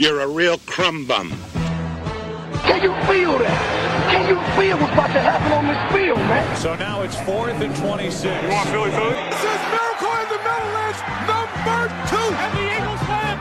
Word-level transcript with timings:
You're 0.00 0.20
a 0.20 0.28
real 0.28 0.56
crumb 0.64 1.04
bum. 1.04 1.28
Can 2.64 2.80
you 2.80 2.88
feel 3.04 3.36
that? 3.36 4.08
Can 4.08 4.32
you 4.32 4.40
feel 4.56 4.78
what's 4.78 4.94
about 4.94 5.12
to 5.12 5.20
happen 5.20 5.52
on 5.52 5.68
this 5.68 5.92
field, 5.92 6.16
man? 6.16 6.56
So 6.56 6.74
now 6.74 7.02
it's 7.02 7.20
fourth 7.20 7.60
and 7.60 7.76
26. 7.76 8.24
You 8.24 8.48
want 8.48 8.68
Philly 8.70 8.90
Philly? 8.92 9.12
This 9.12 9.44
is 9.44 9.60
Miracle 9.68 10.16
in 10.16 10.28
the 10.32 10.40
Middle 10.40 10.72
is 10.88 10.98
number 11.28 11.84
two. 12.08 12.28
And 12.32 12.52
the 12.56 12.64
Eagles 12.80 13.02
win. 13.12 13.36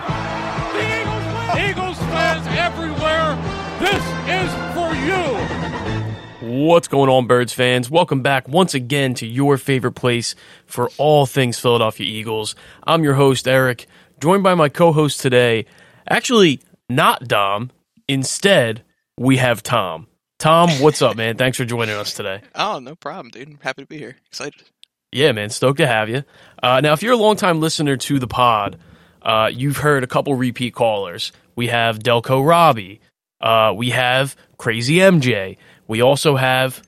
The 0.75 0.83
Eagles 0.99 1.25
win. 1.31 1.55
Eagles 1.63 1.97
fans 2.11 2.43
everywhere. 2.51 3.39
This 3.79 4.03
is 4.27 4.51
for 4.75 4.91
you. 4.99 6.67
What's 6.67 6.89
going 6.89 7.09
on, 7.09 7.25
Birds 7.25 7.53
fans? 7.53 7.89
Welcome 7.89 8.21
back 8.21 8.49
once 8.49 8.73
again 8.73 9.13
to 9.13 9.25
your 9.25 9.57
favorite 9.57 9.93
place 9.93 10.35
for 10.65 10.89
all 10.97 11.25
things 11.25 11.57
Philadelphia 11.57 12.05
Eagles. 12.05 12.53
I'm 12.83 13.05
your 13.05 13.13
host, 13.13 13.47
Eric, 13.47 13.87
joined 14.19 14.43
by 14.43 14.55
my 14.55 14.67
co 14.67 14.91
host 14.91 15.21
today. 15.21 15.65
Actually, 16.09 16.59
not 16.89 17.27
Dom. 17.27 17.71
Instead, 18.07 18.83
we 19.17 19.37
have 19.37 19.61
Tom. 19.61 20.07
Tom, 20.39 20.69
what's 20.81 21.01
up, 21.01 21.15
man? 21.17 21.35
Thanks 21.37 21.57
for 21.57 21.65
joining 21.65 21.95
us 21.95 22.13
today. 22.13 22.41
Oh, 22.55 22.79
no 22.79 22.95
problem, 22.95 23.29
dude. 23.29 23.47
I'm 23.47 23.59
happy 23.61 23.83
to 23.83 23.87
be 23.87 23.97
here. 23.97 24.15
Excited. 24.27 24.63
Yeah, 25.11 25.31
man. 25.31 25.49
Stoked 25.49 25.77
to 25.77 25.87
have 25.87 26.09
you. 26.09 26.23
Uh, 26.61 26.81
now, 26.81 26.93
if 26.93 27.03
you're 27.03 27.13
a 27.13 27.17
longtime 27.17 27.59
listener 27.61 27.97
to 27.97 28.19
the 28.19 28.27
pod, 28.27 28.77
uh, 29.21 29.49
you've 29.53 29.77
heard 29.77 30.03
a 30.03 30.07
couple 30.07 30.33
repeat 30.35 30.73
callers. 30.73 31.31
We 31.55 31.67
have 31.67 31.99
Delco 31.99 32.45
Robbie. 32.47 33.01
Uh, 33.41 33.73
we 33.75 33.89
have 33.91 34.35
Crazy 34.57 34.95
MJ. 34.95 35.57
We 35.87 36.01
also 36.01 36.35
have 36.35 36.81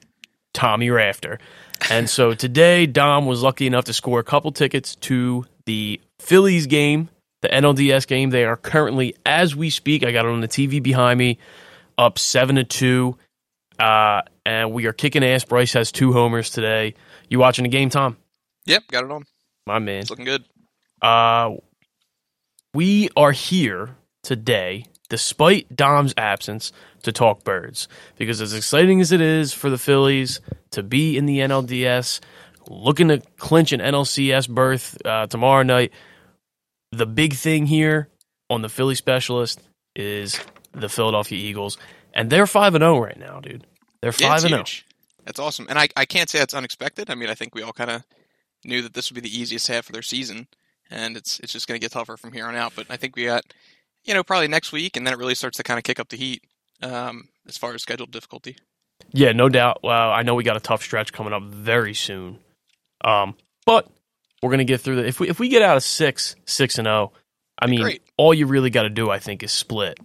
Tommy 0.53 0.89
Rafter. 0.89 1.39
And 1.89 2.09
so 2.09 2.33
today, 2.33 2.85
Dom 2.85 3.25
was 3.25 3.41
lucky 3.41 3.67
enough 3.67 3.85
to 3.85 3.94
score 3.94 4.19
a 4.19 4.23
couple 4.23 4.52
tickets 4.52 4.95
to 4.97 5.45
the 5.66 5.99
Phillies 6.19 6.67
game, 6.67 7.09
the 7.41 7.50
NLDS 7.50 8.08
game. 8.08 8.30
They 8.30 8.45
are 8.45 8.58
currently, 8.58 9.16
as 9.26 9.55
we 9.55 9.70
speak, 9.70 10.04
I 10.04 10.12
got 10.12 10.26
it 10.26 10.31
on 10.31 10.41
the 10.41 10.48
TV 10.48 10.81
behind 10.81 11.20
me, 11.20 11.38
up 11.98 12.17
seven 12.17 12.56
to 12.56 12.64
two. 12.64 13.17
Uh, 13.80 14.22
and 14.45 14.72
we 14.72 14.86
are 14.86 14.94
kicking 14.94 15.23
ass. 15.23 15.44
Bryce 15.44 15.73
has 15.73 15.92
two 15.92 16.14
homers 16.14 16.52
today. 16.52 16.94
You 17.30 17.39
watching 17.39 17.64
the 17.64 17.70
game, 17.70 17.89
Tom? 17.89 18.17
Yep, 18.66 18.83
got 18.88 19.06
it 19.06 19.11
on. 19.11 19.25
My 19.66 19.80
man. 19.80 20.02
It's 20.02 20.09
looking 20.09 20.25
good. 20.25 20.44
Uh, 21.02 21.56
we 22.73 23.09
are 23.17 23.31
here 23.31 23.95
today, 24.23 24.86
despite 25.09 25.76
Dom's 25.76 26.14
absence, 26.16 26.72
to 27.03 27.11
talk 27.11 27.44
birds. 27.44 27.88
Because 28.17 28.39
as 28.39 28.53
exciting 28.53 29.02
as 29.02 29.11
it 29.11 29.22
is 29.22 29.52
for 29.52 29.70
the 29.70 29.78
Phillies 29.78 30.42
to 30.72 30.83
be 30.83 31.17
in 31.17 31.26
the 31.26 31.39
NLDS, 31.39 32.20
looking 32.70 33.08
to 33.08 33.20
clinch 33.38 33.72
an 33.72 33.80
NLCS 33.80 34.48
berth 34.48 34.98
uh, 35.05 35.26
tomorrow 35.28 35.64
night, 35.64 35.92
the 36.92 37.06
big 37.06 37.34
thing 37.34 37.66
here 37.66 38.09
on 38.50 38.61
the 38.61 38.70
Philly 38.70 38.95
specialist 38.95 39.61
is 39.95 40.39
the 40.73 40.89
Philadelphia 40.89 41.38
Eagles. 41.38 41.78
And 42.14 42.30
they're 42.30 42.48
5 42.48 42.75
and 42.75 42.81
0 42.81 43.00
right 43.00 43.17
now, 43.17 43.39
dude. 43.39 43.66
They're 44.02 44.11
5 44.11 44.45
and 44.45 44.50
0. 44.50 44.64
That's 45.25 45.39
awesome. 45.39 45.67
And 45.70 45.80
I, 45.80 45.88
I 45.95 46.06
can't 46.06 46.30
say 46.30 46.39
that's 46.39 46.53
unexpected. 46.53 47.09
I 47.09 47.16
mean, 47.16 47.30
I 47.30 47.36
think 47.36 47.56
we 47.56 47.61
all 47.61 47.73
kind 47.73 47.89
of 47.89 48.03
knew 48.66 48.81
that 48.81 48.94
this 48.94 49.09
would 49.09 49.22
be 49.22 49.28
the 49.28 49.39
easiest 49.39 49.67
half 49.67 49.88
of 49.88 49.94
their 49.94 50.02
season, 50.02 50.48
and 50.89 51.16
it's 51.16 51.39
it's 51.39 51.53
just 51.53 51.67
going 51.67 51.80
to 51.80 51.83
get 51.83 51.92
tougher 51.92 52.17
from 52.17 52.33
here 52.33 52.45
on 52.45 52.56
out. 52.56 52.73
But 52.75 52.88
I 52.89 52.98
think 52.98 53.16
we 53.16 53.26
got, 53.26 53.44
you 54.03 54.14
know, 54.14 54.23
probably 54.23 54.48
next 54.48 54.72
week, 54.72 54.98
and 54.98 55.05
then 55.05 55.14
it 55.14 55.17
really 55.17 55.36
starts 55.36 55.58
to 55.58 55.64
kind 55.64 55.78
of 55.78 55.83
kick 55.83 56.00
up 56.00 56.09
the 56.09 56.17
heat 56.17 56.44
um, 56.81 57.30
as 57.48 57.58
far 57.58 57.73
as 57.73 57.81
scheduled 57.81 58.11
difficulty. 58.11 58.58
Yeah, 59.11 59.31
no 59.31 59.50
doubt. 59.50 59.80
Well, 59.83 60.11
I 60.11 60.23
know 60.23 60.36
we 60.36 60.44
got 60.44 60.58
a 60.58 60.61
tough 60.61 60.83
stretch 60.83 61.14
coming 61.14 61.33
up 61.33 61.44
very 61.44 61.94
soon, 61.94 62.39
um, 63.03 63.36
but 63.66 63.88
we're 64.42 64.50
going 64.50 64.59
to 64.59 64.66
get 64.66 64.81
through 64.81 64.97
that. 64.97 65.06
If 65.06 65.20
we 65.20 65.30
if 65.30 65.39
we 65.39 65.50
get 65.50 65.61
out 65.61 65.78
of 65.78 65.84
six, 65.84 66.36
six 66.45 66.78
and 66.78 66.86
zero, 66.86 67.11
I 67.61 67.67
mean, 67.67 67.81
Great. 67.81 68.02
all 68.17 68.34
you 68.34 68.45
really 68.48 68.70
got 68.70 68.83
to 68.83 68.89
do, 68.89 69.09
I 69.09 69.20
think, 69.20 69.44
is 69.44 69.52
split. 69.52 70.00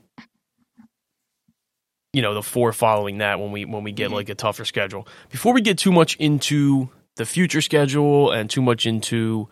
You 2.12 2.22
know, 2.22 2.32
the 2.34 2.42
four 2.42 2.72
following 2.72 3.18
that 3.18 3.40
when 3.40 3.52
we 3.52 3.64
when 3.64 3.84
we 3.84 3.92
get 3.92 4.10
Mhm. 4.10 4.14
like 4.14 4.28
a 4.28 4.34
tougher 4.34 4.64
schedule. 4.64 5.06
Before 5.30 5.52
we 5.52 5.60
get 5.60 5.76
too 5.78 5.92
much 5.92 6.16
into 6.16 6.88
the 7.16 7.26
future 7.26 7.60
schedule 7.60 8.30
and 8.30 8.48
too 8.48 8.62
much 8.62 8.86
into, 8.86 9.48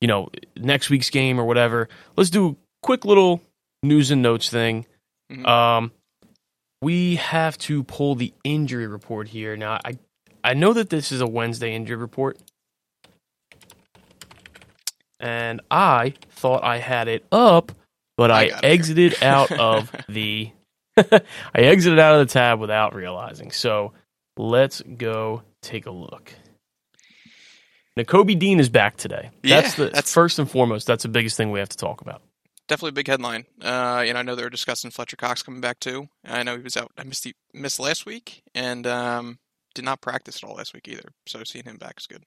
you 0.00 0.08
know, 0.08 0.28
next 0.56 0.90
week's 0.90 1.10
game 1.10 1.40
or 1.40 1.44
whatever, 1.44 1.88
let's 2.16 2.30
do 2.30 2.48
a 2.50 2.56
quick 2.82 3.04
little 3.04 3.40
news 3.82 4.10
and 4.10 4.22
notes 4.22 4.48
thing. 4.48 4.86
Mhm. 5.30 5.46
Um, 5.46 5.92
we 6.82 7.16
have 7.16 7.56
to 7.58 7.82
pull 7.84 8.14
the 8.14 8.32
injury 8.44 8.86
report 8.86 9.28
here. 9.28 9.56
Now, 9.56 9.80
I 9.84 9.98
I 10.44 10.54
know 10.54 10.72
that 10.74 10.90
this 10.90 11.10
is 11.10 11.20
a 11.20 11.26
Wednesday 11.26 11.74
injury 11.74 11.96
report, 11.96 12.38
and 15.24 15.60
I 15.70 16.14
thought 16.30 16.62
I 16.62 16.78
had 16.78 17.08
it 17.08 17.24
up, 17.32 17.72
but 18.16 18.30
I 18.30 18.40
I, 18.42 18.48
got 18.48 18.64
it 18.64 18.64
here. 18.66 18.72
exited 18.74 19.22
out 19.22 19.50
of 19.52 19.90
the 20.08 20.50
I 20.96 21.22
exited 21.54 21.98
out 21.98 22.20
of 22.20 22.28
the 22.28 22.32
tab 22.32 22.60
without 22.60 22.94
realizing. 22.94 23.50
So 23.50 23.92
let's 24.36 24.82
go 24.82 25.42
take 25.62 25.86
a 25.86 25.90
look. 25.90 26.32
Nakobe 27.98 28.38
Dean 28.38 28.58
is 28.60 28.68
back 28.68 28.96
today. 28.96 29.30
Yeah, 29.42 29.60
that's 29.60 29.74
the 29.76 29.84
that's- 29.86 30.12
first 30.12 30.38
and 30.38 30.50
foremost. 30.50 30.86
That's 30.86 31.04
the 31.04 31.08
biggest 31.08 31.36
thing 31.36 31.50
we 31.50 31.60
have 31.60 31.68
to 31.70 31.76
talk 31.76 32.00
about. 32.00 32.22
Definitely 32.66 32.90
a 32.90 32.92
big 32.92 33.08
headline. 33.08 33.44
Uh, 33.62 34.04
and 34.06 34.16
I 34.16 34.22
know 34.22 34.34
they 34.34 34.42
were 34.42 34.50
discussing 34.50 34.90
Fletcher 34.90 35.16
Cox 35.16 35.42
coming 35.42 35.60
back 35.60 35.80
too. 35.80 36.08
I 36.24 36.42
know 36.42 36.56
he 36.56 36.62
was 36.62 36.76
out. 36.76 36.90
I 36.96 37.04
missed 37.04 37.24
he 37.24 37.34
missed 37.52 37.78
last 37.78 38.06
week 38.06 38.42
and 38.54 38.86
um, 38.86 39.38
did 39.74 39.84
not 39.84 40.00
practice 40.00 40.42
at 40.42 40.48
all 40.48 40.56
last 40.56 40.72
week 40.74 40.88
either. 40.88 41.10
So 41.26 41.44
seeing 41.44 41.66
him 41.66 41.76
back 41.76 41.94
is 41.98 42.06
good. 42.06 42.24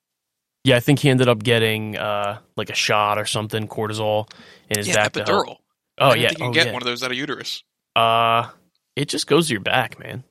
Yeah, 0.63 0.75
I 0.75 0.79
think 0.79 1.00
he 1.00 1.09
ended 1.09 1.29
up 1.29 1.41
getting 1.44 1.97
uh, 1.97 2.40
like 2.56 2.69
a 2.69 2.75
shot 2.75 3.18
or 3.18 3.25
something, 3.25 3.68
cortisol 3.68 4.29
in 4.69 4.78
his 4.78 4.88
yeah, 4.90 4.95
back. 4.95 5.13
epidural. 5.13 5.57
Oh 6.00 6.09
I 6.09 6.16
yeah, 6.16 6.28
think 6.29 6.40
you 6.40 6.45
oh, 6.45 6.47
can 6.47 6.53
get 6.53 6.68
yeah. 6.68 6.73
one 6.73 6.81
of 6.81 6.85
those 6.88 7.03
out 7.03 7.12
of 7.12 7.18
uterus. 7.18 7.63
Uh, 7.95 8.50
it 8.95 9.09
just 9.09 9.28
goes 9.28 9.47
to 9.47 9.53
your 9.53 9.62
back, 9.62 10.00
man. 10.00 10.23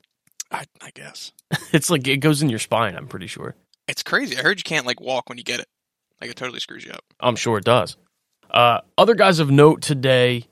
I, 0.50 0.64
I 0.80 0.90
guess 0.94 1.32
It's 1.72 1.90
like 1.90 2.06
it 2.06 2.18
goes 2.18 2.42
in 2.42 2.48
your 2.48 2.58
spine. 2.58 2.96
I'm 2.96 3.08
pretty 3.08 3.26
sure. 3.26 3.54
it's 3.88 4.02
crazy. 4.02 4.36
I 4.36 4.42
heard 4.42 4.58
you 4.58 4.64
can't 4.64 4.86
like 4.86 5.00
walk 5.00 5.28
when 5.28 5.38
you 5.38 5.44
get 5.44 5.60
it. 5.60 5.68
Like 6.20 6.30
it 6.30 6.36
totally 6.36 6.60
screws 6.60 6.84
you 6.84 6.92
up. 6.92 7.04
I'm 7.20 7.36
sure 7.36 7.58
it 7.58 7.64
does. 7.64 7.96
Uh, 8.50 8.80
other 8.96 9.14
guys 9.14 9.38
of 9.38 9.50
note 9.50 9.82
today: 9.82 10.44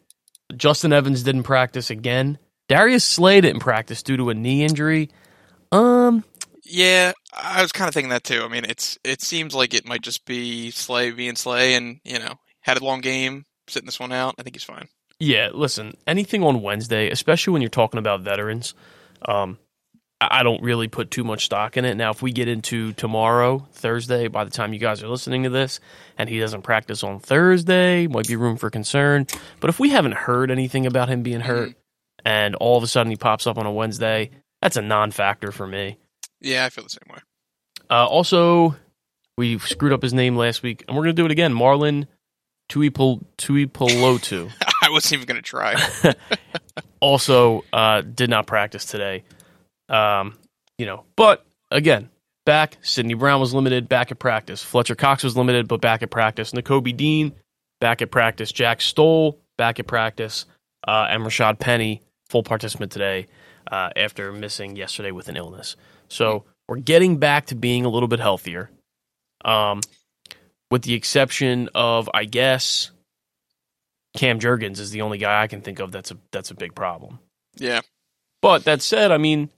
Justin 0.56 0.92
Evans 0.92 1.22
didn't 1.22 1.44
practice 1.44 1.91
again. 1.91 2.38
Darius 2.68 3.04
Slay 3.04 3.41
didn't 3.41 3.60
practice 3.60 4.02
due 4.02 4.16
to 4.16 4.30
a 4.30 4.34
knee 4.34 4.64
injury. 4.64 5.10
Um, 5.70 6.24
Yeah, 6.64 7.12
I 7.32 7.62
was 7.62 7.72
kind 7.72 7.88
of 7.88 7.94
thinking 7.94 8.10
that 8.10 8.25
too. 8.25 8.42
I 8.42 8.48
mean, 8.48 8.64
it's 8.64 8.98
it 9.04 9.20
seems 9.20 9.54
like 9.54 9.75
it 9.75 9.86
might 9.86 10.02
just 10.02 10.25
be 10.25 10.70
Slay 10.70 11.10
being 11.10 11.36
Slay, 11.36 11.75
and 11.75 12.00
you 12.04 12.19
know, 12.19 12.34
had 12.60 12.78
a 12.78 12.84
long 12.84 13.00
game, 13.00 13.44
sitting 13.69 13.86
this 13.86 14.00
one 14.00 14.12
out. 14.12 14.34
I 14.38 14.42
think 14.42 14.56
he's 14.56 14.64
fine. 14.64 14.88
Yeah, 15.19 15.50
listen, 15.53 15.97
anything 16.06 16.42
on 16.42 16.62
Wednesday, 16.62 17.10
especially 17.10 17.53
when 17.53 17.62
you're 17.62 17.69
talking 17.69 17.98
about 17.98 18.22
veterans, 18.22 18.74
um, 19.26 19.58
I 20.20 20.41
I 20.41 20.42
don't 20.42 20.62
really 20.62 20.88
put 20.88 21.10
too 21.10 21.22
much 21.22 21.44
stock 21.44 21.76
in 21.76 21.84
it. 21.84 21.97
Now, 21.97 22.10
if 22.10 22.22
we 22.22 22.32
get 22.32 22.48
into 22.48 22.92
tomorrow, 22.94 23.66
Thursday, 23.72 24.28
by 24.28 24.44
the 24.44 24.50
time 24.50 24.72
you 24.72 24.78
guys 24.80 25.03
are 25.03 25.08
listening 25.08 25.42
to 25.42 25.50
this, 25.50 25.80
and 26.16 26.28
he 26.28 26.38
doesn't 26.41 26.62
practice 26.62 27.04
on 27.04 27.20
Thursday, 27.20 28.06
might 28.06 28.26
be 28.26 28.36
room 28.36 28.56
for 28.56 28.70
concern. 28.70 29.26
But 29.60 29.70
if 29.70 29.78
we 29.78 29.91
haven't 29.91 30.14
heard 30.14 30.50
anything 30.50 30.86
about 30.86 31.08
him 31.10 31.22
being 31.22 31.41
hurt, 31.41 31.74
and 32.24 32.54
all 32.54 32.78
of 32.78 32.82
a 32.82 32.86
sudden 32.86 33.10
he 33.10 33.16
pops 33.16 33.47
up 33.47 33.58
on 33.58 33.66
a 33.66 33.72
Wednesday, 33.72 34.30
that's 34.62 34.76
a 34.76 34.82
non-factor 34.82 35.53
for 35.53 35.66
me. 35.66 35.98
Yeah, 36.44 36.65
I 36.66 36.69
feel 36.69 36.84
the 36.84 36.91
same 36.91 37.12
way. 37.12 37.21
Uh, 37.91 38.06
also, 38.06 38.77
we 39.37 39.59
screwed 39.59 39.93
up 39.93 40.03
his 40.03 40.12
name 40.12 40.37
last 40.37 40.62
week, 40.62 40.84
and 40.87 40.97
we're 40.97 41.05
going 41.05 41.16
to 41.16 41.22
do 41.22 41.27
it 41.27 41.32
again. 41.32 41.55
Marlon 41.55 42.06
Tuipol- 42.69 43.25
Tuipulotu. 43.38 44.50
I 44.83 44.91
wasn't 44.91 45.15
even 45.15 45.27
going 45.27 45.37
to 45.37 45.43
try. 45.43 45.75
also 47.00 47.65
uh, 47.72 48.03
did 48.03 48.31
not 48.31 48.47
practice 48.47 48.84
today. 48.84 49.25
Um, 49.88 50.38
you 50.78 50.87
know, 50.87 51.04
but 51.16 51.44
again, 51.71 52.10
back. 52.44 52.77
Sydney 52.83 53.15
Brown 53.15 53.41
was 53.41 53.54
limited, 53.54 53.88
back 53.88 54.10
at 54.10 54.19
practice. 54.19 54.62
Fletcher 54.62 54.94
Cox 54.94 55.25
was 55.25 55.37
limited, 55.37 55.66
but 55.66 55.81
back 55.81 56.03
at 56.03 56.10
practice. 56.10 56.53
Nakobe 56.53 56.94
Dean, 56.97 57.33
back 57.81 58.03
at 58.03 58.10
practice. 58.10 58.53
Jack 58.53 58.81
Stoll, 58.81 59.41
back 59.56 59.81
at 59.81 59.87
practice. 59.87 60.45
Uh, 60.86 61.07
and 61.09 61.22
Rashad 61.22 61.59
Penny, 61.59 62.03
full 62.28 62.42
participant 62.42 62.92
today 62.92 63.27
uh, 63.71 63.91
after 63.97 64.33
missing 64.33 64.77
yesterday 64.77 65.10
with 65.10 65.28
an 65.28 65.36
illness. 65.36 65.77
So 66.15 66.45
we're 66.69 66.77
getting 66.78 67.19
back 67.19 67.47
to 67.47 67.57
being 67.57 67.84
a 67.84 67.89
little 67.89 68.09
bit 68.09 68.21
healthier. 68.21 68.71
Um, 69.45 69.81
with 70.71 70.83
the 70.83 70.95
exception 70.95 71.69
of, 71.75 72.09
I 72.15 72.25
guess, 72.25 72.91
Cam 74.16 74.39
Jurgens 74.39 74.78
is 74.78 74.91
the 74.93 75.03
only 75.03 75.19
guy 75.19 75.43
I 75.43 75.49
can 75.49 75.61
think 75.61 75.81
of 75.81 75.91
that's 75.93 76.13
a 76.13 76.16
that's 76.31 76.51
a 76.51 76.55
big 76.55 76.75
problem. 76.75 77.19
yeah, 77.57 77.81
But 78.41 78.65
that 78.65 78.81
said, 78.81 79.11
I 79.11 79.19
mean, 79.19 79.51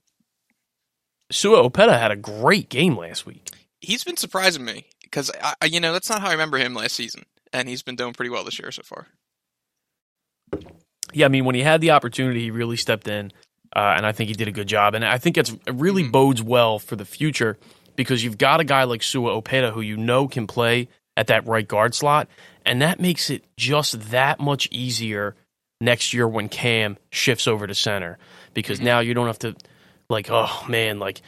Sua 1.31 1.63
Opeta 1.69 1.99
had 1.99 2.11
a 2.11 2.17
great 2.17 2.69
game 2.69 2.97
last 2.97 3.27
week. 3.27 3.51
he's 3.81 4.03
been 4.03 4.17
surprising 4.17 4.65
me 4.65 4.87
because 5.03 5.31
I, 5.43 5.55
I- 5.63 5.67
you 5.67 5.79
know 5.81 5.93
that's 5.93 6.09
not 6.11 6.21
how 6.23 6.29
I 6.29 6.33
remember 6.33 6.57
him 6.59 6.75
last 6.75 6.97
season, 6.97 7.25
and 7.53 7.69
he's 7.69 7.83
been 7.83 7.97
doing 7.97 8.15
pretty 8.15 8.31
well 8.31 8.45
this 8.45 8.59
year 8.59 8.73
so 8.73 8.83
far. 8.83 9.07
Yeah, 11.13 11.27
I 11.27 11.29
mean, 11.29 11.45
when 11.45 11.55
he 11.55 11.63
had 11.63 11.81
the 11.81 11.91
opportunity, 11.93 12.41
he 12.41 12.51
really 12.51 12.77
stepped 12.77 13.07
in, 13.09 13.33
uh, 13.75 13.95
and 13.97 14.07
I 14.07 14.13
think 14.13 14.29
he 14.29 14.35
did 14.35 14.49
a 14.49 14.53
good 14.53 14.69
job. 14.69 14.95
And 14.95 15.05
I 15.05 15.19
think 15.19 15.37
it's 15.39 15.51
it 15.51 15.75
really 15.75 16.05
Mhm. 16.05 16.13
bodes 16.13 16.43
well 16.43 16.79
for 16.79 16.97
the 16.97 17.05
future 17.05 17.59
because 17.97 18.23
you've 18.23 18.39
got 18.39 18.61
a 18.61 18.65
guy 18.65 18.85
like 18.85 19.03
Sua 19.03 19.31
Opeta 19.41 19.73
who 19.73 19.81
you 19.81 19.97
know 19.97 20.29
can 20.29 20.47
play 20.47 20.89
at 21.17 21.29
that 21.29 21.47
right 21.47 21.67
guard 21.67 21.95
slot, 21.95 22.29
and 22.65 22.83
that 22.83 23.01
makes 23.01 23.31
it 23.31 23.45
just 23.57 24.11
that 24.11 24.39
much 24.39 24.69
easier 24.71 25.35
next 25.81 26.13
year 26.13 26.29
when 26.29 26.49
Cam 26.49 26.99
shifts 27.11 27.47
over 27.47 27.67
to 27.67 27.75
center 27.75 28.19
because 28.55 28.81
now 28.81 29.01
you 29.01 29.15
don't 29.15 29.27
have 29.27 29.39
to 29.41 29.55
like 30.09 30.29
oh 30.31 30.65
man 30.69 30.99
like 30.99 31.21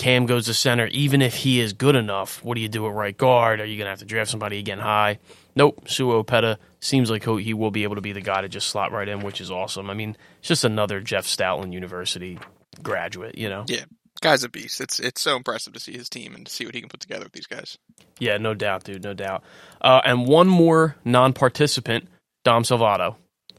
Cam 0.00 0.24
goes 0.24 0.46
to 0.46 0.54
center 0.54 0.86
even 0.86 1.20
if 1.20 1.34
he 1.34 1.60
is 1.60 1.74
good 1.74 1.94
enough 1.94 2.42
what 2.42 2.54
do 2.54 2.62
you 2.62 2.68
do 2.70 2.86
at 2.86 2.94
right 2.94 3.16
guard 3.18 3.60
are 3.60 3.66
you 3.66 3.76
going 3.76 3.84
to 3.84 3.90
have 3.90 3.98
to 3.98 4.06
draft 4.06 4.30
somebody 4.30 4.58
again 4.58 4.78
high 4.78 5.18
nope 5.54 5.86
Sua 5.88 6.24
Opeta 6.24 6.56
seems 6.80 7.10
like 7.10 7.22
he 7.24 7.52
will 7.52 7.70
be 7.70 7.82
able 7.82 7.96
to 7.96 8.00
be 8.00 8.12
the 8.12 8.22
guy 8.22 8.40
to 8.40 8.48
just 8.48 8.68
slot 8.68 8.92
right 8.92 9.06
in 9.06 9.20
which 9.20 9.42
is 9.42 9.50
awesome 9.50 9.90
I 9.90 9.94
mean 9.94 10.16
it's 10.38 10.48
just 10.48 10.64
another 10.64 11.02
Jeff 11.02 11.26
Stoutland 11.26 11.74
University 11.74 12.38
graduate 12.82 13.36
you 13.36 13.50
know 13.50 13.64
Yeah, 13.68 13.84
guy's 14.22 14.42
a 14.42 14.48
beast. 14.48 14.80
It's 14.80 14.98
it's 14.98 15.20
so 15.20 15.36
impressive 15.36 15.74
to 15.74 15.80
see 15.80 15.92
his 15.92 16.08
team 16.08 16.34
and 16.34 16.46
to 16.46 16.50
see 16.52 16.64
what 16.64 16.74
he 16.74 16.80
can 16.80 16.88
put 16.88 17.00
together 17.00 17.24
with 17.24 17.32
these 17.32 17.46
guys. 17.46 17.76
yeah 18.18 18.38
no 18.38 18.54
doubt 18.54 18.84
dude 18.84 19.04
no 19.04 19.12
doubt 19.12 19.44
uh, 19.82 20.00
and 20.06 20.26
one 20.26 20.48
more 20.48 20.96
non-participant 21.04 22.08
Dom 22.42 22.62
Salvato 22.62 23.16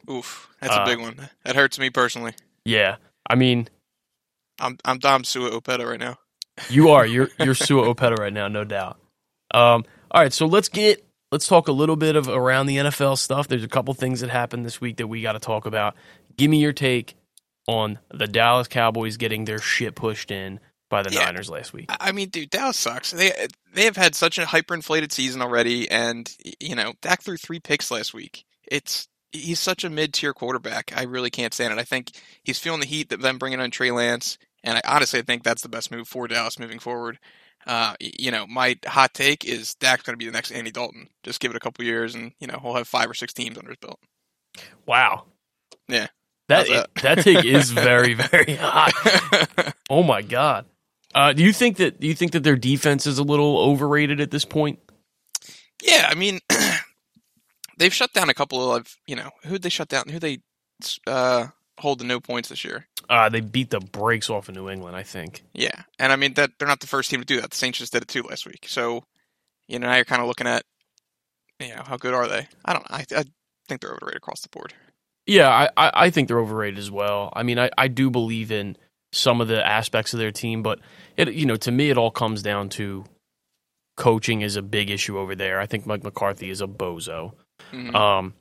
Oof, 0.10 0.50
that's 0.60 0.76
Uh, 0.76 0.82
a 0.82 0.86
big 0.88 1.00
one. 1.00 1.30
That 1.46 1.56
hurts 1.56 1.78
me 1.78 1.92
personally. 1.92 2.34
yeah 2.66 2.96
I 3.30 3.36
mean 3.36 3.68
I'm 4.60 4.78
I'm 4.84 4.98
Dom 4.98 5.24
Sua 5.24 5.50
Opeta 5.52 5.88
right 5.88 6.00
now. 6.00 6.18
You 6.70 6.90
are. 6.90 7.06
You're 7.06 7.30
you're 7.40 7.56
Sua 7.56 7.84
Opeta 7.94 8.18
right 8.18 8.34
now, 8.34 8.48
no 8.48 8.64
doubt. 8.64 8.98
Um, 9.54 9.86
all 10.12 10.22
right, 10.22 10.34
so 10.34 10.46
let's 10.46 10.70
get 10.70 11.04
let's 11.32 11.48
talk 11.48 11.68
a 11.68 11.72
little 11.72 11.96
bit 11.96 12.16
of 12.16 12.28
around 12.28 12.68
the 12.68 12.78
NFL 12.78 13.18
stuff. 13.18 13.48
There's 13.48 13.64
a 13.64 13.68
couple 13.70 13.94
things 13.94 14.22
that 14.22 14.30
happened 14.30 14.66
this 14.66 14.80
week 14.82 14.98
that 14.98 15.08
we 15.08 15.22
got 15.22 15.34
to 15.34 15.40
talk 15.40 15.66
about. 15.66 15.96
Give 16.38 16.50
me 16.50 16.60
your 16.60 16.74
take 16.74 17.16
on 17.68 18.00
the 18.14 18.28
Dallas 18.28 18.68
Cowboys 18.68 19.18
getting 19.18 19.46
their 19.46 19.60
shit 19.60 19.96
pushed 19.96 20.32
in 20.32 20.60
by 20.90 21.04
the 21.04 21.12
Yeah. 21.12 21.26
Niners 21.26 21.50
last 21.50 21.74
week. 21.74 21.90
I 22.00 22.12
mean, 22.12 22.30
dude, 22.30 22.50
Dallas 22.50 22.78
sucks. 22.78 23.12
They 23.12 23.32
they 23.74 23.86
have 23.86 23.98
had 23.98 24.16
such 24.16 24.38
a 24.38 24.44
hyperinflated 24.44 25.12
season 25.12 25.42
already, 25.42 25.90
and 25.90 26.30
you 26.60 26.76
know, 26.76 26.94
Dak 27.02 27.22
threw 27.22 27.38
three 27.38 27.60
picks 27.60 27.92
last 27.92 28.14
week. 28.14 28.44
It's 28.70 29.08
he's 29.32 29.60
such 29.60 29.84
a 29.84 29.90
mid 29.90 30.14
tier 30.14 30.34
quarterback. 30.34 30.92
I 30.96 31.04
really 31.04 31.30
can't 31.30 31.54
stand 31.54 31.72
it. 31.74 31.80
I 31.80 31.84
think 31.84 32.12
he's 32.44 32.60
feeling 32.60 32.82
the 32.82 32.86
heat 32.86 33.10
that 33.10 33.22
them 33.22 33.38
bringing 33.38 33.62
on 33.62 33.72
Trey 33.72 33.92
Lance, 33.92 34.38
and 34.64 34.78
I 34.78 34.82
honestly 34.88 35.22
think 35.22 35.44
that's 35.44 35.62
the 35.62 35.70
best 35.70 35.92
move 35.92 36.08
for 36.08 36.28
Dallas 36.28 36.60
moving 36.60 36.80
forward. 36.80 37.20
Uh, 37.68 37.96
you 38.00 38.32
know, 38.32 38.48
my 38.48 38.78
hot 38.86 39.14
take 39.14 39.46
is 39.46 39.76
Dak's 39.76 40.04
going 40.04 40.14
to 40.14 40.18
be 40.18 40.26
the 40.26 40.32
next 40.32 40.52
Andy 40.52 40.72
Dalton. 40.72 41.08
Just 41.24 41.40
give 41.40 41.52
it 41.52 41.58
a 41.58 41.60
couple 41.60 41.86
years, 41.86 42.16
and 42.16 42.32
you 42.40 42.48
know, 42.48 42.60
he'll 42.62 42.76
have 42.76 42.88
five 42.88 43.10
or 43.10 43.14
six 43.14 43.34
teams 43.34 43.58
under 43.58 43.70
his 43.70 43.78
belt. 43.78 44.00
Wow. 44.86 45.26
Yeah. 45.88 46.08
That 46.48 46.68
that? 46.68 46.96
that 47.02 47.16
take 47.24 47.46
is 47.46 47.72
very 47.72 48.14
very 48.14 48.56
hot. 48.56 48.94
Oh 49.90 50.04
my 50.04 50.22
god. 50.22 50.66
Uh, 51.14 51.34
do 51.34 51.44
you 51.44 51.52
think 51.52 51.76
that 51.78 52.00
do 52.00 52.08
you 52.08 52.16
think 52.16 52.32
that 52.32 52.44
their 52.44 52.56
defense 52.56 53.06
is 53.06 53.18
a 53.18 53.24
little 53.24 53.58
overrated 53.58 54.22
at 54.22 54.32
this 54.32 54.46
point? 54.46 54.80
Yeah, 55.84 56.08
I 56.10 56.16
mean, 56.16 56.40
they've 57.78 57.94
shut 57.94 58.14
down 58.14 58.30
a 58.30 58.34
couple 58.34 58.74
of 58.74 58.96
you 59.06 59.18
know 59.18 59.32
who'd 59.44 59.64
they 59.64 59.70
shut 59.70 59.90
down? 59.90 60.08
Who 60.08 60.20
they 60.20 60.40
uh, 61.06 61.48
hold 61.82 62.00
to 62.00 62.06
no 62.06 62.20
points 62.20 62.50
this 62.50 62.64
year? 62.64 62.88
Uh, 63.10 63.30
they 63.30 63.42
beat 63.42 63.70
the 63.70 63.80
brakes 63.80 64.30
off 64.30 64.48
of 64.48 64.56
New 64.56 64.70
England, 64.70 64.96
I 64.96 65.04
think. 65.04 65.44
Yeah, 65.54 65.84
and 66.00 66.12
I 66.12 66.16
mean 66.16 66.34
that 66.36 66.52
they're 66.58 66.68
not 66.68 66.80
the 66.80 66.88
first 66.88 67.10
team 67.10 67.20
to 67.20 67.26
do 67.26 67.42
that. 67.42 67.52
The 67.52 67.58
Saints 67.58 67.80
just 67.80 67.94
did 67.94 68.04
it 68.04 68.08
too 68.08 68.24
last 68.24 68.46
week. 68.46 68.66
So, 68.70 69.04
you 69.68 69.80
know, 69.80 69.88
now 69.88 69.96
you're 69.96 70.06
kind 70.06 70.22
of 70.22 70.28
looking 70.28 70.48
at, 70.48 70.64
you 71.60 71.76
know, 71.76 71.84
how 71.86 71.98
good 71.98 72.14
are 72.14 72.28
they? 72.28 72.48
I 72.64 72.74
don't 72.74 72.90
know. 72.90 72.98
I, 72.98 73.06
I 73.20 73.24
think 73.68 73.82
they're 73.82 73.92
overrated 73.92 74.18
across 74.18 74.42
the 74.42 74.50
board. 74.50 74.74
Yeah, 75.28 75.70
I, 75.78 75.92
I, 75.94 76.10
think 76.10 76.28
they're 76.28 76.40
overrated 76.40 76.80
as 76.80 76.90
well. 76.90 77.32
I 77.34 77.44
mean, 77.44 77.60
I, 77.60 77.70
I 77.78 77.88
do 77.88 78.10
believe 78.10 78.52
in 78.52 78.76
some 79.14 79.40
of 79.40 79.48
the 79.48 79.66
aspects 79.66 80.14
of 80.14 80.20
their 80.20 80.32
team, 80.32 80.64
but 80.64 80.80
it 81.18 81.34
you 81.34 81.46
know 81.46 81.58
to 81.58 81.72
me 81.72 81.90
it 81.90 81.98
all 81.98 82.12
comes 82.12 82.42
down 82.42 82.70
to 82.70 83.06
coaching 83.98 84.42
is 84.42 84.56
a 84.56 84.62
big 84.62 84.90
issue 84.90 85.18
over 85.18 85.36
there. 85.36 85.60
I 85.60 85.66
think 85.66 85.86
Mike 85.86 86.04
McCarthy 86.04 86.50
is 86.50 86.62
a 86.62 86.68
bozo. 86.68 87.34
Mhm. 87.72 87.94
Um, 87.94 88.34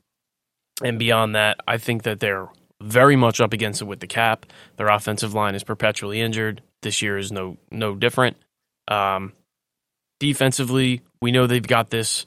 and 0.82 0.98
beyond 0.98 1.34
that, 1.34 1.58
I 1.66 1.78
think 1.78 2.04
that 2.04 2.20
they're 2.20 2.48
very 2.80 3.16
much 3.16 3.40
up 3.40 3.52
against 3.52 3.82
it 3.82 3.86
with 3.86 4.00
the 4.00 4.06
cap. 4.06 4.46
Their 4.76 4.88
offensive 4.88 5.34
line 5.34 5.54
is 5.54 5.64
perpetually 5.64 6.20
injured. 6.20 6.62
This 6.82 7.02
year 7.02 7.18
is 7.18 7.30
no 7.30 7.56
no 7.70 7.94
different. 7.94 8.36
Um, 8.88 9.32
defensively, 10.18 11.02
we 11.20 11.32
know 11.32 11.46
they've 11.46 11.66
got 11.66 11.90
this 11.90 12.26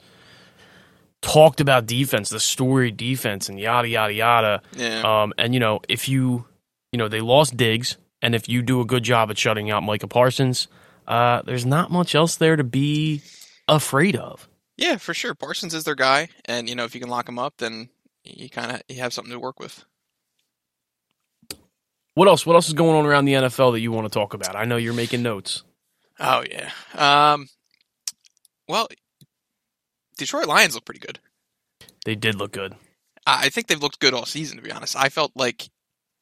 talked 1.22 1.60
about 1.60 1.86
defense, 1.86 2.28
the 2.28 2.40
story 2.40 2.90
defense, 2.90 3.48
and 3.48 3.58
yada 3.58 3.88
yada 3.88 4.12
yada. 4.12 4.62
yeah, 4.76 5.00
Um, 5.22 5.32
and 5.38 5.54
you 5.54 5.60
know, 5.60 5.80
if 5.88 6.08
you, 6.08 6.44
you 6.92 6.98
know, 6.98 7.08
they 7.08 7.20
lost 7.20 7.56
Diggs, 7.56 7.96
and 8.22 8.34
if 8.34 8.48
you 8.48 8.62
do 8.62 8.80
a 8.80 8.84
good 8.84 9.02
job 9.02 9.30
at 9.30 9.38
shutting 9.38 9.70
out 9.70 9.82
Micah 9.82 10.06
Parsons, 10.08 10.68
uh, 11.08 11.42
there's 11.42 11.66
not 11.66 11.90
much 11.90 12.14
else 12.14 12.36
there 12.36 12.56
to 12.56 12.64
be 12.64 13.22
afraid 13.68 14.16
of. 14.16 14.48
yeah, 14.76 14.96
for 14.96 15.14
sure. 15.14 15.34
Parsons 15.34 15.74
is 15.74 15.84
their 15.84 15.94
guy, 15.94 16.28
and 16.44 16.68
you 16.68 16.74
know, 16.74 16.84
if 16.84 16.94
you 16.94 17.00
can 17.00 17.10
lock 17.10 17.28
him 17.28 17.38
up, 17.38 17.54
then 17.58 17.88
you 18.24 18.48
kind 18.50 18.72
of 18.72 18.82
you 18.88 19.00
have 19.00 19.12
something 19.12 19.32
to 19.32 19.40
work 19.40 19.58
with. 19.58 19.84
What 22.14 22.28
else? 22.28 22.46
What 22.46 22.54
else 22.54 22.68
is 22.68 22.74
going 22.74 22.96
on 22.96 23.06
around 23.06 23.24
the 23.24 23.34
NFL 23.34 23.72
that 23.72 23.80
you 23.80 23.90
want 23.92 24.06
to 24.06 24.18
talk 24.18 24.34
about? 24.34 24.56
I 24.56 24.64
know 24.64 24.76
you're 24.76 24.94
making 24.94 25.22
notes. 25.22 25.64
Oh 26.18 26.44
yeah. 26.48 26.70
Um. 26.94 27.48
Well, 28.68 28.88
Detroit 30.16 30.46
Lions 30.46 30.74
look 30.74 30.84
pretty 30.84 31.00
good. 31.00 31.18
They 32.04 32.14
did 32.14 32.36
look 32.36 32.52
good. 32.52 32.74
I 33.26 33.46
I 33.46 33.48
think 33.48 33.66
they've 33.66 33.82
looked 33.82 34.00
good 34.00 34.14
all 34.14 34.26
season, 34.26 34.56
to 34.56 34.62
be 34.62 34.70
honest. 34.70 34.96
I 34.96 35.08
felt 35.08 35.32
like, 35.34 35.68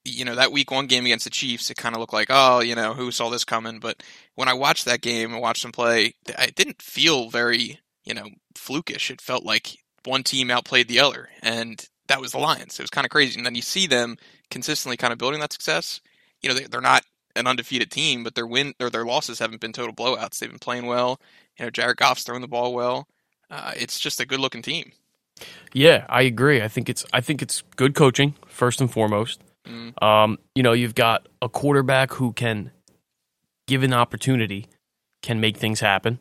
you 0.04 0.24
know, 0.24 0.34
that 0.36 0.52
week 0.52 0.70
one 0.70 0.86
game 0.86 1.04
against 1.04 1.24
the 1.24 1.30
Chiefs, 1.30 1.70
it 1.70 1.76
kind 1.76 1.94
of 1.94 2.00
looked 2.00 2.12
like, 2.12 2.28
oh, 2.30 2.60
you 2.60 2.74
know, 2.74 2.94
who 2.94 3.10
saw 3.10 3.28
this 3.28 3.44
coming? 3.44 3.78
But 3.78 4.02
when 4.34 4.48
I 4.48 4.54
watched 4.54 4.86
that 4.86 5.02
game 5.02 5.32
and 5.32 5.42
watched 5.42 5.62
them 5.62 5.72
play, 5.72 6.14
it 6.26 6.54
didn't 6.54 6.80
feel 6.80 7.28
very, 7.28 7.80
you 8.04 8.14
know, 8.14 8.28
flukish. 8.54 9.10
It 9.10 9.20
felt 9.20 9.44
like 9.44 9.76
one 10.04 10.22
team 10.22 10.50
outplayed 10.50 10.88
the 10.88 11.00
other, 11.00 11.28
and 11.42 11.86
that 12.12 12.20
was 12.20 12.32
the 12.32 12.38
Lions. 12.38 12.78
It 12.78 12.82
was 12.82 12.90
kind 12.90 13.06
of 13.06 13.10
crazy. 13.10 13.38
And 13.38 13.46
then 13.46 13.54
you 13.54 13.62
see 13.62 13.86
them 13.86 14.18
consistently 14.50 14.98
kind 14.98 15.12
of 15.12 15.18
building 15.18 15.40
that 15.40 15.52
success. 15.52 16.02
You 16.42 16.50
know, 16.50 16.54
they, 16.54 16.64
they're 16.64 16.82
not 16.82 17.04
an 17.34 17.46
undefeated 17.46 17.90
team, 17.90 18.22
but 18.22 18.34
their 18.34 18.46
win 18.46 18.74
or 18.80 18.90
their 18.90 19.06
losses 19.06 19.38
haven't 19.38 19.62
been 19.62 19.72
total 19.72 19.94
blowouts. 19.94 20.38
They've 20.38 20.50
been 20.50 20.58
playing 20.58 20.84
well. 20.84 21.18
You 21.58 21.64
know, 21.64 21.70
Jared 21.70 21.96
Goff's 21.96 22.22
throwing 22.22 22.42
the 22.42 22.48
ball 22.48 22.74
well. 22.74 23.08
Uh, 23.50 23.72
it's 23.76 23.98
just 23.98 24.20
a 24.20 24.26
good 24.26 24.40
looking 24.40 24.60
team. 24.60 24.92
Yeah, 25.72 26.04
I 26.08 26.22
agree. 26.22 26.60
I 26.60 26.68
think 26.68 26.90
it's 26.90 27.04
I 27.12 27.22
think 27.22 27.40
it's 27.40 27.62
good 27.76 27.94
coaching 27.94 28.34
first 28.46 28.80
and 28.80 28.92
foremost. 28.92 29.40
Mm. 29.66 30.00
Um, 30.02 30.38
you 30.54 30.62
know, 30.62 30.72
you've 30.72 30.94
got 30.94 31.28
a 31.40 31.48
quarterback 31.48 32.12
who 32.12 32.32
can, 32.32 32.70
given 33.66 33.94
opportunity, 33.94 34.68
can 35.22 35.40
make 35.40 35.56
things 35.56 35.80
happen. 35.80 36.18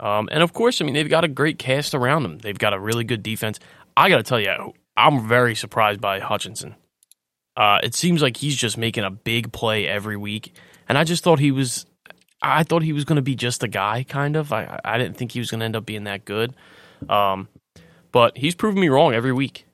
Um, 0.00 0.28
and 0.32 0.42
of 0.42 0.52
course, 0.52 0.80
I 0.80 0.84
mean 0.84 0.94
they've 0.94 1.08
got 1.08 1.22
a 1.22 1.28
great 1.28 1.58
cast 1.58 1.94
around 1.94 2.24
them. 2.24 2.38
They've 2.38 2.58
got 2.58 2.72
a 2.74 2.80
really 2.80 3.04
good 3.04 3.22
defense. 3.22 3.60
I 3.96 4.08
got 4.08 4.16
to 4.16 4.22
tell 4.22 4.40
you, 4.40 4.74
I'm 4.96 5.26
very 5.28 5.54
surprised 5.54 6.00
by 6.00 6.20
Hutchinson. 6.20 6.76
Uh, 7.56 7.78
it 7.82 7.94
seems 7.94 8.22
like 8.22 8.38
he's 8.38 8.56
just 8.56 8.78
making 8.78 9.04
a 9.04 9.10
big 9.10 9.52
play 9.52 9.86
every 9.86 10.16
week, 10.16 10.54
and 10.88 10.96
I 10.96 11.04
just 11.04 11.22
thought 11.24 11.38
he 11.38 11.50
was. 11.50 11.86
I 12.40 12.64
thought 12.64 12.82
he 12.82 12.92
was 12.92 13.04
going 13.04 13.16
to 13.16 13.22
be 13.22 13.34
just 13.36 13.62
a 13.62 13.68
guy, 13.68 14.04
kind 14.04 14.36
of. 14.36 14.52
I 14.52 14.80
I 14.84 14.98
didn't 14.98 15.16
think 15.16 15.32
he 15.32 15.38
was 15.38 15.50
going 15.50 15.60
to 15.60 15.64
end 15.66 15.76
up 15.76 15.86
being 15.86 16.04
that 16.04 16.24
good. 16.24 16.54
Um, 17.08 17.48
but 18.10 18.36
he's 18.38 18.54
proven 18.54 18.80
me 18.80 18.88
wrong 18.88 19.14
every 19.14 19.32
week. 19.32 19.66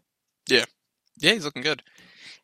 Yeah, 0.48 0.64
yeah, 1.18 1.32
he's 1.32 1.44
looking 1.44 1.62
good. 1.62 1.82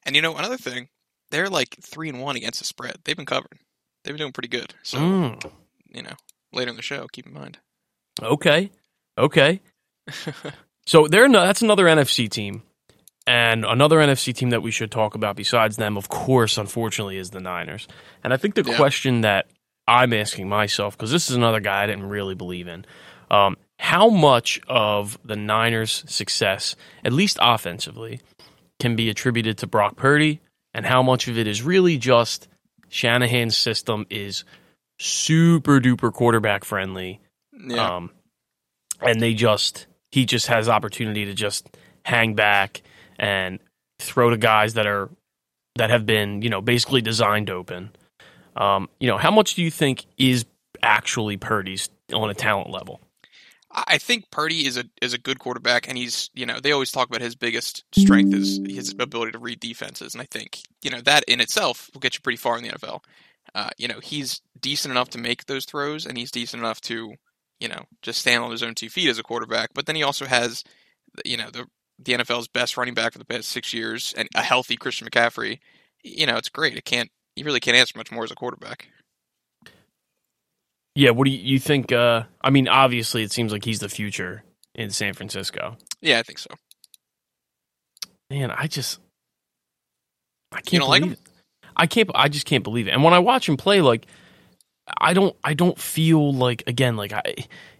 And 0.04 0.14
you 0.14 0.22
know, 0.22 0.36
another 0.36 0.56
thing, 0.58 0.88
they're 1.30 1.48
like 1.48 1.76
three 1.82 2.08
and 2.08 2.20
one 2.20 2.36
against 2.36 2.58
the 2.60 2.64
spread. 2.64 2.96
They've 3.04 3.16
been 3.16 3.26
covered. 3.26 3.58
They've 4.04 4.12
been 4.14 4.20
doing 4.20 4.32
pretty 4.32 4.48
good. 4.48 4.74
So 4.82 4.98
Mm, 4.98 5.50
you 5.92 6.02
know, 6.02 6.14
later 6.52 6.70
in 6.70 6.76
the 6.76 6.82
show, 6.82 7.06
keep 7.12 7.26
in 7.26 7.32
mind. 7.32 7.58
okay, 8.22 8.70
okay. 9.18 9.60
So 10.86 11.06
they're 11.08 11.28
no, 11.28 11.44
that's 11.46 11.62
another 11.62 11.84
NFC 11.86 12.28
team, 12.28 12.62
and 13.26 13.64
another 13.64 13.98
NFC 13.98 14.34
team 14.34 14.50
that 14.50 14.62
we 14.62 14.70
should 14.70 14.90
talk 14.90 15.14
about 15.14 15.36
besides 15.36 15.76
them, 15.76 15.96
of 15.96 16.08
course, 16.08 16.58
unfortunately, 16.58 17.16
is 17.16 17.30
the 17.30 17.40
Niners. 17.40 17.88
And 18.22 18.32
I 18.32 18.36
think 18.36 18.54
the 18.54 18.64
Yeah. 18.68 18.76
question 18.76 19.22
that 19.22 19.46
I'm 19.88 20.12
asking 20.12 20.48
myself, 20.48 20.96
because 20.96 21.10
this 21.10 21.30
is 21.30 21.36
another 21.36 21.60
guy 21.60 21.82
I 21.82 21.86
didn't 21.86 22.08
really 22.08 22.34
believe 22.34 22.68
in, 22.68 22.84
um, 23.30 23.56
how 23.78 24.08
much 24.08 24.60
of 24.68 25.18
the 25.24 25.36
Niners' 25.36 26.04
success, 26.06 26.76
at 27.04 27.12
least 27.12 27.38
offensively, 27.40 28.20
can 28.78 28.96
be 28.96 29.08
attributed 29.08 29.58
to 29.58 29.66
Brock 29.66 29.96
Purdy, 29.96 30.40
and 30.74 30.86
how 30.86 31.02
much 31.02 31.28
of 31.28 31.38
it 31.38 31.46
is 31.46 31.62
really 31.62 31.96
just 31.98 32.48
Shanahan's 32.88 33.56
system 33.56 34.06
is 34.10 34.44
super 34.98 35.80
duper 35.80 36.12
quarterback 36.12 36.64
friendly 36.64 37.20
Yeah, 37.52 37.96
um, 37.96 38.10
and 39.00 39.20
they 39.20 39.34
just 39.34 39.86
he 40.14 40.24
just 40.26 40.46
has 40.46 40.68
opportunity 40.68 41.24
to 41.24 41.34
just 41.34 41.76
hang 42.04 42.34
back 42.34 42.82
and 43.18 43.58
throw 43.98 44.30
to 44.30 44.36
guys 44.36 44.74
that 44.74 44.86
are 44.86 45.10
that 45.74 45.90
have 45.90 46.06
been 46.06 46.40
you 46.40 46.50
know 46.50 46.60
basically 46.60 47.02
designed 47.02 47.50
open. 47.50 47.90
Um, 48.54 48.88
you 49.00 49.08
know, 49.08 49.18
how 49.18 49.32
much 49.32 49.54
do 49.54 49.62
you 49.64 49.72
think 49.72 50.06
is 50.16 50.46
actually 50.84 51.36
Purdy's 51.36 51.88
on 52.12 52.30
a 52.30 52.34
talent 52.34 52.70
level? 52.70 53.00
I 53.72 53.98
think 53.98 54.30
Purdy 54.30 54.66
is 54.66 54.76
a 54.76 54.84
is 55.02 55.14
a 55.14 55.18
good 55.18 55.40
quarterback, 55.40 55.88
and 55.88 55.98
he's 55.98 56.30
you 56.32 56.46
know 56.46 56.60
they 56.60 56.70
always 56.70 56.92
talk 56.92 57.08
about 57.08 57.20
his 57.20 57.34
biggest 57.34 57.82
strength 57.92 58.32
is 58.34 58.60
his 58.64 58.94
ability 58.96 59.32
to 59.32 59.38
read 59.40 59.58
defenses, 59.58 60.14
and 60.14 60.22
I 60.22 60.26
think 60.30 60.60
you 60.80 60.92
know 60.92 61.00
that 61.00 61.24
in 61.24 61.40
itself 61.40 61.90
will 61.92 62.00
get 62.00 62.14
you 62.14 62.20
pretty 62.20 62.36
far 62.36 62.56
in 62.56 62.62
the 62.62 62.70
NFL. 62.70 63.00
Uh, 63.52 63.70
you 63.78 63.88
know 63.88 63.98
he's 63.98 64.40
decent 64.60 64.92
enough 64.92 65.10
to 65.10 65.18
make 65.18 65.46
those 65.46 65.64
throws, 65.64 66.06
and 66.06 66.16
he's 66.16 66.30
decent 66.30 66.62
enough 66.62 66.80
to 66.82 67.14
you 67.64 67.70
know 67.70 67.84
just 68.02 68.20
stand 68.20 68.44
on 68.44 68.50
his 68.50 68.62
own 68.62 68.74
two 68.74 68.90
feet 68.90 69.08
as 69.08 69.18
a 69.18 69.22
quarterback. 69.22 69.70
But 69.74 69.86
then 69.86 69.96
he 69.96 70.02
also 70.02 70.26
has 70.26 70.62
you 71.24 71.38
know 71.38 71.48
the 71.50 71.64
the 71.98 72.12
NFL's 72.12 72.46
best 72.48 72.76
running 72.76 72.92
back 72.92 73.12
for 73.12 73.18
the 73.18 73.24
past 73.24 73.48
six 73.48 73.72
years 73.72 74.12
and 74.18 74.28
a 74.34 74.42
healthy 74.42 74.76
Christian 74.76 75.08
McCaffrey, 75.08 75.60
you 76.02 76.26
know, 76.26 76.36
it's 76.36 76.50
great. 76.50 76.76
It 76.76 76.84
can't 76.84 77.08
you 77.36 77.44
really 77.46 77.60
can't 77.60 77.76
answer 77.76 77.94
much 77.96 78.12
more 78.12 78.22
as 78.24 78.30
a 78.30 78.34
quarterback. 78.34 78.88
Yeah, 80.94 81.10
what 81.10 81.24
do 81.24 81.30
you, 81.30 81.38
you 81.38 81.58
think? 81.58 81.90
Uh, 81.90 82.24
I 82.42 82.50
mean, 82.50 82.68
obviously, 82.68 83.22
it 83.22 83.32
seems 83.32 83.50
like 83.50 83.64
he's 83.64 83.80
the 83.80 83.88
future 83.88 84.44
in 84.74 84.90
San 84.90 85.14
Francisco. 85.14 85.76
Yeah, 86.02 86.18
I 86.18 86.22
think 86.22 86.38
so. 86.38 86.50
Man, 88.30 88.50
I 88.50 88.66
just 88.66 89.00
I 90.52 90.60
can't 90.60 90.72
You 90.72 90.78
don't 90.80 90.90
like 90.90 91.02
believe 91.02 91.04
him? 91.04 91.12
it. 91.12 91.18
I 91.76 91.86
can't. 91.86 92.10
I 92.14 92.28
just 92.28 92.46
can't 92.46 92.62
believe 92.62 92.86
it. 92.88 92.92
And 92.92 93.02
when 93.02 93.14
I 93.14 93.18
watch 93.18 93.48
him 93.48 93.56
play, 93.56 93.80
like 93.80 94.06
I 94.86 95.14
don't. 95.14 95.34
I 95.42 95.54
don't 95.54 95.78
feel 95.78 96.32
like 96.32 96.64
again 96.66 96.96
like 96.96 97.12
I. 97.12 97.22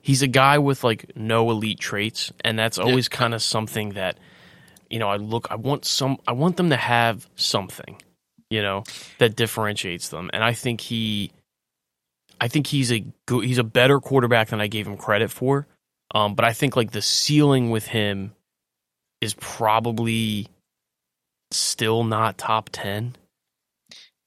He's 0.01 0.23
a 0.23 0.27
guy 0.27 0.59
with 0.59 0.85
like 0.85 1.17
no 1.17 1.51
elite 1.51 1.79
traits, 1.79 2.33
and 2.43 2.59
that's 2.59 2.79
always 2.79 3.09
kind 3.09 3.35
of 3.35 3.43
something 3.43 3.91
that 3.91 4.19
you 4.89 4.99
know. 4.99 5.09
I 5.09 5.17
look. 5.17 5.49
I 5.51 5.57
want 5.57 5.85
some. 5.85 6.19
I 6.27 6.33
want 6.33 6.57
them 6.57 6.71
to 6.71 6.77
have 6.77 7.29
something, 7.37 8.01
you 8.49 8.63
know, 8.63 8.85
that 9.19 9.37
differentiates 9.37 10.09
them. 10.09 10.31
And 10.33 10.43
I 10.43 10.55
think 10.55 10.81
he. 10.81 11.33
I 12.41 12.49
think 12.49 12.67
he's 12.67 12.91
a 12.91 13.05
good, 13.27 13.45
he's 13.45 13.59
a 13.59 13.65
better 13.65 14.01
quarterback 14.01 14.49
than 14.49 14.61
I 14.61 14.67
gave 14.67 14.87
him 14.87 14.97
credit 14.97 15.31
for. 15.31 15.67
Um, 16.15 16.35
but 16.35 16.45
I 16.45 16.53
think 16.53 16.77
like 16.77 16.91
the 16.91 17.03
ceiling 17.03 17.71
with 17.71 17.87
him 17.87 18.33
is 19.21 19.35
probably 19.35 20.49
still 21.51 22.05
not 22.05 22.39
top 22.39 22.71
10. 22.73 23.17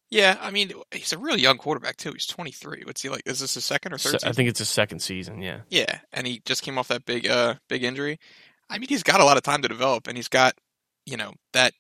Yeah, 0.10 0.38
I 0.40 0.52
mean, 0.52 0.72
he's 0.92 1.12
a 1.12 1.18
really 1.18 1.42
young 1.42 1.58
quarterback 1.58 1.98
too. 1.98 2.14
He's 2.14 2.26
23. 2.28 2.84
What's 2.86 3.02
he 3.02 3.10
like? 3.10 3.24
Is 3.26 3.40
this 3.40 3.56
his 3.56 3.66
second 3.66 3.94
or 3.94 3.98
third? 3.98 4.22
So, 4.22 4.28
I 4.28 4.32
think 4.32 4.48
it's 4.48 4.60
his 4.60 4.70
second 4.70 5.00
season, 5.00 5.42
yeah. 5.42 5.62
Yeah, 5.70 6.00
and 6.14 6.26
he 6.26 6.42
just 6.46 6.64
came 6.64 6.78
off 6.78 6.88
that 6.88 7.06
big, 7.06 7.28
uh, 7.28 7.56
big 7.68 7.84
injury. 7.84 8.18
I 8.70 8.78
mean, 8.78 8.88
he's 8.88 9.04
got 9.04 9.20
a 9.20 9.26
lot 9.26 9.38
of 9.38 9.44
time 9.44 9.62
to 9.64 9.68
develop, 9.68 10.08
and 10.08 10.16
he's 10.16 10.30
got, 10.30 10.54
you 11.06 11.18
know, 11.18 11.34
that 11.54 11.74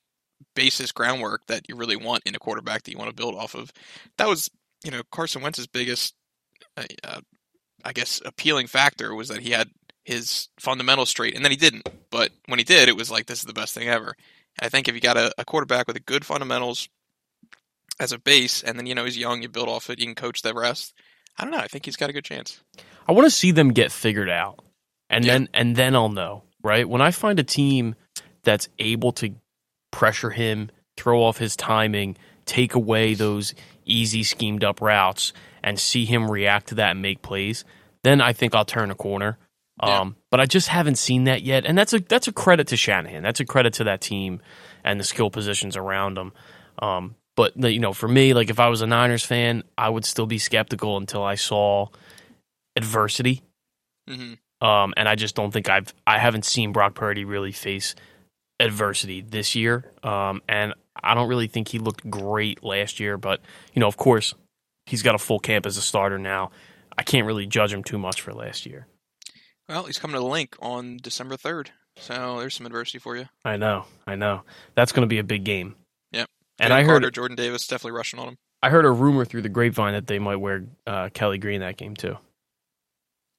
basis 0.55 0.91
groundwork 0.91 1.45
that 1.47 1.67
you 1.69 1.75
really 1.75 1.95
want 1.95 2.23
in 2.25 2.35
a 2.35 2.39
quarterback 2.39 2.83
that 2.83 2.91
you 2.91 2.97
want 2.97 3.09
to 3.09 3.15
build 3.15 3.35
off 3.35 3.55
of. 3.55 3.71
That 4.17 4.27
was, 4.27 4.49
you 4.83 4.91
know, 4.91 5.01
Carson 5.11 5.41
Wentz's 5.41 5.67
biggest, 5.67 6.13
uh, 6.75 6.83
uh, 7.03 7.21
I 7.85 7.93
guess, 7.93 8.21
appealing 8.25 8.67
factor 8.67 9.15
was 9.15 9.29
that 9.29 9.41
he 9.41 9.51
had 9.51 9.69
his 10.03 10.49
fundamentals 10.59 11.09
straight, 11.09 11.35
and 11.35 11.43
then 11.43 11.51
he 11.51 11.57
didn't. 11.57 11.87
But 12.11 12.31
when 12.47 12.59
he 12.59 12.65
did, 12.65 12.89
it 12.89 12.97
was 12.97 13.09
like 13.09 13.25
this 13.25 13.39
is 13.39 13.45
the 13.45 13.53
best 13.53 13.73
thing 13.73 13.87
ever. 13.87 14.15
And 14.59 14.65
I 14.65 14.69
think 14.69 14.87
if 14.87 14.95
you 14.95 15.01
got 15.01 15.17
a, 15.17 15.33
a 15.37 15.45
quarterback 15.45 15.87
with 15.87 15.95
a 15.95 16.01
good 16.01 16.25
fundamentals 16.25 16.89
as 17.99 18.11
a 18.11 18.19
base, 18.19 18.63
and 18.63 18.77
then 18.77 18.85
you 18.85 18.95
know 18.95 19.05
he's 19.05 19.17
young, 19.17 19.41
you 19.41 19.49
build 19.49 19.69
off 19.69 19.89
it, 19.89 19.99
you 19.99 20.05
can 20.05 20.15
coach 20.15 20.41
the 20.41 20.53
rest. 20.53 20.93
I 21.37 21.43
don't 21.43 21.51
know. 21.51 21.59
I 21.59 21.67
think 21.67 21.85
he's 21.85 21.95
got 21.97 22.09
a 22.09 22.13
good 22.13 22.25
chance. 22.25 22.61
I 23.07 23.11
want 23.11 23.25
to 23.25 23.31
see 23.31 23.51
them 23.51 23.69
get 23.73 23.91
figured 23.91 24.29
out. 24.29 24.59
And 25.09 25.23
Yeah. 25.23 25.33
then 25.33 25.49
and 25.53 25.75
then 25.75 25.95
I'll 25.95 26.09
know, 26.09 26.43
right? 26.63 26.87
When 26.87 27.01
I 27.01 27.11
find 27.11 27.39
a 27.39 27.43
team 27.43 27.95
that's 28.43 28.67
able 28.79 29.11
to 29.13 29.35
pressure 29.91 30.31
him, 30.31 30.69
throw 30.97 31.23
off 31.23 31.37
his 31.37 31.55
timing, 31.55 32.17
take 32.45 32.73
away 32.75 33.13
those 33.13 33.53
easy 33.85 34.23
schemed 34.23 34.63
up 34.63 34.81
routes 34.81 35.31
and 35.63 35.79
see 35.79 36.05
him 36.05 36.29
react 36.29 36.67
to 36.67 36.75
that 36.75 36.91
and 36.91 37.01
make 37.01 37.21
plays, 37.21 37.63
then 38.03 38.19
I 38.21 38.33
think 38.33 38.53
I'll 38.55 38.65
turn 38.65 38.91
a 38.91 38.95
corner. 38.95 39.37
Yeah. 39.81 39.99
Um, 39.99 40.15
but 40.31 40.39
I 40.39 40.45
just 40.45 40.69
haven't 40.69 40.97
seen 40.97 41.25
that 41.25 41.43
yet, 41.43 41.65
and 41.65 41.77
that's 41.77 41.93
a 41.93 41.99
that's 41.99 42.27
a 42.27 42.31
credit 42.33 42.67
to 42.67 42.77
Shanahan. 42.77 43.21
That's 43.23 43.39
a 43.39 43.45
credit 43.45 43.73
to 43.73 43.83
that 43.85 44.01
team 44.01 44.41
and 44.83 44.99
the 44.99 45.03
skill 45.03 45.29
positions 45.29 45.77
around 45.77 46.15
them. 46.15 46.33
Um, 46.79 47.15
but 47.37 47.53
the- 47.55 47.71
you 47.71 47.79
know, 47.79 47.93
for 47.93 48.09
me, 48.09 48.33
like 48.33 48.49
if 48.49 48.59
I 48.59 48.67
was 48.67 48.81
a 48.81 48.87
Niners 48.87 49.23
fan, 49.23 49.63
I 49.77 49.87
would 49.87 50.03
still 50.03 50.25
be 50.25 50.39
skeptical 50.39 50.97
until 50.97 51.23
I 51.23 51.35
saw 51.35 51.87
adversity. 52.75 53.41
hmm 54.07 54.33
Um, 54.59 54.93
and 54.97 55.07
I 55.07 55.15
just 55.15 55.35
don't 55.35 55.51
think 55.51 55.69
I've 55.69 55.93
I 56.05 56.17
haven't 56.17 56.43
seen 56.45 56.71
Brock 56.73 56.95
Purdy 56.95 57.23
really 57.25 57.51
face 57.51 57.93
adversity 58.59 59.21
this 59.21 59.55
year. 59.55 59.91
Um, 60.03 60.41
and 60.49 60.73
I 61.03 61.13
don't 61.13 61.29
really 61.29 61.47
think 61.47 61.67
he 61.67 61.77
looked 61.79 62.09
great 62.09 62.63
last 62.63 62.99
year. 62.99 63.17
But 63.17 63.39
you 63.73 63.79
know, 63.79 63.87
of 63.87 63.97
course, 63.97 64.33
he's 64.87 65.03
got 65.03 65.13
a 65.15 65.19
full 65.19 65.39
camp 65.39 65.65
as 65.67 65.77
a 65.77 65.81
starter 65.81 66.17
now. 66.17 66.49
I 66.97 67.03
can't 67.03 67.27
really 67.27 67.45
judge 67.45 67.71
him 67.71 67.83
too 67.83 67.99
much 67.99 68.21
for 68.21 68.33
last 68.33 68.65
year. 68.65 68.87
Well, 69.69 69.83
he's 69.83 69.99
coming 69.99 70.15
to 70.15 70.19
the 70.21 70.25
Linc 70.25 70.55
on 70.59 70.97
December 70.97 71.35
3rd. 71.37 71.67
So 71.97 72.39
there's 72.39 72.55
some 72.55 72.65
adversity 72.65 72.97
for 72.99 73.15
you. 73.15 73.25
I 73.45 73.57
know, 73.57 73.85
I 74.07 74.15
know. 74.15 74.41
That's 74.75 74.91
going 74.91 75.01
to 75.03 75.07
be 75.07 75.19
a 75.19 75.23
big 75.23 75.43
game. 75.43 75.75
And 76.59 76.73
I 76.73 76.81
heard 76.83 77.01
Carter, 77.01 77.11
Jordan 77.11 77.35
Davis 77.37 77.67
definitely 77.67 77.97
rushing 77.97 78.19
on 78.19 78.29
him. 78.29 78.37
I 78.63 78.69
heard 78.69 78.85
a 78.85 78.91
rumor 78.91 79.25
through 79.25 79.43
the 79.43 79.49
grapevine 79.49 79.93
that 79.93 80.07
they 80.07 80.19
might 80.19 80.37
wear 80.37 80.65
uh, 80.87 81.09
Kelly 81.13 81.37
Green 81.37 81.61
that 81.61 81.77
game 81.77 81.95
too. 81.95 82.17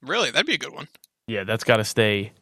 Really, 0.02 0.30
that'd 0.30 0.46
be 0.46 0.54
a 0.54 0.58
good 0.58 0.72
one. 0.72 0.88
Yeah, 1.26 1.44
that's 1.44 1.64
got 1.64 1.78
to 1.78 1.84
stay 1.84 2.32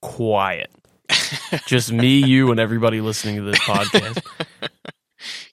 quiet. 0.00 0.70
Just 1.66 1.92
me, 1.92 2.24
you, 2.24 2.50
and 2.52 2.60
everybody 2.60 3.00
listening 3.00 3.36
to 3.36 3.42
this 3.42 3.58
podcast. 3.58 4.22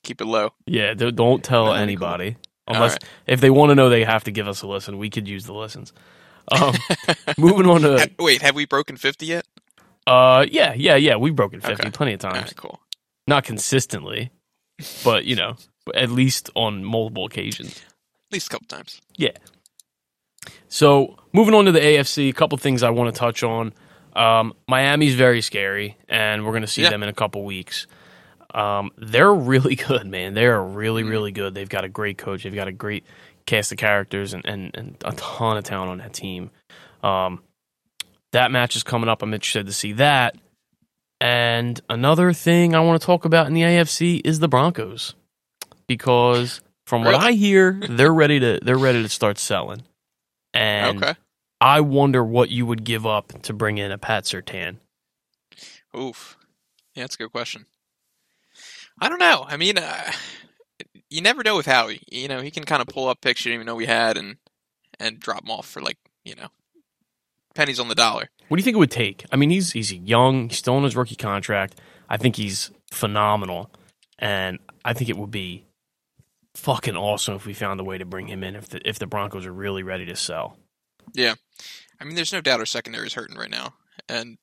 Keep 0.04 0.22
it 0.22 0.26
low. 0.26 0.52
Yeah, 0.66 0.94
don't 0.94 1.44
tell 1.44 1.66
cool. 1.66 1.74
anybody. 1.74 2.38
All 2.68 2.76
Unless 2.76 2.94
right. 2.94 3.04
if 3.28 3.42
they 3.42 3.50
want 3.50 3.72
to 3.72 3.76
know, 3.76 3.90
they 3.90 4.04
have 4.04 4.24
to 4.26 4.32
give 4.32 4.48
us 4.48 4.62
a 4.62 4.68
listen. 4.68 4.98
We 5.00 5.10
could 5.10 5.28
use 5.28 5.46
the 5.46 5.54
listens. 5.54 5.92
Um, 6.52 6.76
moving 7.38 7.66
on 7.68 7.82
to, 7.82 8.10
Wait, 8.20 8.42
have 8.42 8.56
we 8.56 8.66
broken 8.66 8.96
50 8.98 9.26
yet? 9.26 9.46
uh, 10.08 10.46
yeah, 10.50 10.74
yeah, 10.76 10.96
yeah. 10.96 11.16
We've 11.16 11.36
broken 11.36 11.62
fifty 11.62 11.84
Okay. 11.84 11.92
plenty 11.92 12.14
of 12.14 12.20
times. 12.20 12.38
right, 12.38 12.56
cool. 12.56 12.80
Not 13.28 13.44
consistently, 13.44 14.32
but 15.04 15.26
you 15.26 15.36
know, 15.36 15.56
at 15.96 16.10
least 16.12 16.50
on 16.56 16.84
multiple 16.84 17.26
occasions. 17.26 17.78
At 18.28 18.34
least 18.34 18.48
a 18.48 18.50
couple 18.52 18.68
times. 18.68 19.02
Yeah. 19.18 19.32
So 20.68 21.18
moving 21.34 21.54
on 21.54 21.66
to 21.66 21.72
the 21.72 21.80
AFC, 21.80 22.30
a 22.30 22.34
couple 22.34 22.58
things 22.58 22.84
I 22.84 22.90
want 22.92 23.14
to 23.14 23.20
touch 23.20 23.44
on. 23.44 23.74
Um, 24.14 24.54
Miami's 24.68 25.16
very 25.16 25.42
scary, 25.42 25.98
and 26.08 26.46
we're 26.46 26.52
going 26.52 26.62
to 26.62 26.68
see 26.68 26.84
Yeah. 26.84 26.90
them 26.90 27.04
in 27.04 27.10
a 27.10 27.14
couple 27.14 27.44
weeks. 27.44 27.88
Um, 28.54 28.92
they're 28.98 29.34
really 29.34 29.76
good, 29.88 30.06
man. 30.08 30.34
They 30.34 30.46
are 30.46 30.64
really, 30.64 31.04
really 31.04 31.32
good. 31.32 31.54
They've 31.54 31.70
got 31.70 31.84
a 31.86 31.90
great 31.90 32.18
coach. 32.18 32.44
They've 32.44 32.54
got 32.56 32.68
a 32.68 32.72
great 32.72 33.04
cast 33.46 33.72
of 33.72 33.78
characters 33.78 34.34
and, 34.34 34.46
and, 34.46 34.72
and 34.76 34.96
a 35.06 35.12
ton 35.14 35.58
of 35.58 35.64
talent 35.64 35.92
on 35.92 35.98
that 36.00 36.14
team. 36.14 36.52
Um, 37.04 37.42
that 38.32 38.52
match 38.52 38.76
is 38.76 38.84
coming 38.84 39.10
up. 39.10 39.22
I'm 39.24 39.34
interested 39.34 39.66
to 39.68 39.74
see 39.74 39.94
that. 39.94 40.36
And 41.22 41.80
another 41.90 42.32
thing 42.34 42.74
I 42.74 42.80
want 42.80 43.02
to 43.02 43.06
talk 43.06 43.26
about 43.26 43.48
in 43.48 43.54
the 43.54 43.62
AFC 43.62 44.22
is 44.24 44.40
the 44.40 44.48
Broncos, 44.48 45.16
because 45.88 46.62
from 46.86 47.04
what 47.04 47.16
I 47.16 47.34
hear, 47.34 47.80
they're 47.90 48.14
ready 48.14 48.40
to 48.40 48.60
they're 48.62 48.78
ready 48.78 49.04
to 49.04 49.10
start 49.10 49.38
selling. 49.38 49.84
And 50.54 51.04
okay. 51.04 51.16
I 51.60 51.82
wonder 51.82 52.24
what 52.24 52.50
you 52.50 52.66
would 52.66 52.84
give 52.84 53.06
up 53.06 53.42
to 53.44 53.54
bring 53.54 53.78
in 53.78 53.92
a 53.92 53.98
Pat 53.98 54.24
Surtain. 54.24 54.78
Oof. 55.96 56.38
Yeah, 56.96 57.04
that's 57.04 57.16
a 57.16 57.20
good 57.20 57.32
question. 57.32 57.66
I 59.02 59.10
don't 59.10 59.20
know. 59.20 59.46
I 59.48 59.58
mean, 59.58 59.78
uh, 59.78 60.12
you 61.10 61.22
never 61.22 61.44
know 61.44 61.58
with 61.58 61.66
Howie. 61.66 62.02
You 62.10 62.28
know, 62.28 62.42
he 62.42 62.52
can 62.52 62.64
kind 62.64 62.82
of 62.82 62.88
pull 62.88 63.08
up 63.08 63.22
picks 63.22 63.46
you 63.46 63.52
didn't 63.52 63.62
even 63.62 63.68
know 63.68 63.76
we 63.76 63.86
had 63.86 64.18
and 64.18 64.38
and 65.00 65.20
drop 65.20 65.42
them 65.42 65.52
off 65.52 65.68
for 65.68 65.82
like 65.82 65.98
you 66.24 66.36
know 66.36 66.48
pennies 67.60 67.80
on 67.80 67.90
the 67.90 67.96
dollar. 67.96 68.30
What 68.48 68.56
do 68.56 68.62
you 68.62 68.64
think 68.64 68.76
it 68.76 68.80
would 68.80 68.90
take? 68.90 69.26
I 69.32 69.36
mean, 69.36 69.50
he's 69.50 69.74
he's 69.74 69.92
young, 69.92 70.48
he's 70.48 70.58
still 70.58 70.76
on 70.76 70.84
his 70.84 70.96
rookie 70.96 71.16
contract. 71.16 71.80
I 72.08 72.16
think 72.16 72.38
he's 72.38 72.72
phenomenal, 72.90 73.70
and 74.18 74.60
I 74.86 74.94
think 74.94 75.10
it 75.10 75.18
would 75.18 75.30
be 75.30 75.66
fucking 76.56 76.96
awesome 76.96 77.36
if 77.36 77.46
we 77.46 77.54
found 77.54 77.80
a 77.80 77.84
way 77.84 77.98
to 77.98 78.06
bring 78.06 78.28
him 78.28 78.44
in 78.44 78.56
if 78.56 78.70
the 78.70 78.88
if 78.88 78.98
the 78.98 79.08
Broncos 79.08 79.46
are 79.46 79.52
really 79.52 79.84
ready 79.84 80.06
to 80.06 80.16
sell. 80.16 80.58
Yeah. 81.14 81.36
I 82.00 82.06
mean, 82.06 82.16
there's 82.16 82.32
no 82.32 82.40
doubt 82.40 82.62
our 82.62 82.66
secondary 82.66 83.08
is 83.08 83.14
hurting 83.14 83.38
right 83.38 83.50
now. 83.50 83.74
And 84.08 84.38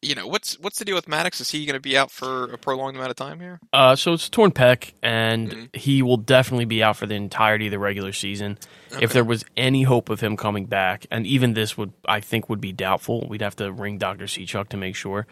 you 0.00 0.14
know, 0.14 0.26
what's 0.26 0.58
what's 0.60 0.78
the 0.78 0.84
deal 0.84 0.94
with 0.94 1.08
Maddox? 1.08 1.40
Is 1.40 1.50
he 1.50 1.64
going 1.66 1.74
to 1.74 1.80
be 1.80 1.96
out 1.96 2.10
for 2.10 2.44
a 2.52 2.58
prolonged 2.58 2.96
amount 2.96 3.10
of 3.10 3.16
time 3.16 3.40
here? 3.40 3.60
Uh, 3.72 3.96
so 3.96 4.12
it's 4.12 4.28
a 4.28 4.30
torn 4.30 4.50
pec, 4.52 4.92
and 5.02 5.50
Mhm. 5.50 5.76
he 5.76 6.02
will 6.02 6.16
definitely 6.16 6.64
be 6.66 6.82
out 6.82 6.96
for 6.96 7.06
the 7.06 7.14
entirety 7.14 7.66
of 7.66 7.70
the 7.72 7.78
regular 7.78 8.12
season. 8.12 8.58
If 9.00 9.12
there 9.12 9.24
was 9.24 9.44
any 9.56 9.82
hope 9.84 10.08
of 10.08 10.20
him 10.20 10.36
coming 10.36 10.66
back, 10.66 11.06
and 11.10 11.26
even 11.26 11.54
this 11.54 11.76
would, 11.76 11.92
I 12.06 12.20
think, 12.20 12.48
would 12.48 12.60
be 12.60 12.72
doubtful. 12.72 13.26
We'd 13.28 13.40
have 13.40 13.56
to 13.56 13.72
ring 13.72 13.98
Doctor 13.98 14.24
Seachuck 14.26 14.68
to 14.68 14.76
make 14.76 14.94
sure. 14.96 15.26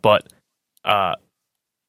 But 0.00 0.32
uh, 0.84 1.16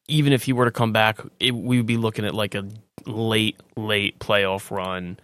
even 0.08 0.34
if 0.34 0.44
he 0.44 0.54
were 0.54 0.66
to 0.66 0.72
come 0.72 0.92
back, 0.92 1.20
it, 1.40 1.52
we 1.56 1.78
would 1.78 1.86
be 1.86 1.98
looking 1.98 2.26
at 2.26 2.34
like 2.34 2.56
a 2.56 2.68
late, 3.06 3.58
late 3.78 4.20
playoff 4.20 4.70
run, 4.72 5.18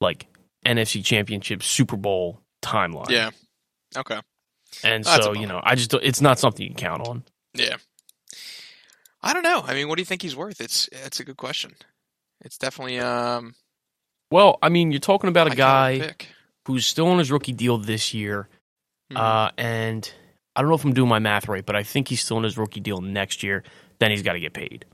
like 0.00 0.26
NFC 0.66 1.04
Championship, 1.04 1.62
Super 1.62 1.96
Bowl 1.96 2.40
timeline. 2.62 3.10
Yeah. 3.10 3.30
Okay. 3.96 4.18
And 4.82 5.04
That's 5.04 5.24
so 5.24 5.32
you 5.32 5.46
know, 5.46 5.60
I 5.62 5.74
just, 5.74 5.92
it's 5.94 6.20
not 6.20 6.38
something 6.38 6.62
you 6.66 6.74
can 6.74 6.78
count 6.78 7.06
on. 7.08 7.24
Yeah. 7.54 7.76
I 9.22 9.32
don't 9.32 9.42
know. 9.42 9.62
I 9.64 9.74
mean, 9.74 9.88
what 9.88 9.96
do 9.96 10.02
you 10.02 10.06
think 10.06 10.22
he's 10.22 10.36
worth? 10.36 10.60
It's 10.60 10.88
it's 10.92 11.20
a 11.20 11.24
good 11.24 11.36
question. 11.36 11.72
It's 12.42 12.58
definitely 12.58 12.98
um 12.98 13.54
Well, 14.30 14.58
I 14.62 14.68
mean, 14.68 14.90
you're 14.90 15.00
talking 15.00 15.28
about 15.28 15.48
a 15.48 15.52
I 15.52 15.54
guy. 15.54 16.14
who's 16.66 16.84
still 16.86 17.06
on 17.08 17.18
his 17.18 17.30
rookie 17.30 17.52
deal 17.52 17.78
this 17.78 18.12
year. 18.12 18.48
Mhm. 19.12 19.16
Uh, 19.18 19.50
and 19.56 20.10
I 20.56 20.60
don't 20.60 20.68
know 20.68 20.76
if 20.76 20.84
I'm 20.84 20.92
doing 20.94 21.08
my 21.08 21.18
math 21.20 21.48
right, 21.48 21.64
but 21.64 21.76
I 21.76 21.82
think 21.82 22.08
he's 22.08 22.22
still 22.22 22.36
on 22.38 22.42
his 22.44 22.58
rookie 22.58 22.80
deal 22.80 23.00
next 23.00 23.42
year. 23.42 23.62
Then 23.98 24.10
he's 24.10 24.22
got 24.22 24.32
to 24.34 24.40
get 24.40 24.52
paid. 24.52 24.84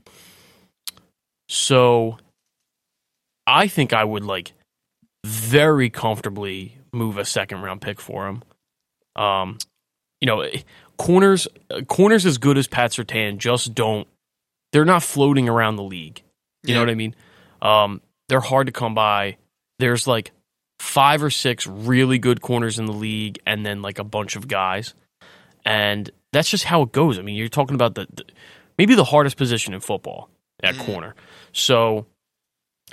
So 1.49 2.17
I 3.45 3.67
think 3.67 3.93
I 3.93 4.03
would 4.03 4.23
like 4.23 4.53
very 5.25 5.89
comfortably 5.89 6.77
move 6.93 7.17
a 7.17 7.25
second 7.25 7.61
round 7.61 7.81
pick 7.81 7.99
for 7.99 8.27
him. 8.27 8.43
Um, 9.15 9.57
you 10.21 10.27
know, 10.27 10.45
corners 10.97 11.47
corners 11.87 12.25
as 12.25 12.37
good 12.37 12.57
as 12.57 12.67
Pat 12.67 12.91
Surtain 12.91 13.37
just 13.37 13.73
don't. 13.73 14.07
They're 14.71 14.85
not 14.85 15.03
floating 15.03 15.49
around 15.49 15.75
the 15.75 15.83
league. 15.83 16.21
You 16.63 16.75
know 16.75 16.81
what 16.81 16.89
I 16.89 16.95
mean? 16.95 17.15
Um, 17.61 18.01
they're 18.29 18.39
hard 18.39 18.67
to 18.67 18.71
come 18.71 18.93
by. 18.93 19.37
There's 19.79 20.07
like 20.07 20.31
five 20.79 21.23
or 21.23 21.29
six 21.29 21.65
really 21.67 22.19
good 22.19 22.41
corners 22.41 22.79
in 22.79 22.85
the 22.85 22.93
league, 22.93 23.39
and 23.45 23.65
then 23.65 23.81
like 23.81 23.99
a 23.99 24.03
bunch 24.03 24.35
of 24.35 24.47
guys, 24.47 24.93
and 25.65 26.09
that's 26.31 26.49
just 26.49 26.63
how 26.63 26.83
it 26.83 26.91
goes. 26.91 27.19
I 27.19 27.23
mean, 27.23 27.35
you're 27.35 27.49
talking 27.49 27.75
about 27.75 27.95
the, 27.95 28.07
the 28.13 28.23
maybe 28.77 28.95
the 28.95 29.03
hardest 29.03 29.37
position 29.37 29.73
in 29.73 29.79
football 29.79 30.29
at 30.63 30.77
corner. 30.77 31.15
So 31.51 32.05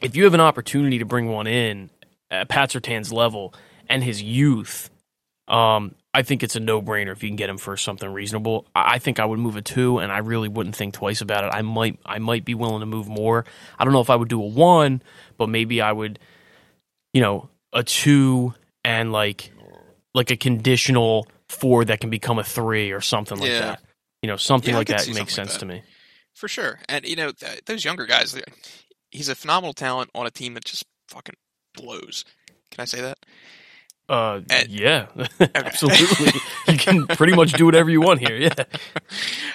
if 0.02 0.16
you 0.16 0.24
have 0.24 0.34
an 0.34 0.40
opportunity 0.40 0.98
to 0.98 1.04
bring 1.04 1.28
one 1.28 1.46
in 1.46 1.90
at 2.30 2.48
Pat 2.48 2.70
Surtain's 2.70 3.12
level 3.12 3.54
and 3.88 4.02
his 4.02 4.22
youth, 4.22 4.90
um, 5.46 5.94
I 6.14 6.22
think 6.22 6.42
it's 6.42 6.56
a 6.56 6.60
no 6.60 6.80
brainer 6.80 7.12
if 7.12 7.22
you 7.22 7.28
can 7.28 7.36
get 7.36 7.50
him 7.50 7.58
for 7.58 7.76
something 7.76 8.10
reasonable. 8.10 8.66
I 8.74 8.98
think 8.98 9.20
I 9.20 9.24
would 9.24 9.38
move 9.38 9.56
a 9.56 9.62
two, 9.62 9.98
and 9.98 10.10
I 10.10 10.18
really 10.18 10.48
wouldn't 10.48 10.74
think 10.74 10.94
twice 10.94 11.20
about 11.20 11.44
it. 11.44 11.50
I 11.54 11.62
might, 11.62 11.98
I 12.04 12.18
might 12.18 12.44
be 12.44 12.54
willing 12.54 12.80
to 12.80 12.86
move 12.86 13.08
more. 13.08 13.44
I 13.78 13.84
don't 13.84 13.92
know 13.92 14.00
if 14.00 14.10
I 14.10 14.16
would 14.16 14.28
do 14.28 14.42
a 14.42 14.46
one, 14.46 15.02
but 15.36 15.48
maybe 15.48 15.80
I 15.82 15.92
would, 15.92 16.18
you 17.12 17.20
know, 17.20 17.50
a 17.72 17.82
two 17.84 18.54
and 18.84 19.12
like, 19.12 19.52
like 20.14 20.30
a 20.30 20.36
conditional 20.36 21.28
four 21.48 21.84
that 21.84 22.00
can 22.00 22.10
become 22.10 22.38
a 22.38 22.44
three 22.44 22.90
or 22.92 23.00
something 23.02 23.38
like 23.38 23.50
Yeah. 23.50 23.60
that. 23.60 23.82
You 24.22 24.28
know, 24.28 24.36
something 24.36 24.70
Yeah, 24.72 24.78
like 24.78 24.88
that 24.88 24.94
makes 24.96 25.04
something 25.06 25.22
like 25.22 25.30
sense 25.30 25.52
that. 25.54 25.58
to 25.60 25.66
me. 25.66 25.82
for 26.34 26.48
sure. 26.48 26.80
And 26.88 27.06
you 27.06 27.16
know 27.16 27.32
th- 27.32 27.60
those 27.66 27.84
younger 27.84 28.06
guys, 28.06 28.34
he's 29.10 29.28
a 29.28 29.34
phenomenal 29.34 29.74
talent 29.74 30.10
on 30.14 30.26
a 30.26 30.30
team 30.30 30.54
that 30.54 30.64
just 30.64 30.84
fucking 31.08 31.34
blows. 31.74 32.24
Can 32.70 32.80
I 32.82 32.84
say 32.86 33.00
that? 33.02 33.18
Uh, 34.08 34.40
And- 34.50 34.68
yeah, 34.70 35.06
absolutely. 35.54 36.40
you 36.68 36.78
can 36.78 37.06
pretty 37.06 37.34
much 37.34 37.52
do 37.52 37.66
whatever 37.66 37.90
you 37.90 38.00
want 38.00 38.20
here. 38.20 38.36
Yeah. 38.36 38.54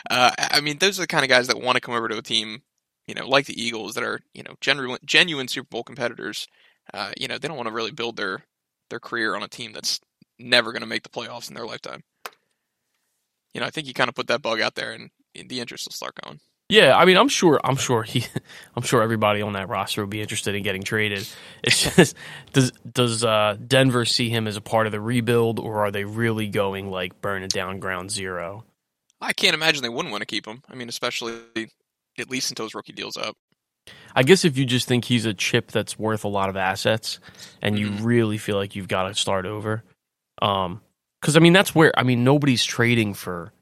Uh, 0.10 0.32
I 0.38 0.60
mean, 0.60 0.78
those 0.80 1.00
are 1.00 1.04
the 1.04 1.08
kind 1.08 1.24
of 1.24 1.30
guys 1.30 1.48
that 1.48 1.62
want 1.62 1.76
to 1.78 1.80
come 1.82 1.96
over 1.96 2.10
to 2.10 2.18
a 2.18 2.22
team, 2.22 2.62
you 3.08 3.16
know, 3.16 3.26
like 3.28 3.46
the 3.46 3.60
Eagles 3.60 3.94
that 3.94 4.04
are, 4.04 4.20
you 4.34 4.44
know, 4.44 4.54
genuine, 4.60 5.00
genuine 5.06 5.48
Super 5.48 5.68
Bowl 5.70 5.84
competitors. 5.84 6.48
Uh, 6.94 7.12
you 7.18 7.28
know, 7.30 7.38
they 7.38 7.48
don't 7.48 7.56
want 7.58 7.68
to 7.70 7.74
really 7.74 7.92
build 7.92 8.18
their 8.18 8.44
their 8.90 9.00
career 9.00 9.34
on 9.36 9.44
a 9.44 9.48
team 9.48 9.72
that's 9.72 10.02
never 10.38 10.72
going 10.74 10.82
to 10.82 10.88
make 10.88 11.04
the 11.04 11.10
playoffs 11.10 11.48
in 11.50 11.56
their 11.56 11.66
lifetime. 11.66 12.04
You 13.54 13.62
know, 13.62 13.66
I 13.66 13.70
think 13.70 13.88
you 13.88 13.94
kind 13.94 14.10
of 14.10 14.14
put 14.16 14.28
that 14.28 14.42
bug 14.42 14.60
out 14.60 14.76
there, 14.76 14.92
and 14.92 15.10
the 15.50 15.62
interest 15.62 15.88
will 15.88 15.94
start 15.94 16.16
going. 16.24 16.40
Yeah, 16.74 16.98
I 16.98 17.06
mean, 17.06 17.18
I'm 17.18 17.28
sure. 17.28 17.62
I'm 17.64 17.76
sure 17.76 18.02
he. 18.02 18.26
I'm 18.76 18.82
sure 18.82 19.04
everybody 19.04 19.44
on 19.44 19.54
that 19.54 19.70
roster 19.70 20.02
would 20.02 20.10
be 20.10 20.22
interested 20.22 20.56
in 20.56 20.64
getting 20.64 20.82
traded. 20.82 21.28
It's 21.64 21.96
just 21.96 22.16
does 22.52 22.72
does 22.92 23.24
uh, 23.24 23.58
Denver 23.68 24.06
see 24.06 24.30
him 24.30 24.48
as 24.48 24.58
a 24.58 24.62
part 24.62 24.88
of 24.88 24.92
the 24.92 25.00
rebuild, 25.00 25.60
or 25.60 25.86
are 25.86 25.92
they 25.92 26.04
really 26.04 26.48
going 26.48 26.90
like 26.90 27.22
burn 27.22 27.44
it 27.44 27.52
down 27.52 27.80
ground 27.80 28.10
zero? 28.10 28.66
I 29.22 29.34
can't 29.34 29.54
imagine 29.54 29.84
they 29.84 29.90
wouldn't 29.90 30.12
want 30.12 30.24
to 30.24 30.26
keep 30.26 30.48
him. 30.48 30.64
I 30.68 30.74
mean, 30.74 30.90
especially 30.90 31.36
at 32.18 32.32
least 32.32 32.50
until 32.50 32.66
his 32.66 32.74
rookie 32.74 32.92
deal's 32.92 33.18
up. 33.18 33.38
I 34.16 34.24
guess 34.24 34.44
if 34.44 34.58
you 34.58 34.66
just 34.66 34.88
think 34.88 35.06
he's 35.06 35.26
a 35.26 35.34
chip 35.34 35.70
that's 35.72 36.00
worth 36.00 36.24
a 36.24 36.28
lot 36.28 36.50
of 36.50 36.58
assets, 36.58 37.20
and 37.62 37.78
you 37.78 37.92
really 37.92 38.40
feel 38.40 38.56
like 38.56 38.76
you've 38.76 38.88
got 38.88 39.04
to 39.04 39.14
start 39.14 39.46
over, 39.46 39.84
um, 40.42 40.82
because 41.22 41.38
I 41.38 41.40
mean 41.40 41.54
that's 41.54 41.76
where 41.76 41.94
I 41.96 42.02
mean 42.02 42.24
nobody's 42.24 42.66
trading 42.66 43.14
for 43.14 43.54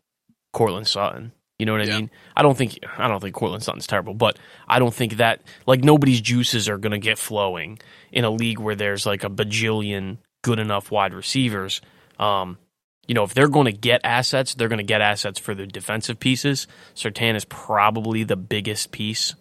Courtland 0.54 0.88
Sutton. 0.88 1.34
You 1.62 1.68
know 1.68 1.74
what 1.74 1.82
I 1.82 1.86
Yeah. 1.86 1.98
mean? 2.00 2.10
I 2.36 2.42
don't 2.42 2.58
think 2.58 2.80
I 2.98 3.08
don't 3.08 3.20
think 3.20 3.36
Courtland 3.36 3.62
Sutton's 3.62 3.86
terrible, 3.86 4.16
but 4.16 4.40
I 4.68 4.80
don't 4.80 4.96
think 4.96 5.18
that 5.18 5.42
like 5.68 5.84
nobody's 5.84 6.20
juices 6.20 6.68
are 6.68 6.80
going 6.80 6.92
to 6.92 6.98
get 6.98 7.20
flowing 7.20 7.78
in 8.12 8.24
a 8.26 8.32
league 8.32 8.58
where 8.58 8.74
there's 8.74 9.06
like 9.06 9.24
a 9.24 9.30
bajillion 9.30 10.18
good 10.44 10.58
enough 10.58 10.90
wide 10.90 11.14
receivers. 11.14 11.80
Um, 12.18 12.58
you 13.06 13.14
know, 13.14 13.24
if 13.24 13.36
they're 13.36 13.48
going 13.48 13.66
to 13.68 13.72
get 13.72 14.02
assets, 14.04 14.56
they're 14.56 14.70
going 14.70 14.80
to 14.80 14.84
get 14.84 15.02
assets 15.02 15.38
for 15.38 15.54
the 15.54 15.68
defensive 15.68 16.20
pieces. 16.20 16.66
Surtain 16.96 17.36
is 17.36 17.46
probably 17.46 18.24
the 18.24 18.36
biggest 18.36 18.92
piece, 18.92 19.36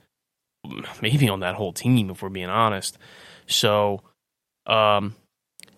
maybe 1.00 1.26
on 1.30 1.40
that 1.40 1.54
whole 1.54 1.72
team, 1.72 2.10
if 2.10 2.20
we're 2.20 2.28
being 2.28 2.50
honest. 2.50 2.99
So, 3.47 4.02
um, 4.66 5.14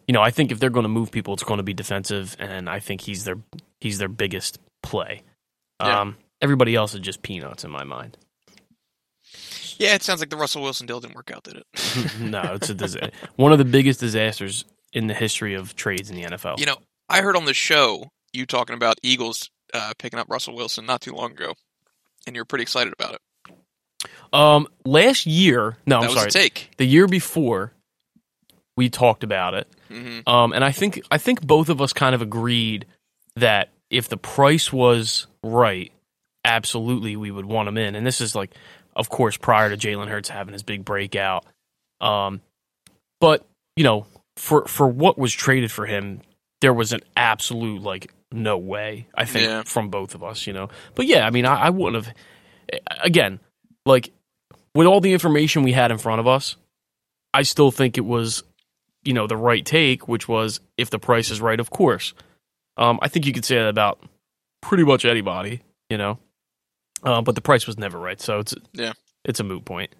you 0.08 0.12
know, 0.12 0.22
I 0.22 0.32
think 0.32 0.50
if 0.50 0.58
they're 0.58 0.70
going 0.70 0.82
to 0.82 0.88
move 0.88 1.12
people, 1.12 1.34
it's 1.34 1.44
going 1.44 1.58
to 1.58 1.62
be 1.62 1.72
defensive, 1.74 2.34
and 2.40 2.68
I 2.68 2.80
think 2.80 3.02
he's 3.02 3.22
their 3.24 3.38
he's 3.80 3.98
their 3.98 4.08
biggest 4.08 4.58
play. 4.82 5.22
Yeah. 5.80 6.00
Um, 6.00 6.16
everybody 6.42 6.74
else 6.74 6.92
is 6.92 7.00
just 7.00 7.22
peanuts 7.22 7.64
in 7.64 7.70
my 7.70 7.84
mind. 7.84 8.18
Yeah, 9.78 9.94
it 9.94 10.02
sounds 10.02 10.20
like 10.20 10.28
the 10.28 10.36
Russell 10.36 10.62
Wilson 10.62 10.86
deal 10.86 11.00
didn't 11.00 11.16
work 11.16 11.30
out, 11.34 11.44
did 11.44 11.56
it? 11.56 12.20
no, 12.20 12.54
it's 12.54 12.68
a 12.68 12.74
dis- 12.74 12.96
one 13.36 13.52
of 13.52 13.58
the 13.58 13.64
biggest 13.64 14.00
disasters 14.00 14.64
in 14.92 15.06
the 15.06 15.14
history 15.14 15.54
of 15.54 15.74
trades 15.74 16.10
in 16.10 16.16
the 16.16 16.22
NFL. 16.22 16.58
You 16.58 16.66
know, 16.66 16.76
I 17.08 17.22
heard 17.22 17.36
on 17.36 17.46
the 17.46 17.54
show 17.54 18.10
you 18.32 18.46
talking 18.46 18.76
about 18.76 18.98
Eagles 19.02 19.50
uh, 19.72 19.92
picking 19.98 20.18
up 20.18 20.28
Russell 20.28 20.54
Wilson 20.54 20.86
not 20.86 21.00
too 21.00 21.12
long 21.12 21.32
ago, 21.32 21.54
and 22.26 22.36
you're 22.36 22.44
pretty 22.44 22.62
excited 22.62 22.92
about 22.92 23.14
it. 23.14 23.20
Um, 24.32 24.66
last 24.84 25.26
year, 25.26 25.76
no, 25.86 26.00
that 26.00 26.10
I'm 26.10 26.16
sorry, 26.16 26.30
take. 26.30 26.70
the 26.76 26.86
year 26.86 27.06
before, 27.06 27.72
we 28.76 28.88
talked 28.88 29.24
about 29.24 29.54
it, 29.54 29.68
hmm 29.88 30.20
um, 30.26 30.52
and 30.52 30.64
I 30.64 30.72
think 30.72 31.02
I 31.10 31.18
think 31.18 31.42
both 31.42 31.68
of 31.68 31.80
us 31.80 31.92
kind 31.92 32.14
of 32.14 32.22
agreed 32.22 32.86
that 33.36 33.70
if 33.90 34.08
the 34.08 34.16
price 34.16 34.72
was 34.72 35.26
right, 35.42 35.92
absolutely 36.44 37.16
we 37.16 37.30
would 37.30 37.44
want 37.46 37.68
him 37.68 37.76
in. 37.78 37.94
And 37.94 38.06
this 38.06 38.20
is 38.20 38.34
like, 38.34 38.54
of 38.94 39.08
course, 39.08 39.36
prior 39.36 39.74
to 39.74 39.76
Jalen 39.76 40.08
Hurts 40.08 40.28
having 40.28 40.52
his 40.52 40.62
big 40.62 40.84
breakout. 40.84 41.44
Um, 42.00 42.40
but 43.20 43.44
you 43.76 43.84
know, 43.84 44.06
for 44.36 44.66
for 44.66 44.86
what 44.86 45.18
was 45.18 45.32
traded 45.32 45.70
for 45.70 45.86
him, 45.86 46.20
there 46.60 46.74
was 46.74 46.92
an 46.92 47.00
absolute 47.16 47.82
like 47.82 48.12
no 48.32 48.58
way. 48.58 49.06
I 49.14 49.24
think 49.24 49.44
Yeah. 49.46 49.62
from 49.64 49.88
both 49.88 50.14
of 50.14 50.22
us, 50.24 50.46
you 50.46 50.52
know. 50.52 50.68
But 50.94 51.06
yeah, 51.06 51.26
I 51.26 51.30
mean, 51.30 51.46
I, 51.46 51.66
I 51.66 51.70
wouldn't 51.70 52.04
have. 52.04 52.14
Again, 53.02 53.40
like 53.84 54.10
with 54.74 54.86
all 54.86 55.00
the 55.00 55.12
information 55.12 55.62
we 55.62 55.72
had 55.72 55.90
in 55.90 55.98
front 55.98 56.20
of 56.20 56.26
us, 56.26 56.56
I 57.34 57.42
still 57.42 57.70
think 57.70 57.98
it 57.98 58.04
was, 58.06 58.42
you 59.04 59.12
know, 59.12 59.26
the 59.26 59.36
right 59.36 59.64
take, 59.64 60.08
which 60.08 60.28
was 60.28 60.60
if 60.78 60.88
the 60.90 60.98
price 60.98 61.30
is 61.30 61.40
right, 61.40 61.60
of 61.60 61.70
course. 61.70 62.14
Um, 62.78 62.98
I 63.02 63.08
think 63.08 63.26
you 63.26 63.32
could 63.34 63.44
say 63.44 63.56
that 63.56 63.68
about 63.68 64.00
pretty 64.62 64.84
much 64.84 65.04
anybody, 65.04 65.60
you 65.90 65.98
know. 65.98 66.18
Uh, 67.02 67.20
but 67.22 67.34
the 67.34 67.40
price 67.40 67.66
was 67.66 67.76
never 67.78 67.98
right, 67.98 68.20
so 68.20 68.38
it's 68.38 68.54
Yeah. 68.72 68.92
it's 69.24 69.40
a 69.40 69.44
moot 69.44 69.64
point. 69.64 69.90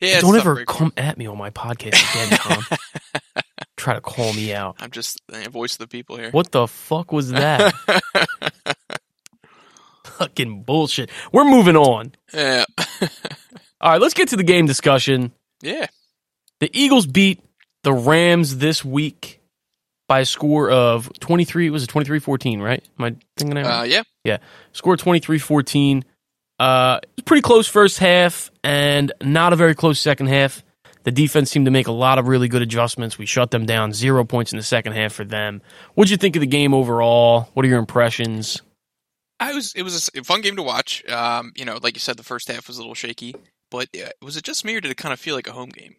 Yeah, 0.00 0.20
Don't 0.20 0.36
ever 0.36 0.64
come 0.64 0.92
at 0.96 1.18
me 1.18 1.26
on 1.26 1.36
my 1.36 1.50
podcast 1.50 1.98
again, 2.14 2.38
Tom. 2.38 2.64
Try 3.76 3.94
to 3.94 4.00
call 4.00 4.32
me 4.32 4.54
out. 4.54 4.76
I'm 4.78 4.90
just 4.92 5.20
the 5.28 5.48
voice 5.50 5.72
of 5.72 5.78
the 5.78 5.88
people 5.88 6.16
here. 6.16 6.30
What 6.30 6.52
the 6.52 6.68
fuck 6.68 7.10
was 7.10 7.30
that? 7.32 7.74
Fucking 10.04 10.62
bullshit. 10.62 11.10
We're 11.32 11.44
moving 11.44 11.76
on. 11.76 12.12
Yeah, 12.32 12.64
All 13.80 13.92
right, 13.92 14.00
let's 14.00 14.14
get 14.14 14.28
to 14.28 14.36
the 14.36 14.42
game 14.42 14.66
discussion. 14.66 15.32
yeah. 15.60 15.86
The 16.60 16.70
Eagles 16.72 17.06
beat 17.06 17.40
the 17.84 17.92
Rams 17.92 18.58
this 18.58 18.84
week 18.84 19.37
by 20.08 20.20
a 20.20 20.24
score 20.24 20.70
of 20.70 21.10
23. 21.20 21.70
Was 21.70 21.84
it 21.84 21.88
23 21.88 22.18
14, 22.18 22.60
right? 22.60 22.84
Am 22.98 23.04
I 23.04 23.16
thinking 23.36 23.54
that 23.54 23.64
right? 23.64 23.80
Uh, 23.80 23.84
yeah. 23.84 24.02
Yeah. 24.24 24.38
Score 24.72 24.96
23 24.96 25.38
14. 25.38 26.04
Uh, 26.58 26.98
it 27.16 27.24
pretty 27.24 27.42
close 27.42 27.68
first 27.68 27.98
half 27.98 28.50
and 28.64 29.12
not 29.22 29.52
a 29.52 29.56
very 29.56 29.76
close 29.76 30.00
second 30.00 30.26
half. 30.26 30.64
The 31.04 31.12
defense 31.12 31.50
seemed 31.50 31.66
to 31.66 31.70
make 31.70 31.86
a 31.86 31.92
lot 31.92 32.18
of 32.18 32.26
really 32.26 32.48
good 32.48 32.62
adjustments. 32.62 33.16
We 33.16 33.26
shut 33.26 33.50
them 33.50 33.64
down. 33.64 33.92
Zero 33.92 34.24
points 34.24 34.52
in 34.52 34.56
the 34.56 34.62
second 34.64 34.94
half 34.94 35.12
for 35.12 35.24
them. 35.24 35.62
What'd 35.94 36.10
you 36.10 36.16
think 36.16 36.36
of 36.36 36.40
the 36.40 36.46
game 36.46 36.74
overall? 36.74 37.48
What 37.54 37.64
are 37.64 37.68
your 37.68 37.78
impressions? 37.78 38.60
I 39.40 39.54
was. 39.54 39.72
It 39.74 39.84
was 39.84 40.10
a 40.16 40.24
fun 40.24 40.40
game 40.40 40.56
to 40.56 40.62
watch. 40.62 41.08
Um, 41.08 41.52
you 41.54 41.64
know, 41.64 41.78
like 41.80 41.94
you 41.94 42.00
said, 42.00 42.16
the 42.16 42.24
first 42.24 42.48
half 42.48 42.66
was 42.66 42.76
a 42.76 42.80
little 42.80 42.94
shaky, 42.94 43.36
but 43.70 43.88
uh, 43.96 44.08
was 44.20 44.36
it 44.36 44.42
just 44.42 44.64
me 44.64 44.74
or 44.74 44.80
did 44.80 44.90
it 44.90 44.96
kind 44.96 45.12
of 45.12 45.20
feel 45.20 45.36
like 45.36 45.46
a 45.46 45.52
home 45.52 45.68
game? 45.68 45.94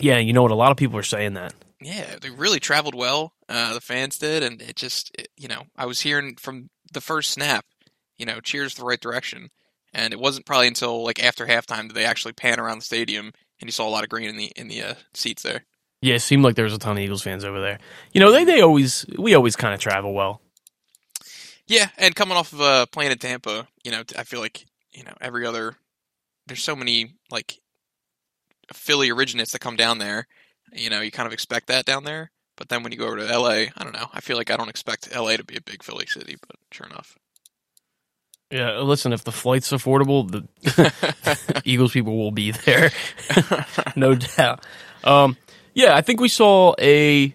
Yeah, 0.00 0.18
you 0.18 0.32
know 0.32 0.42
what? 0.42 0.50
A 0.50 0.56
lot 0.56 0.72
of 0.72 0.76
people 0.76 0.98
are 0.98 1.04
saying 1.04 1.34
that. 1.34 1.54
Yeah, 1.80 2.16
they 2.20 2.30
really 2.30 2.60
traveled 2.60 2.94
well. 2.94 3.34
Uh, 3.48 3.74
the 3.74 3.80
fans 3.80 4.18
did, 4.18 4.42
and 4.42 4.62
it 4.62 4.76
just, 4.76 5.10
it, 5.18 5.28
you 5.36 5.48
know, 5.48 5.64
I 5.76 5.86
was 5.86 6.00
hearing 6.00 6.36
from 6.36 6.70
the 6.92 7.00
first 7.00 7.30
snap, 7.30 7.66
you 8.16 8.24
know, 8.24 8.40
cheers 8.40 8.74
the 8.74 8.84
right 8.84 9.00
direction, 9.00 9.50
and 9.92 10.12
it 10.12 10.20
wasn't 10.20 10.46
probably 10.46 10.68
until 10.68 11.04
like 11.04 11.22
after 11.22 11.46
halftime 11.46 11.88
that 11.88 11.94
they 11.94 12.04
actually 12.04 12.32
pan 12.32 12.60
around 12.60 12.78
the 12.78 12.84
stadium 12.84 13.32
and 13.60 13.68
you 13.68 13.72
saw 13.72 13.88
a 13.88 13.90
lot 13.90 14.04
of 14.04 14.10
green 14.10 14.28
in 14.28 14.36
the 14.36 14.52
in 14.56 14.68
the 14.68 14.82
uh, 14.82 14.94
seats 15.14 15.42
there. 15.42 15.64
Yeah, 16.00 16.16
it 16.16 16.20
seemed 16.20 16.44
like 16.44 16.54
there 16.54 16.64
was 16.64 16.74
a 16.74 16.78
ton 16.78 16.98
of 16.98 17.02
Eagles 17.02 17.22
fans 17.22 17.44
over 17.44 17.60
there. 17.60 17.78
You 18.12 18.20
know, 18.20 18.30
they 18.30 18.44
they 18.44 18.60
always 18.60 19.06
we 19.18 19.34
always 19.34 19.56
kind 19.56 19.74
of 19.74 19.80
travel 19.80 20.12
well. 20.12 20.40
Yeah, 21.66 21.88
and 21.96 22.14
coming 22.14 22.36
off 22.36 22.52
of 22.52 22.60
uh, 22.60 22.86
playing 22.86 23.12
in 23.12 23.18
Tampa, 23.18 23.66
you 23.84 23.90
know, 23.90 24.02
I 24.18 24.24
feel 24.24 24.40
like 24.40 24.66
you 24.92 25.02
know 25.02 25.14
every 25.20 25.46
other 25.46 25.76
there's 26.46 26.62
so 26.62 26.76
many 26.76 27.14
like 27.30 27.58
Philly 28.72 29.10
originates 29.10 29.52
that 29.52 29.60
come 29.60 29.76
down 29.76 29.98
there. 29.98 30.26
You 30.74 30.90
know, 30.90 31.00
you 31.00 31.10
kind 31.10 31.26
of 31.26 31.32
expect 31.32 31.68
that 31.68 31.84
down 31.84 32.04
there, 32.04 32.30
but 32.56 32.68
then 32.68 32.82
when 32.82 32.92
you 32.92 32.98
go 32.98 33.06
over 33.06 33.16
to 33.16 33.38
LA, 33.38 33.48
I 33.76 33.82
don't 33.82 33.92
know. 33.94 34.08
I 34.12 34.20
feel 34.20 34.36
like 34.36 34.50
I 34.50 34.56
don't 34.56 34.68
expect 34.68 35.14
LA 35.14 35.36
to 35.36 35.44
be 35.44 35.56
a 35.56 35.60
big 35.60 35.82
Philly 35.82 36.06
city, 36.06 36.36
but 36.40 36.56
sure 36.72 36.86
enough. 36.86 37.16
Yeah, 38.50 38.78
listen, 38.80 39.12
if 39.12 39.24
the 39.24 39.32
flight's 39.32 39.70
affordable, 39.72 40.30
the 40.30 41.62
Eagles 41.64 41.92
people 41.92 42.16
will 42.16 42.30
be 42.30 42.50
there, 42.52 42.90
no 43.96 44.14
doubt. 44.14 44.64
Um, 45.02 45.36
yeah, 45.74 45.96
I 45.96 46.02
think 46.02 46.20
we 46.20 46.28
saw 46.28 46.74
a, 46.78 47.34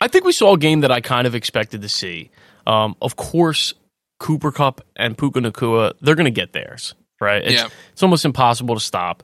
I 0.00 0.08
think 0.08 0.24
we 0.24 0.32
saw 0.32 0.54
a 0.54 0.58
game 0.58 0.80
that 0.80 0.92
I 0.92 1.00
kind 1.00 1.26
of 1.26 1.34
expected 1.34 1.82
to 1.82 1.88
see. 1.88 2.30
Um, 2.66 2.94
of 3.02 3.16
course, 3.16 3.74
Cooper 4.20 4.52
Kupp 4.52 4.80
and 4.94 5.16
Puka 5.18 5.40
Nacua, 5.40 5.94
they're 6.02 6.14
going 6.14 6.26
to 6.26 6.30
get 6.30 6.52
theirs, 6.52 6.94
right? 7.20 7.42
It's, 7.42 7.54
Yeah. 7.54 7.68
it's 7.92 8.02
almost 8.02 8.24
impossible 8.24 8.74
to 8.76 8.80
stop. 8.80 9.22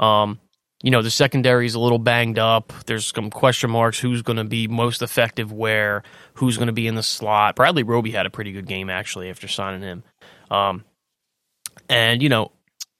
Um, 0.00 0.40
you 0.82 0.90
know, 0.90 1.02
the 1.02 1.10
secondary 1.10 1.66
is 1.66 1.74
a 1.74 1.80
little 1.80 1.98
banged 1.98 2.38
up. 2.38 2.72
There's 2.86 3.12
some 3.12 3.30
question 3.30 3.70
marks 3.70 3.98
who's 3.98 4.22
going 4.22 4.36
to 4.36 4.44
be 4.44 4.68
most 4.68 5.02
effective 5.02 5.52
where, 5.52 6.04
who's 6.34 6.56
going 6.56 6.68
to 6.68 6.72
be 6.72 6.86
in 6.86 6.94
the 6.94 7.02
slot. 7.02 7.56
Bradley 7.56 7.82
Roby 7.82 8.12
had 8.12 8.26
a 8.26 8.30
pretty 8.30 8.52
good 8.52 8.66
game, 8.66 8.88
actually, 8.88 9.28
after 9.28 9.48
signing 9.48 9.82
him. 9.82 10.04
Um, 10.50 10.84
and, 11.88 12.22
you 12.22 12.28
know, 12.28 12.52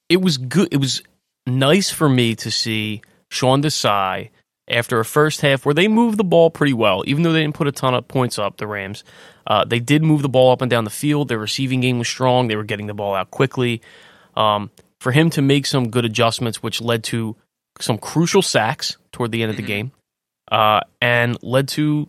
it 0.09 0.21
was 0.21 0.39
good. 0.39 0.69
It 0.73 0.79
was 0.79 1.03
nice 1.47 1.91
for 1.91 2.09
me 2.09 2.35
to 2.37 2.51
see 2.51 3.03
Sean 3.31 3.63
Desai 3.63 4.31
after 4.69 4.99
a 4.99 5.05
first 5.05 5.41
half 5.41 5.65
where 5.65 5.75
they 5.75 5.89
moved 5.89 6.19
the 6.19 6.25
ball 6.25 6.51
pretty 6.51 6.75
well, 6.75 7.05
even 7.07 7.23
though 7.23 7.33
they 7.33 7.41
didn't 7.41 7.55
put 7.55 7.69
a 7.69 7.73
ton 7.73 7.95
of 7.95 8.09
points 8.09 8.39
up, 8.39 8.57
the 8.57 8.67
Rams. 8.67 9.05
Uh, 9.47 9.65
they 9.65 9.81
did 9.81 10.03
move 10.03 10.23
the 10.23 10.29
ball 10.29 10.51
up 10.51 10.63
and 10.63 10.71
down 10.71 10.85
the 10.85 10.91
field. 10.91 11.29
Their 11.29 11.39
receiving 11.39 11.81
game 11.81 11.99
was 11.99 12.09
strong. 12.09 12.49
They 12.49 12.57
were 12.57 12.65
getting 12.65 12.87
the 12.87 12.95
ball 12.95 13.15
out 13.15 13.31
quickly. 13.31 13.81
Um, 14.37 14.71
for 15.01 15.13
him 15.13 15.31
to 15.31 15.43
make 15.43 15.65
some 15.65 15.91
good 15.91 16.05
adjustments, 16.05 16.63
which 16.63 16.81
led 16.81 17.05
to 17.05 17.37
some 17.81 17.99
crucial 17.99 18.43
sacks 18.43 18.97
toward 19.13 19.33
the 19.33 19.43
end 19.43 19.51
of 19.51 19.57
the 19.57 19.63
game, 19.63 19.93
uh, 20.51 20.81
and 21.01 21.37
led 21.43 21.69
to 21.69 22.07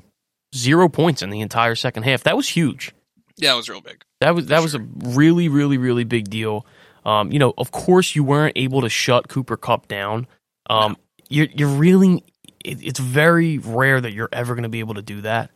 zero 0.56 0.90
points 0.90 1.22
in 1.22 1.30
the 1.30 1.42
entire 1.42 1.76
second 1.76 2.04
half. 2.04 2.24
That 2.24 2.38
was 2.38 2.48
huge. 2.48 2.94
Yeah, 3.38 3.54
it 3.54 3.58
was 3.58 3.70
real 3.70 3.82
big. 3.82 4.04
That 4.22 4.36
was 4.36 4.48
that 4.48 4.62
was 4.62 4.76
a 4.76 4.80
really, 4.80 5.48
really, 5.48 5.78
really 5.78 6.04
big 6.04 6.30
deal. 6.30 6.66
Um, 7.06 7.32
you 7.32 7.40
know, 7.40 7.54
of 7.58 7.72
course, 7.72 8.16
you 8.16 8.24
weren't 8.24 8.58
able 8.58 8.82
to 8.82 8.90
shut 8.90 9.30
Cooper 9.30 9.58
Kupp 9.58 9.88
down. 9.88 10.28
Um, 10.70 10.98
You're 11.30 11.48
you're 11.54 11.70
really 11.70 12.24
it, 12.64 12.84
it's 12.84 13.00
very 13.00 13.58
rare 13.58 14.02
that 14.02 14.12
you're 14.12 14.30
ever 14.32 14.56
going 14.56 14.64
to 14.64 14.70
be 14.70 14.80
able 14.80 14.96
to 14.96 15.02
do 15.02 15.22
that. 15.22 15.52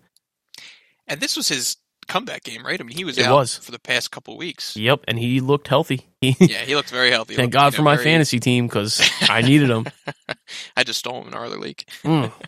And 1.08 1.20
this 1.20 1.36
was 1.36 1.50
his 1.50 1.76
comeback 2.08 2.44
game, 2.44 2.66
right? 2.66 2.80
I 2.80 2.84
mean, 2.84 2.96
he 2.98 3.04
was 3.06 3.18
It 3.18 3.26
out 3.26 3.36
was. 3.36 3.58
for 3.58 3.72
the 3.72 3.80
past 3.80 4.12
couple 4.12 4.38
weeks. 4.38 4.76
Yep, 4.76 5.02
and 5.08 5.18
he 5.20 5.40
looked 5.40 5.68
healthy. 5.68 6.08
Yeah, 6.22 6.60
he 6.60 6.74
looked 6.76 6.90
very 6.90 7.12
healthy. 7.12 7.34
He 7.34 7.38
Thank 7.38 7.48
looked, 7.54 7.62
God 7.62 7.66
you 7.74 7.78
for 7.78 7.82
know, 7.82 7.86
my 7.86 7.96
very- 7.96 8.06
fantasy 8.06 8.40
team 8.40 8.68
because 8.68 9.02
I 9.24 9.42
needed 9.42 9.70
him. 9.70 9.86
I 10.78 10.84
just 10.86 11.00
stole 11.00 11.22
him 11.22 11.28
in 11.28 11.34
our 11.34 11.46
other 11.46 11.60
league. 11.60 11.84
Mm. 12.04 12.32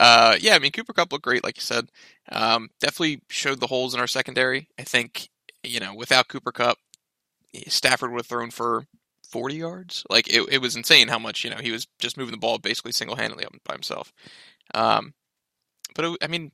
Uh, 0.00 0.36
yeah, 0.40 0.54
I 0.54 0.58
mean 0.58 0.72
Cooper 0.72 0.94
Kupp 0.94 1.12
looked 1.12 1.24
great, 1.24 1.44
like 1.44 1.58
you 1.58 1.60
said. 1.60 1.90
Um, 2.32 2.70
definitely 2.80 3.20
showed 3.28 3.60
the 3.60 3.66
holes 3.66 3.92
in 3.92 4.00
our 4.00 4.06
secondary. 4.06 4.68
I 4.78 4.84
think 4.84 5.28
you 5.62 5.80
know 5.80 5.94
without 5.94 6.28
Cooper 6.28 6.50
Kupp, 6.50 6.78
Stafford 7.68 8.10
would 8.10 8.20
have 8.20 8.26
thrown 8.26 8.50
for 8.50 8.86
forty 9.28 9.56
yards. 9.56 10.02
Like 10.08 10.32
it, 10.32 10.48
it 10.50 10.62
was 10.62 10.76
insane 10.76 11.08
how 11.08 11.18
much 11.18 11.44
you 11.44 11.50
know 11.50 11.58
he 11.60 11.72
was 11.72 11.86
just 11.98 12.16
moving 12.16 12.32
the 12.32 12.38
ball 12.38 12.56
basically 12.58 12.92
single 12.92 13.16
handedly 13.16 13.44
by 13.66 13.74
himself. 13.74 14.14
Um, 14.74 15.12
but 15.94 16.06
it, 16.06 16.18
I 16.22 16.26
mean, 16.26 16.50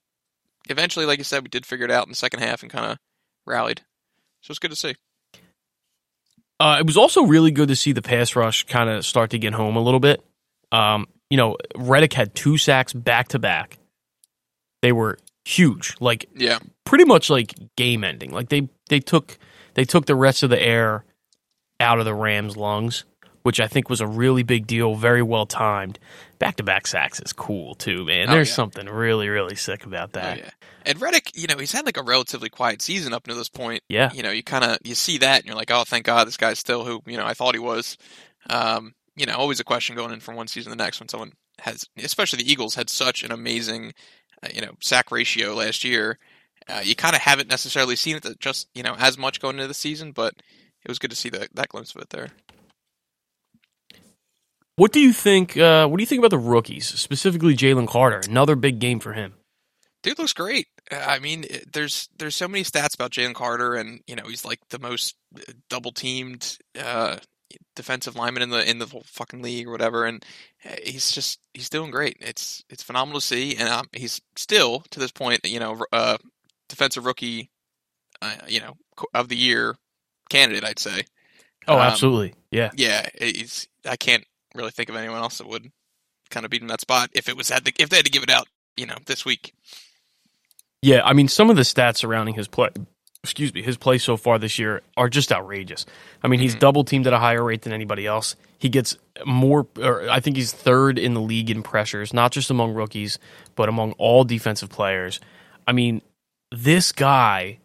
eventually, 0.69 1.07
like 1.07 1.19
you 1.19 1.25
said, 1.25 1.43
we 1.43 1.49
did 1.49 1.67
figure 1.67 1.85
it 1.85 1.91
out 1.91 2.05
in 2.05 2.11
the 2.11 2.17
second 2.17 2.41
half 2.41 2.63
and 2.63 2.71
kind 2.71 2.93
of 2.93 2.99
rallied. 3.47 3.83
So 4.43 4.53
it's 4.53 4.59
good 4.59 4.71
to 4.71 4.77
see. 4.77 4.95
Uh, 6.59 6.77
it 6.79 6.87
was 6.87 6.97
also 6.97 7.25
really 7.25 7.51
good 7.51 7.69
to 7.69 7.77
see 7.77 7.93
the 7.93 8.03
pass 8.03 8.37
rush 8.37 8.65
kind 8.65 8.91
of 8.91 9.05
start 9.07 9.31
to 9.31 9.39
get 9.39 9.55
home 9.55 9.77
a 9.77 9.81
little 9.81 10.01
bit. 10.01 10.23
Um, 10.73 11.09
you 11.31 11.37
know, 11.37 11.57
Reddick 11.75 12.13
had 12.13 12.35
two 12.35 12.59
sacks 12.59 12.93
back 12.93 13.29
to 13.29 13.39
back. 13.39 13.79
They 14.83 14.93
were 14.93 15.19
huge, 15.45 15.97
like 16.01 16.27
Yeah, 16.35 16.59
pretty 16.85 17.05
much 17.05 17.31
like 17.31 17.55
game 17.77 18.05
ending. 18.05 18.31
Like 18.31 18.51
they 18.51 18.69
they 18.89 19.01
took 19.01 19.39
they 19.75 19.85
took 19.85 20.07
the 20.07 20.15
rest 20.15 20.43
of 20.43 20.51
the 20.51 20.61
air 20.61 21.05
out 21.79 21.99
of 21.99 22.05
the 22.05 22.15
Rams' 22.15 22.57
lungs, 22.57 23.05
which 23.43 23.61
I 23.61 23.67
think 23.67 23.89
was 23.89 24.01
a 24.01 24.07
really 24.07 24.43
big 24.43 24.67
deal. 24.67 24.95
Very 24.95 25.23
well 25.23 25.47
timed. 25.47 25.99
Back 26.39 26.57
to 26.57 26.63
back 26.63 26.87
sacks 26.87 27.21
is 27.21 27.33
cool 27.33 27.75
too, 27.75 28.05
man. 28.05 28.29
Oh, 28.29 28.33
There's 28.33 28.49
yeah. 28.49 28.55
something 28.55 28.87
really 28.87 29.29
really 29.29 29.57
sick 29.57 29.85
about 29.85 30.11
Oh, 30.15 30.21
that. 30.21 30.39
yeah. 30.39 30.51
And 30.87 31.01
Reddick, 31.01 31.37
you 31.37 31.47
know, 31.47 31.59
he's 31.59 31.73
had 31.73 31.85
like 31.85 31.99
a 31.99 32.03
relatively 32.03 32.49
quiet 32.49 32.81
season 32.81 33.13
up 33.13 33.25
until 33.27 33.37
this 33.39 33.51
point. 33.51 33.83
Yeah. 33.91 34.11
You 34.15 34.23
know, 34.23 34.31
you 34.31 34.43
kind 34.43 34.65
of 34.65 34.79
you 34.83 34.95
see 34.95 35.19
that 35.19 35.41
and 35.41 35.47
you're 35.47 35.55
like, 35.57 35.71
oh, 35.71 35.85
thank 35.85 36.07
God, 36.07 36.27
this 36.27 36.39
guy's 36.39 36.59
still 36.59 36.85
who 36.85 37.03
you 37.07 37.17
know 37.17 37.27
I 37.27 37.35
thought 37.35 37.55
he 37.55 37.61
was. 37.61 37.97
Um, 38.49 38.95
you 39.17 39.27
know, 39.27 39.37
always 39.37 39.61
a 39.61 39.65
question 39.65 39.97
going 39.97 40.13
in 40.13 40.21
from 40.21 40.37
one 40.37 40.47
season 40.49 40.71
to 40.73 40.77
the 40.79 40.83
next 40.83 41.01
when 41.01 41.09
someone 41.09 41.33
has, 41.61 41.85
especially 41.99 42.43
the 42.43 42.51
Eagles 42.51 42.75
had 42.75 42.89
such 42.89 43.23
an 43.23 43.33
amazing, 43.33 43.93
uh, 44.43 44.49
you 44.55 44.63
know, 44.63 44.73
sack 44.81 45.11
ratio 45.11 45.55
last 45.55 45.85
year. 45.85 46.19
Uh, 46.69 46.81
you 46.83 46.95
kind 46.95 47.15
of 47.15 47.21
haven't 47.21 47.51
necessarily 47.51 47.97
seen 47.97 48.17
it 48.17 48.27
just 48.39 48.69
you 48.75 48.83
know 48.83 48.95
as 48.99 49.19
much 49.19 49.41
going 49.41 49.57
into 49.57 49.67
the 49.69 49.75
season, 49.75 50.13
but 50.13 50.35
it 50.83 50.89
was 50.89 50.99
good 50.99 51.11
to 51.11 51.17
see 51.17 51.29
that 51.29 51.49
that 51.55 51.69
glimpse 51.69 51.95
of 51.95 52.01
it 52.01 52.09
there. 52.11 52.29
What 54.81 54.93
do 54.93 55.01
you 55.01 55.13
think? 55.13 55.59
Uh, 55.59 55.87
what 55.87 55.99
do 55.99 56.03
you 56.03 56.07
think 56.07 56.21
about 56.21 56.31
the 56.31 56.39
rookies, 56.39 56.87
specifically 56.87 57.55
Jalen 57.55 57.87
Carter? 57.87 58.23
Another 58.27 58.57
big 58.57 58.79
game 58.79 58.99
for 58.99 59.13
him. 59.13 59.35
Dude 60.03 60.19
looks 60.19 60.33
great. 60.33 60.69
Uh, 60.91 61.05
I 61.07 61.19
mean, 61.19 61.45
there's 61.71 62.09
there's 62.19 62.35
so 62.35 62.49
many 62.49 62.65
stats 62.65 62.95
about 62.95 63.11
Jalen 63.11 63.35
Carter, 63.35 63.75
and 63.75 64.01
you 64.07 64.17
know 64.17 64.23
he's 64.27 64.43
like 64.43 64.59
the 64.71 64.79
most 64.79 65.17
double 65.69 65.93
teamed 65.93 66.57
uh, 66.83 67.19
defensive 67.77 68.17
lineman 68.17 68.43
in 68.43 68.49
the 68.49 68.71
in 68.71 68.79
the 68.79 68.87
whole 68.87 69.03
fucking 69.05 69.43
league 69.43 69.69
or 69.69 69.71
whatever, 69.71 70.07
and 70.07 70.25
uh, 70.65 70.77
he's 70.83 71.13
just 71.13 71.41
he's 71.53 71.69
doing 71.69 71.91
great. 71.91 72.17
It's 72.19 72.65
it's 72.71 72.83
phenomenal 72.83 73.21
to 73.21 73.27
see, 73.27 73.57
and 73.57 73.69
um, 73.69 73.87
he's 73.93 74.23
still 74.35 74.81
to 74.93 74.99
this 74.99 75.13
point, 75.13 75.41
you 75.45 75.61
know, 75.61 75.85
uh, 75.93 76.17
defensive 76.71 77.05
rookie, 77.05 77.51
uh, 78.23 78.37
you 78.49 78.61
know, 78.61 78.79
of 79.13 79.29
the 79.29 79.37
year 79.37 79.77
candidate, 80.31 80.65
I'd 80.65 80.79
say. 80.79 81.05
Oh, 81.69 81.75
Um, 81.75 81.81
absolutely. 81.81 82.33
Yeah. 82.51 82.71
Yeah, 82.75 83.07
he's. 83.21 83.69
I 83.85 83.97
can't 83.97 84.25
really 84.55 84.71
think 84.71 84.89
of 84.89 84.97
anyone 84.97 85.21
else 85.21 85.39
that 85.39 85.49
would 85.49 85.71
kind 86.31 86.45
of 86.45 86.51
beat 86.51 86.63
him 86.63 86.69
that 86.69 86.81
spot 86.81 87.11
if 87.13 87.29
it 87.29 87.37
was 87.37 87.49
had 87.49 87.65
to, 87.65 87.73
if 87.79 87.89
they 87.89 87.97
had 87.97 88.05
to 88.05 88.11
give 88.11 88.23
it 88.23 88.31
out, 88.31 88.49
you 88.77 88.87
know, 88.87 88.97
this 89.07 89.25
week. 89.25 89.55
Yeah, 90.83 91.03
I 91.05 91.13
mean, 91.13 91.29
some 91.29 91.51
of 91.51 91.57
the 91.57 91.63
stats 91.63 91.99
surrounding 91.99 92.35
his 92.35 92.49
play, 92.49 92.71
excuse 93.23 93.53
me, 93.53 93.63
his 93.63 93.77
play 93.77 93.99
so 93.99 94.17
far 94.17 94.39
this 94.39 94.59
year 94.59 94.83
are 94.97 95.09
just 95.09 95.31
outrageous. 95.31 95.85
I 96.23 96.29
mean, 96.29 96.41
he's 96.41 96.53
mm-hmm. 96.53 96.61
double 96.61 96.85
teamed 96.85 97.07
at 97.07 97.13
a 97.13 97.19
higher 97.19 97.45
rate 97.45 97.63
than 97.63 97.73
anybody 97.73 98.07
else. 98.07 98.35
He 98.59 98.69
gets 98.69 98.97
more, 99.27 99.67
or 99.79 100.09
I 100.09 100.21
think 100.21 100.37
he's 100.37 100.53
third 100.53 100.99
in 100.99 101.15
the 101.15 101.21
league 101.21 101.51
in 101.51 101.63
pressures, 101.63 102.15
not 102.15 102.33
just 102.33 102.51
among 102.51 102.73
rookies, 102.73 103.19
but 103.57 103.69
among 103.69 103.93
all 103.93 104.25
defensive 104.25 104.71
players. 104.71 105.21
I 105.67 105.73
mean, 105.73 106.01
this 106.51 106.93
guy, 106.93 107.59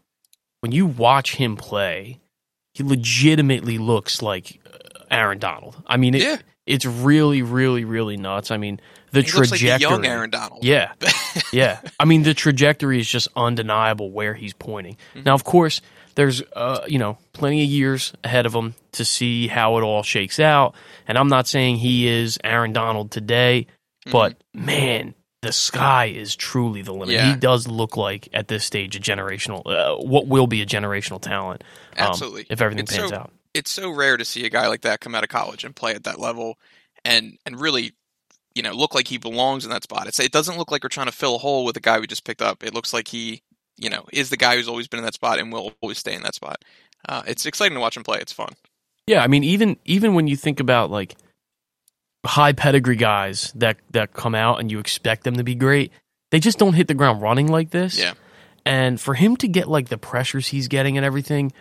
when 0.59 0.73
you 0.73 0.85
watch 0.85 1.35
him 1.35 1.55
play, 1.55 2.19
he 2.73 2.83
legitimately 2.83 3.77
looks 3.77 4.21
like 4.21 4.59
Aaron 5.09 5.39
Donald. 5.39 5.81
I 5.87 5.95
mean, 5.95 6.15
it, 6.15 6.21
Yeah. 6.21 6.37
It's 6.65 6.85
really, 6.85 7.41
really, 7.41 7.85
really 7.85 8.17
nuts. 8.17 8.51
I 8.51 8.57
mean, 8.57 8.79
the 9.11 9.21
He 9.21 9.27
trajectory. 9.27 9.69
like 9.69 9.79
the 9.79 9.81
young 9.81 10.05
Aaron 10.05 10.29
Donald. 10.29 10.63
Yeah. 10.63 10.93
yeah. 11.53 11.79
I 11.99 12.05
mean, 12.05 12.23
the 12.23 12.33
trajectory 12.33 12.99
is 12.99 13.07
just 13.07 13.27
undeniable 13.35 14.11
where 14.11 14.33
he's 14.33 14.53
pointing. 14.53 14.95
Mm-hmm. 15.13 15.23
Now, 15.25 15.33
of 15.35 15.43
course, 15.43 15.81
there's, 16.15 16.41
uh, 16.55 16.81
you 16.87 16.97
know, 16.99 17.17
plenty 17.33 17.63
of 17.63 17.69
years 17.69 18.13
ahead 18.23 18.45
of 18.45 18.53
him 18.53 18.73
to 18.93 19.05
see 19.05 19.47
how 19.47 19.77
it 19.77 19.81
all 19.83 20.01
shakes 20.03 20.39
out. 20.39 20.73
And 21.07 21.17
I'm 21.17 21.27
not 21.27 21.47
saying 21.47 21.77
he 21.77 22.07
is 22.07 22.37
Aaron 22.43 22.73
Donald 22.73 23.11
today, 23.11 23.67
but 24.11 24.35
man, 24.53 25.13
the 25.41 25.51
sky 25.51 26.05
is 26.05 26.35
truly 26.35 26.81
the 26.81 26.93
limit. 26.93 27.09
Yeah. 27.09 27.31
He 27.33 27.39
does 27.39 27.67
look 27.67 27.97
like, 27.97 28.29
at 28.33 28.47
this 28.47 28.65
stage, 28.65 28.95
a 28.95 28.99
generational, 28.99 29.61
uh, 29.67 29.97
what 30.03 30.25
will 30.27 30.47
be 30.47 30.61
a 30.61 30.65
generational 30.65 31.21
talent. 31.21 31.63
um, 31.97 32.07
Absolutely. 32.07 32.47
if 32.49 32.61
everything 32.61 32.83
It's 32.85 32.95
pans 32.97 33.09
so- 33.11 33.15
out. 33.17 33.31
It's 33.55 33.71
so 33.71 33.89
rare 33.89 34.17
to 34.17 34.25
see 34.25 34.45
a 34.45 34.49
guy 34.49 34.67
like 34.67 34.81
that 34.81 34.99
come 34.99 35.15
out 35.15 35.23
of 35.23 35.29
college 35.29 35.63
and 35.63 35.75
play 35.75 35.95
at 35.95 36.03
that 36.03 36.19
level 36.19 36.59
and 37.05 37.37
and 37.45 37.59
really 37.59 37.93
you 38.53 38.61
know 38.61 38.73
look 38.73 38.93
like 38.93 39.07
he 39.07 39.17
belongs 39.17 39.63
in 39.63 39.71
that 39.71 39.83
spot. 39.83 40.07
It's, 40.07 40.19
it 40.19 40.31
doesn't 40.31 40.57
look 40.57 40.71
like 40.71 40.83
we're 40.83 40.89
trying 40.89 41.07
to 41.07 41.13
fill 41.13 41.35
a 41.35 41.39
hole 41.39 41.63
with 41.63 41.77
a 41.77 41.79
guy 41.79 41.99
we 41.99 42.07
just 42.07 42.25
picked 42.25 42.41
up. 42.41 42.63
It 42.63 42.73
looks 42.73 42.93
like 42.93 43.07
he 43.07 43.41
you 43.77 43.89
know 43.89 44.05
is 44.11 44.29
the 44.29 44.37
guy 44.37 44.55
who's 44.55 44.67
always 44.67 44.87
been 44.87 44.99
in 44.99 45.05
that 45.05 45.13
spot 45.13 45.39
and 45.39 45.51
will 45.51 45.73
always 45.81 45.97
stay 45.97 46.13
in 46.13 46.23
that 46.23 46.35
spot. 46.35 46.63
Uh, 47.07 47.23
it's 47.25 47.45
exciting 47.45 47.75
to 47.75 47.81
watch 47.81 47.95
him 47.95 48.03
play. 48.03 48.19
It's 48.19 48.33
fun. 48.33 48.53
Yeah, 49.07 49.23
I 49.23 49.27
mean, 49.27 49.43
even 49.45 49.77
even 49.85 50.15
when 50.15 50.27
you 50.27 50.35
think 50.35 50.59
about 50.59 50.91
like 50.91 51.15
high 52.25 52.53
pedigree 52.53 52.95
guys 52.97 53.53
that 53.55 53.77
that 53.91 54.13
come 54.13 54.35
out 54.35 54.59
and 54.59 54.69
you 54.69 54.79
expect 54.79 55.23
them 55.23 55.35
to 55.35 55.43
be 55.43 55.55
great, 55.55 55.91
they 56.31 56.39
just 56.39 56.57
don't 56.57 56.73
hit 56.73 56.87
the 56.87 56.93
ground 56.93 57.21
running 57.21 57.47
like 57.47 57.69
this. 57.69 57.97
Yeah. 57.97 58.13
And 58.65 58.99
for 58.99 59.13
him 59.13 59.37
to 59.37 59.47
get 59.47 59.69
like 59.69 59.89
the 59.89 59.97
pressures 59.97 60.47
he's 60.47 60.67
getting 60.67 60.97
and 60.97 61.05
everything, 61.05 61.53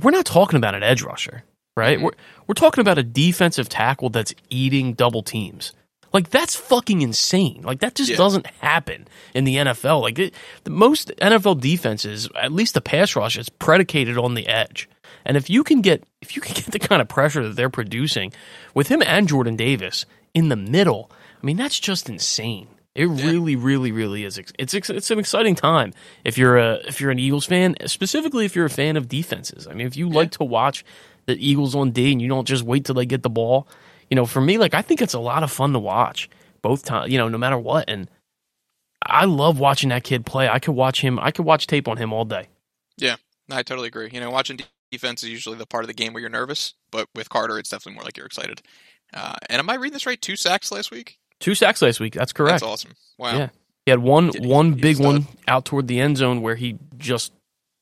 we're 0.00 0.10
not 0.10 0.24
talking 0.26 0.56
about 0.56 0.74
an 0.74 0.82
edge 0.82 1.02
rusher, 1.02 1.42
right? 1.76 1.96
Mm-hmm. 1.96 2.04
We're 2.06 2.12
we're 2.46 2.54
talking 2.54 2.80
about 2.82 2.98
a 2.98 3.02
defensive 3.02 3.68
tackle 3.68 4.10
that's 4.10 4.34
eating 4.50 4.94
double 4.94 5.22
teams. 5.22 5.72
Like 6.12 6.28
that's 6.30 6.54
fucking 6.54 7.00
insane. 7.00 7.62
Like 7.62 7.80
that 7.80 7.94
just 7.94 8.10
Yeah. 8.10 8.16
doesn't 8.16 8.46
happen 8.60 9.08
in 9.34 9.44
the 9.44 9.56
NFL. 9.56 10.02
Like 10.02 10.18
it, 10.18 10.34
the 10.64 10.70
most 10.70 11.10
NFL 11.20 11.60
defenses, 11.60 12.28
at 12.40 12.52
least 12.52 12.74
the 12.74 12.80
pass 12.82 13.16
rush, 13.16 13.38
is 13.38 13.48
predicated 13.48 14.18
on 14.18 14.34
the 14.34 14.46
edge. 14.46 14.88
And 15.24 15.36
if 15.36 15.48
you 15.48 15.64
can 15.64 15.80
get 15.80 16.04
if 16.20 16.36
you 16.36 16.42
can 16.42 16.54
get 16.54 16.66
the 16.66 16.78
kind 16.78 17.00
of 17.00 17.08
pressure 17.08 17.42
that 17.46 17.56
they're 17.56 17.70
producing 17.70 18.32
with 18.74 18.88
him 18.88 19.02
and 19.02 19.26
Jordan 19.28 19.56
Davis 19.56 20.04
in 20.34 20.48
the 20.50 20.56
middle, 20.56 21.10
I 21.42 21.46
mean 21.46 21.56
that's 21.56 21.80
just 21.80 22.08
insane. 22.08 22.68
It 22.94 23.06
really, 23.06 23.56
really, 23.56 23.90
really 23.90 24.24
is. 24.24 24.38
It's 24.58 24.74
it's 24.74 25.10
an 25.10 25.18
exciting 25.18 25.54
time 25.54 25.94
if 26.24 26.36
you're 26.36 26.58
a 26.58 26.74
if 26.86 27.00
you're 27.00 27.10
an 27.10 27.18
Eagles 27.18 27.46
fan, 27.46 27.74
specifically 27.86 28.44
if 28.44 28.54
you're 28.54 28.66
a 28.66 28.70
fan 28.70 28.98
of 28.98 29.08
defenses. 29.08 29.66
I 29.66 29.72
mean, 29.72 29.86
if 29.86 29.96
you 29.96 30.10
like 30.10 30.32
to 30.32 30.44
watch 30.44 30.84
the 31.24 31.34
Eagles 31.34 31.74
on 31.74 31.92
D 31.92 32.12
and 32.12 32.20
you 32.20 32.28
don't 32.28 32.46
just 32.46 32.64
wait 32.64 32.84
till 32.84 32.94
they 32.94 33.06
get 33.06 33.22
the 33.22 33.30
ball, 33.30 33.66
you 34.10 34.14
know, 34.14 34.26
for 34.26 34.42
me, 34.42 34.58
like 34.58 34.74
I 34.74 34.82
think 34.82 35.00
it's 35.00 35.14
a 35.14 35.20
lot 35.20 35.42
of 35.42 35.50
fun 35.50 35.72
to 35.72 35.78
watch 35.78 36.28
both 36.60 36.84
times. 36.84 37.10
You 37.10 37.16
know, 37.16 37.28
no 37.28 37.38
matter 37.38 37.56
what, 37.56 37.88
and 37.88 38.10
I 39.02 39.24
love 39.24 39.58
watching 39.58 39.88
that 39.88 40.04
kid 40.04 40.26
play. 40.26 40.46
I 40.46 40.58
could 40.58 40.74
watch 40.74 41.00
him. 41.00 41.18
I 41.18 41.30
could 41.30 41.46
watch 41.46 41.66
tape 41.66 41.88
on 41.88 41.96
him 41.96 42.12
all 42.12 42.26
day. 42.26 42.48
Yeah, 42.98 43.16
I 43.50 43.62
totally 43.62 43.88
agree. 43.88 44.10
You 44.12 44.20
know, 44.20 44.30
watching 44.30 44.60
defense 44.90 45.22
is 45.22 45.30
usually 45.30 45.56
the 45.56 45.66
part 45.66 45.84
of 45.84 45.88
the 45.88 45.94
game 45.94 46.12
where 46.12 46.20
you're 46.20 46.28
nervous, 46.28 46.74
but 46.90 47.08
with 47.14 47.30
Carter, 47.30 47.58
it's 47.58 47.70
definitely 47.70 47.94
more 47.94 48.04
like 48.04 48.18
you're 48.18 48.26
excited. 48.26 48.60
Uh, 49.14 49.36
and 49.48 49.60
am 49.60 49.70
I 49.70 49.74
reading 49.76 49.94
this 49.94 50.04
right? 50.04 50.20
Two 50.20 50.36
sacks 50.36 50.70
last 50.70 50.90
week. 50.90 51.18
Two 51.42 51.56
sacks 51.56 51.82
last 51.82 51.98
week. 51.98 52.14
That's 52.14 52.32
correct. 52.32 52.60
That's 52.60 52.62
awesome. 52.62 52.92
Wow. 53.18 53.36
Yeah. 53.36 53.48
He 53.84 53.90
had 53.90 53.98
one 53.98 54.30
he- 54.32 54.46
one 54.46 54.74
big 54.74 55.00
one 55.00 55.26
out 55.48 55.64
toward 55.64 55.88
the 55.88 55.98
end 55.98 56.16
zone 56.16 56.40
where 56.40 56.54
he 56.54 56.78
just 56.98 57.32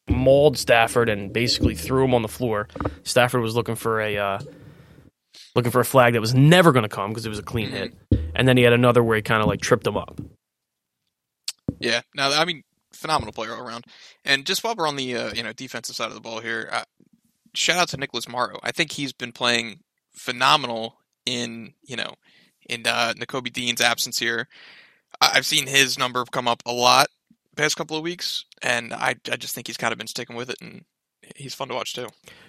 mauled 0.08 0.56
Stafford 0.56 1.10
and 1.10 1.30
basically 1.30 1.74
threw 1.74 2.04
him 2.04 2.14
on 2.14 2.22
the 2.22 2.28
floor. 2.28 2.68
Stafford 3.04 3.42
was 3.42 3.54
looking 3.54 3.74
for 3.74 4.00
a 4.00 4.16
uh, 4.16 4.38
looking 5.54 5.70
for 5.70 5.80
a 5.80 5.84
flag 5.84 6.14
that 6.14 6.22
was 6.22 6.34
never 6.34 6.72
going 6.72 6.84
to 6.84 6.88
come 6.88 7.10
because 7.10 7.26
it 7.26 7.28
was 7.28 7.38
a 7.38 7.42
clean 7.42 7.68
hit. 7.68 7.92
And 8.34 8.48
then 8.48 8.56
he 8.56 8.62
had 8.62 8.72
another 8.72 9.04
where 9.04 9.16
he 9.16 9.22
kind 9.22 9.42
of 9.42 9.46
like 9.46 9.60
tripped 9.60 9.86
him 9.86 9.98
up. 9.98 10.18
Yeah. 11.78 12.00
Now, 12.14 12.32
I 12.32 12.46
mean, 12.46 12.62
phenomenal 12.94 13.34
player 13.34 13.52
all 13.54 13.66
around. 13.66 13.84
And 14.24 14.46
just 14.46 14.64
while 14.64 14.74
we're 14.74 14.88
on 14.88 14.96
the 14.96 15.14
uh, 15.14 15.34
you 15.34 15.42
know 15.42 15.52
defensive 15.52 15.96
side 15.96 16.08
of 16.08 16.14
the 16.14 16.20
ball 16.20 16.40
here, 16.40 16.70
uh, 16.72 16.84
shout 17.54 17.76
out 17.76 17.88
to 17.88 17.98
Nicholas 17.98 18.26
Morrow. 18.26 18.58
I 18.62 18.72
think 18.72 18.92
he's 18.92 19.12
been 19.12 19.32
playing 19.32 19.80
phenomenal 20.12 20.96
in 21.26 21.74
you 21.84 21.96
know 21.96 22.14
in 22.68 22.86
uh, 22.86 23.14
Nakobe 23.16 23.52
Dean's 23.52 23.80
absence 23.80 24.18
here. 24.18 24.48
I've 25.20 25.46
seen 25.46 25.66
his 25.66 25.98
number 25.98 26.24
come 26.24 26.48
up 26.48 26.62
a 26.66 26.72
lot 26.72 27.08
past 27.56 27.76
couple 27.76 27.96
of 27.96 28.02
weeks, 28.02 28.44
and 28.62 28.92
I 28.94 29.16
I 29.30 29.36
just 29.36 29.54
think 29.54 29.66
he's 29.66 29.76
kind 29.76 29.92
of 29.92 29.98
been 29.98 30.06
sticking 30.06 30.36
with 30.36 30.50
it, 30.50 30.56
and 30.60 30.84
he's 31.36 31.54
fun 31.54 31.68
to 31.68 31.74
watch 31.74 31.94
too. 31.94 32.08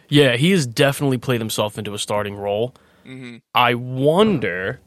Yeah, 0.09 0.35
he 0.37 0.51
has 0.51 0.65
definitely 0.67 1.17
played 1.17 1.41
himself 1.41 1.77
into 1.77 1.93
a 1.93 1.99
starting 1.99 2.35
role. 2.35 2.75
hmm 3.03 3.37
I 3.55 3.73
wonder 3.73 4.79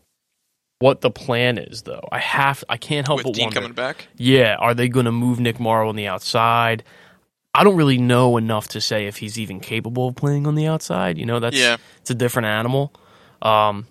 what 0.79 1.01
the 1.01 1.11
plan 1.11 1.59
is 1.59 1.83
though. 1.83 2.07
I 2.13 2.19
have 2.19 2.63
I 2.69 2.77
can't 2.77 3.07
help 3.07 3.19
With 3.19 3.25
but 3.27 3.35
Dean 3.35 3.45
wonder. 3.47 3.61
coming 3.61 3.73
back, 3.73 4.09
Yeah, 4.17 4.57
are 4.59 4.75
they 4.75 4.89
going 4.89 5.07
to 5.07 5.13
move 5.13 5.41
Nick 5.41 5.59
Morrow 5.59 5.89
on 5.89 5.97
the 5.97 6.07
outside? 6.07 6.85
I 7.55 7.63
don't 7.65 7.77
really 7.77 7.99
know 7.99 8.37
enough 8.37 8.69
to 8.69 8.81
say 8.81 9.07
if 9.07 9.19
he's 9.19 9.39
even 9.39 9.61
capable 9.61 10.09
of 10.09 10.17
playing 10.17 10.47
on 10.47 10.55
the 10.57 10.67
outside. 10.67 11.19
You 11.19 11.25
know, 11.27 11.39
that's 11.41 11.57
Yeah. 11.57 11.77
it's 12.01 12.11
a 12.11 12.15
different 12.15 12.47
animal. 12.47 12.93
Um, 13.43 13.87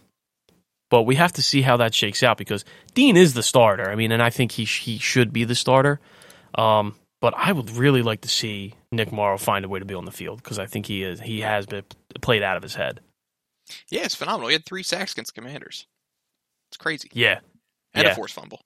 but 0.93 1.03
we 1.07 1.15
have 1.15 1.33
to 1.33 1.41
see 1.41 1.63
how 1.63 1.77
that 1.77 1.95
shakes 1.95 2.21
out 2.21 2.37
because 2.37 2.63
Dean 2.93 3.17
is 3.17 3.33
the 3.33 3.41
starter. 3.41 3.89
I 3.89 3.95
mean, 3.95 4.11
and 4.11 4.21
I 4.21 4.29
think 4.29 4.51
he 4.51 4.65
sh- 4.65 4.81
he 4.83 4.99
should 4.99 5.33
be 5.33 5.43
the 5.43 5.55
starter. 5.55 5.99
Um, 6.53 6.93
but 7.19 7.33
I 7.35 7.51
would 7.51 7.71
really 7.71 8.03
like 8.03 8.21
to 8.21 8.29
see 8.29 8.75
Nick 8.91 9.11
Morrow 9.11 9.39
find 9.39 9.65
a 9.65 9.67
way 9.69 9.79
to 9.79 9.85
be 9.85 9.95
on 9.95 10.05
the 10.05 10.11
field 10.11 10.43
because 10.43 10.59
I 10.59 10.67
think 10.67 10.85
he 10.85 11.01
is 11.01 11.19
he 11.19 11.41
has 11.41 11.65
been 11.65 11.83
played 12.21 12.43
out 12.43 12.57
of 12.57 12.61
his 12.63 12.75
head. 12.75 12.99
yeah, 13.89 14.03
it's 14.03 14.13
phenomenal. 14.13 14.49
He 14.49 14.53
had 14.53 14.65
three 14.67 14.83
sacks 14.83 15.13
against 15.13 15.33
Commanders. 15.33 15.87
It's 16.69 16.77
crazy, 16.77 17.09
Yeah, 17.13 17.39
and 17.95 18.03
Yeah. 18.05 18.11
a 18.11 18.15
forced 18.15 18.35
fumble. 18.35 18.61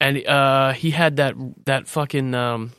and 0.00 0.18
uh, 0.26 0.72
he 0.74 0.90
had 0.90 1.16
that 1.16 1.34
that 1.64 1.88
fucking 1.88 2.34
um, 2.34 2.72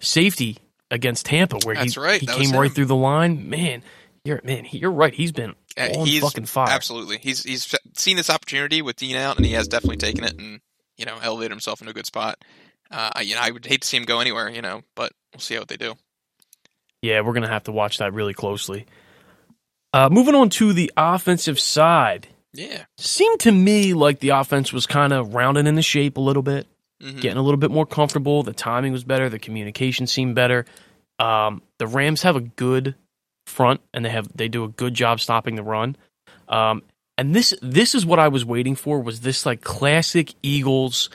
safety 0.00 0.58
against 0.90 1.24
Tampa 1.26 1.58
where 1.64 1.74
That's 1.74 1.94
he 1.94 2.00
right, 2.00 2.20
he 2.20 2.26
that 2.26 2.36
came 2.36 2.50
right 2.52 2.70
through 2.70 2.86
the 2.86 2.96
line. 2.96 3.48
Man, 3.48 3.82
you're 4.24 4.40
man, 4.44 4.64
he- 4.64 4.78
you're 4.78 4.92
right. 4.92 5.14
He's 5.14 5.32
been 5.32 5.54
on 5.78 6.06
he's 6.06 6.20
fucking 6.22 6.46
fire. 6.46 6.70
Absolutely, 6.70 7.18
he's 7.18 7.42
he's 7.42 7.74
seen 7.94 8.16
this 8.16 8.30
opportunity 8.30 8.82
with 8.82 8.96
Dean 8.96 9.16
out, 9.16 9.36
and 9.36 9.44
he 9.46 9.52
has 9.52 9.68
definitely 9.68 9.98
taken 9.98 10.24
it 10.24 10.38
and 10.38 10.60
you 10.96 11.04
know 11.04 11.16
elevated 11.22 11.50
himself 11.52 11.80
into 11.80 11.90
a 11.90 11.94
good 11.94 12.06
spot. 12.06 12.38
Uh, 12.90 13.10
I- 13.16 13.22
you 13.22 13.34
know, 13.34 13.40
I 13.42 13.50
would 13.50 13.66
hate 13.66 13.82
to 13.82 13.88
see 13.88 13.96
him 13.96 14.04
go 14.04 14.20
anywhere, 14.20 14.48
you 14.48 14.62
know, 14.62 14.82
but 14.94 15.12
we'll 15.34 15.40
see 15.40 15.58
what 15.58 15.68
they 15.68 15.76
do. 15.76 15.94
Yeah, 17.02 17.20
we're 17.20 17.32
gonna 17.34 17.48
have 17.48 17.64
to 17.64 17.72
watch 17.72 17.98
that 17.98 18.12
really 18.12 18.34
closely. 18.34 18.86
Uh, 19.92 20.08
moving 20.10 20.34
on 20.34 20.50
to 20.50 20.72
the 20.72 20.90
offensive 20.96 21.58
side, 21.58 22.28
Yeah, 22.52 22.84
seemed 22.98 23.40
to 23.40 23.52
me 23.52 23.94
like 23.94 24.20
the 24.20 24.30
offense 24.30 24.72
was 24.72 24.86
kind 24.86 25.12
of 25.12 25.34
rounding 25.34 25.66
into 25.66 25.82
shape 25.82 26.16
a 26.16 26.20
little 26.20 26.42
bit, 26.42 26.66
Mhm. 27.02 27.20
getting 27.20 27.38
a 27.38 27.42
little 27.42 27.58
bit 27.58 27.70
more 27.70 27.86
comfortable. 27.86 28.42
The 28.42 28.52
timing 28.52 28.92
was 28.92 29.04
better. 29.04 29.28
The 29.28 29.38
communication 29.38 30.06
seemed 30.06 30.34
better. 30.34 30.64
Um, 31.18 31.62
the 31.78 31.86
Rams 31.86 32.22
have 32.22 32.36
a 32.36 32.40
good 32.40 32.94
front, 33.46 33.80
and 33.94 34.04
they 34.04 34.10
have 34.10 34.28
they 34.36 34.48
do 34.48 34.64
a 34.64 34.68
good 34.68 34.94
job 34.94 35.20
stopping 35.20 35.54
the 35.54 35.62
run. 35.62 35.96
Um, 36.48 36.82
and 37.16 37.34
this 37.34 37.54
this 37.62 37.94
is 37.94 38.04
what 38.04 38.18
I 38.18 38.28
was 38.28 38.44
waiting 38.44 38.74
for 38.74 39.00
was 39.00 39.20
this 39.20 39.46
like 39.46 39.62
classic 39.62 40.34
Eagles. 40.42 41.08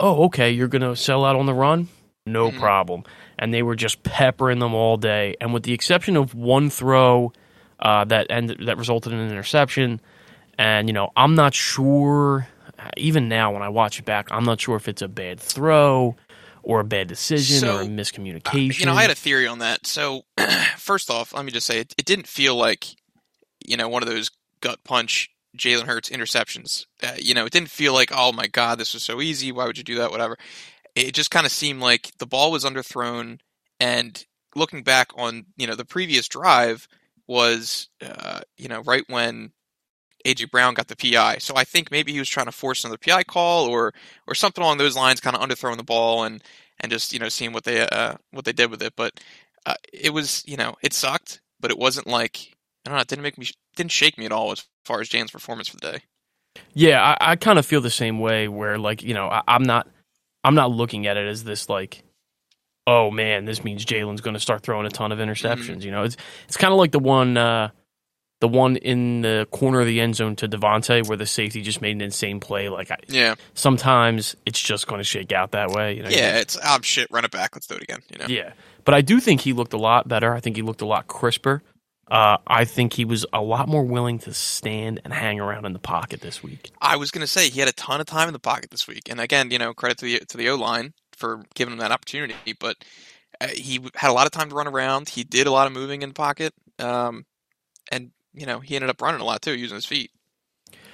Oh, 0.00 0.24
okay, 0.24 0.50
you're 0.50 0.68
gonna 0.68 0.96
sell 0.96 1.24
out 1.24 1.36
on 1.36 1.46
the 1.46 1.54
run, 1.54 1.88
no 2.26 2.50
Mhm. 2.50 2.58
problem. 2.58 3.04
And 3.38 3.52
they 3.54 3.62
were 3.62 3.76
just 3.76 4.02
peppering 4.02 4.58
them 4.58 4.74
all 4.74 4.96
day. 4.96 5.36
And 5.40 5.52
with 5.54 5.62
the 5.62 5.72
exception 5.72 6.16
of 6.16 6.34
one 6.34 6.70
throw 6.70 7.32
uh, 7.80 8.04
that 8.04 8.26
ended, 8.30 8.66
that 8.66 8.78
resulted 8.78 9.12
in 9.12 9.18
an 9.18 9.30
interception, 9.30 10.00
and 10.58 10.88
you 10.88 10.92
know 10.92 11.10
I'm 11.16 11.34
not 11.34 11.54
sure. 11.54 12.48
Even 12.96 13.28
now, 13.28 13.52
when 13.52 13.62
I 13.62 13.68
watch 13.68 14.00
it 14.00 14.04
back, 14.04 14.28
I'm 14.32 14.44
not 14.44 14.60
sure 14.60 14.74
if 14.76 14.88
it's 14.88 15.02
a 15.02 15.08
bad 15.08 15.38
throw 15.38 16.16
or 16.62 16.80
a 16.80 16.84
bad 16.84 17.08
decision 17.08 17.60
So, 17.60 17.76
or 17.76 17.80
a 17.80 17.84
Uh, 17.84 17.88
miscommunication. 17.88 18.78
you 18.78 18.86
know, 18.86 18.92
I 18.94 19.02
had 19.02 19.10
a 19.10 19.14
theory 19.14 19.46
on 19.46 19.58
that. 19.60 19.86
So, 19.86 20.24
first 20.76 21.10
off, 21.10 21.32
let 21.34 21.44
me 21.44 21.52
just 21.52 21.66
say 21.66 21.78
it, 21.80 21.94
it 21.98 22.04
didn't 22.04 22.26
feel 22.26 22.54
like 22.56 22.86
you 23.64 23.76
know 23.76 23.88
one 23.88 24.02
of 24.02 24.08
those 24.08 24.30
gut 24.60 24.82
punch 24.84 25.30
Jalen 25.56 25.84
Hurts 25.86 26.08
interceptions. 26.10 26.86
Uh, 27.02 27.12
you 27.18 27.34
know, 27.34 27.44
it 27.44 27.52
didn't 27.52 27.70
feel 27.70 27.92
like 27.92 28.10
oh 28.14 28.32
my 28.32 28.46
god, 28.46 28.78
this 28.78 28.94
was 28.94 29.02
so 29.02 29.20
easy. 29.20 29.52
Why 29.52 29.66
would 29.66 29.78
you 29.78 29.84
do 29.84 29.96
that? 29.96 30.10
Whatever. 30.10 30.36
It 30.94 31.14
just 31.14 31.30
kind 31.30 31.46
of 31.46 31.52
seemed 31.52 31.80
like 31.80 32.10
the 32.18 32.26
ball 32.26 32.50
was 32.52 32.64
underthrown, 32.64 33.40
and 33.80 34.24
looking 34.54 34.82
back 34.82 35.10
on 35.16 35.46
you 35.56 35.66
know 35.66 35.74
the 35.74 35.84
previous 35.84 36.28
drive 36.28 36.86
was 37.26 37.88
uh, 38.04 38.40
you 38.56 38.68
know 38.68 38.80
right 38.82 39.04
when 39.08 39.52
AJ 40.24 40.50
Brown 40.50 40.74
got 40.74 40.88
the 40.88 40.96
PI. 40.96 41.38
So 41.38 41.54
I 41.56 41.64
think 41.64 41.90
maybe 41.90 42.12
he 42.12 42.18
was 42.18 42.28
trying 42.28 42.46
to 42.46 42.52
force 42.52 42.84
another 42.84 42.98
PI 42.98 43.24
call 43.24 43.66
or 43.66 43.92
or 44.26 44.34
something 44.34 44.62
along 44.62 44.78
those 44.78 44.96
lines, 44.96 45.20
kind 45.20 45.36
of 45.36 45.42
underthrowing 45.42 45.76
the 45.76 45.82
ball 45.82 46.24
and 46.24 46.42
and 46.80 46.90
just 46.90 47.12
you 47.12 47.18
know 47.18 47.28
seeing 47.28 47.52
what 47.52 47.64
they 47.64 47.86
uh, 47.86 48.14
what 48.30 48.44
they 48.44 48.52
did 48.52 48.70
with 48.70 48.82
it. 48.82 48.94
But 48.96 49.20
uh, 49.66 49.74
it 49.92 50.12
was 50.12 50.42
you 50.46 50.56
know 50.56 50.76
it 50.82 50.92
sucked, 50.92 51.40
but 51.60 51.70
it 51.70 51.78
wasn't 51.78 52.06
like 52.06 52.54
I 52.84 52.90
don't 52.90 52.96
know. 52.96 53.02
It 53.02 53.08
didn't 53.08 53.22
make 53.22 53.38
me 53.38 53.46
didn't 53.76 53.92
shake 53.92 54.18
me 54.18 54.26
at 54.26 54.32
all 54.32 54.52
as 54.52 54.66
far 54.84 55.00
as 55.00 55.08
Jan's 55.08 55.30
performance 55.30 55.68
for 55.68 55.76
the 55.76 55.92
day. 55.92 56.02
Yeah, 56.74 57.02
I, 57.02 57.32
I 57.32 57.36
kind 57.36 57.58
of 57.58 57.66
feel 57.66 57.80
the 57.80 57.90
same 57.90 58.18
way. 58.18 58.48
Where 58.48 58.78
like 58.78 59.02
you 59.02 59.14
know, 59.14 59.28
I, 59.28 59.42
I'm 59.46 59.62
not, 59.62 59.88
I'm 60.44 60.54
not 60.54 60.70
looking 60.70 61.06
at 61.06 61.16
it 61.16 61.26
as 61.26 61.44
this 61.44 61.68
like, 61.68 62.02
oh 62.86 63.10
man, 63.10 63.44
this 63.44 63.64
means 63.64 63.84
Jalen's 63.84 64.20
going 64.20 64.34
to 64.34 64.40
start 64.40 64.62
throwing 64.62 64.86
a 64.86 64.90
ton 64.90 65.12
of 65.12 65.18
interceptions. 65.18 65.82
You 65.82 65.90
know, 65.90 66.02
it's 66.02 66.16
it's 66.46 66.56
kind 66.56 66.72
of 66.72 66.78
like 66.78 66.92
the 66.92 66.98
one, 66.98 67.36
uh, 67.36 67.70
the 68.42 68.48
one 68.48 68.74
in 68.74 69.22
the 69.22 69.46
corner 69.52 69.80
of 69.80 69.86
the 69.86 70.00
end 70.00 70.16
zone 70.16 70.34
to 70.34 70.48
DeVonta, 70.48 71.06
where 71.06 71.16
the 71.16 71.26
safety 71.26 71.62
just 71.62 71.80
made 71.80 71.94
an 71.94 72.00
insane 72.00 72.40
play. 72.40 72.68
Like 72.68 72.90
I, 72.90 72.96
Yeah, 73.06 73.36
sometimes 73.54 74.34
it's 74.44 74.60
just 74.60 74.88
going 74.88 74.98
to 74.98 75.04
shake 75.04 75.30
out 75.30 75.52
that 75.52 75.70
way. 75.70 75.94
You 75.96 76.02
know, 76.02 76.08
yeah. 76.08 76.38
It's 76.38 76.58
oh 76.60 76.78
shit. 76.82 77.06
Run 77.12 77.24
it 77.24 77.30
back. 77.30 77.54
Let's 77.54 77.68
do 77.68 77.76
it 77.76 77.84
again. 77.84 78.00
You 78.10 78.18
know. 78.18 78.26
yeah. 78.26 78.54
But 78.84 78.94
I 78.94 79.00
do 79.00 79.20
think 79.20 79.42
he 79.42 79.52
looked 79.52 79.74
a 79.74 79.78
lot 79.78 80.08
better. 80.08 80.34
I 80.34 80.40
think 80.40 80.56
he 80.56 80.62
looked 80.62 80.80
a 80.80 80.86
lot 80.86 81.06
crisper. 81.06 81.62
Uh, 82.10 82.38
I 82.44 82.64
think 82.64 82.94
he 82.94 83.04
was 83.04 83.24
a 83.32 83.40
lot 83.40 83.68
more 83.68 83.84
willing 83.84 84.18
to 84.18 84.34
stand 84.34 85.00
and 85.04 85.14
hang 85.14 85.38
around 85.38 85.64
in 85.64 85.72
the 85.72 85.78
pocket 85.78 86.20
this 86.20 86.42
week. 86.42 86.72
I 86.80 86.96
was 86.96 87.12
going 87.12 87.20
to 87.20 87.28
say 87.28 87.48
he 87.48 87.60
had 87.60 87.68
a 87.68 87.72
ton 87.72 88.00
of 88.00 88.06
time 88.06 88.26
in 88.26 88.32
the 88.32 88.40
pocket 88.40 88.72
this 88.72 88.88
week, 88.88 89.02
and 89.08 89.20
again, 89.20 89.52
you 89.52 89.58
know, 89.58 89.72
credit 89.72 89.98
to 89.98 90.06
the 90.06 90.18
to 90.18 90.36
the 90.36 90.48
O 90.48 90.56
line 90.56 90.94
for 91.16 91.44
giving 91.54 91.74
him 91.74 91.78
that 91.78 91.92
opportunity. 91.92 92.56
But 92.58 92.84
uh, 93.40 93.46
he 93.46 93.78
had 93.94 94.10
a 94.10 94.12
lot 94.12 94.26
of 94.26 94.32
time 94.32 94.48
to 94.48 94.56
run 94.56 94.66
around. 94.66 95.10
He 95.10 95.22
did 95.22 95.46
a 95.46 95.52
lot 95.52 95.68
of 95.68 95.72
moving 95.72 96.02
in 96.02 96.08
the 96.08 96.14
pocket, 96.14 96.52
um, 96.80 97.24
and 97.92 98.10
you 98.34 98.46
know, 98.46 98.60
he 98.60 98.74
ended 98.76 98.90
up 98.90 99.00
running 99.02 99.20
a 99.20 99.24
lot 99.24 99.42
too, 99.42 99.54
using 99.56 99.74
his 99.76 99.86
feet. 99.86 100.10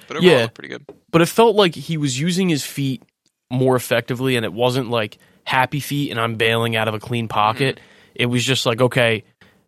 But 0.07 0.17
overall, 0.17 0.31
Yeah. 0.31 0.37
it 0.39 0.41
looked 0.43 0.53
pretty 0.55 0.69
good. 0.69 0.85
but 1.11 1.21
it 1.21 1.27
felt 1.27 1.55
like 1.55 1.75
he 1.75 1.97
was 1.97 2.19
using 2.19 2.49
his 2.49 2.65
feet 2.65 3.03
more 3.51 3.75
effectively 3.75 4.35
and 4.35 4.45
it 4.45 4.53
wasn't 4.53 4.89
like 4.89 5.17
happy 5.43 5.79
feet 5.79 6.11
and 6.11 6.19
I'm 6.19 6.35
bailing 6.35 6.75
out 6.75 6.87
of 6.87 6.93
a 6.93 6.99
clean 6.99 7.27
pocket. 7.27 7.75
Mm-hmm. 7.77 7.85
It 8.15 8.25
was 8.27 8.43
just 8.43 8.65
like, 8.65 8.81
okay, 8.81 9.23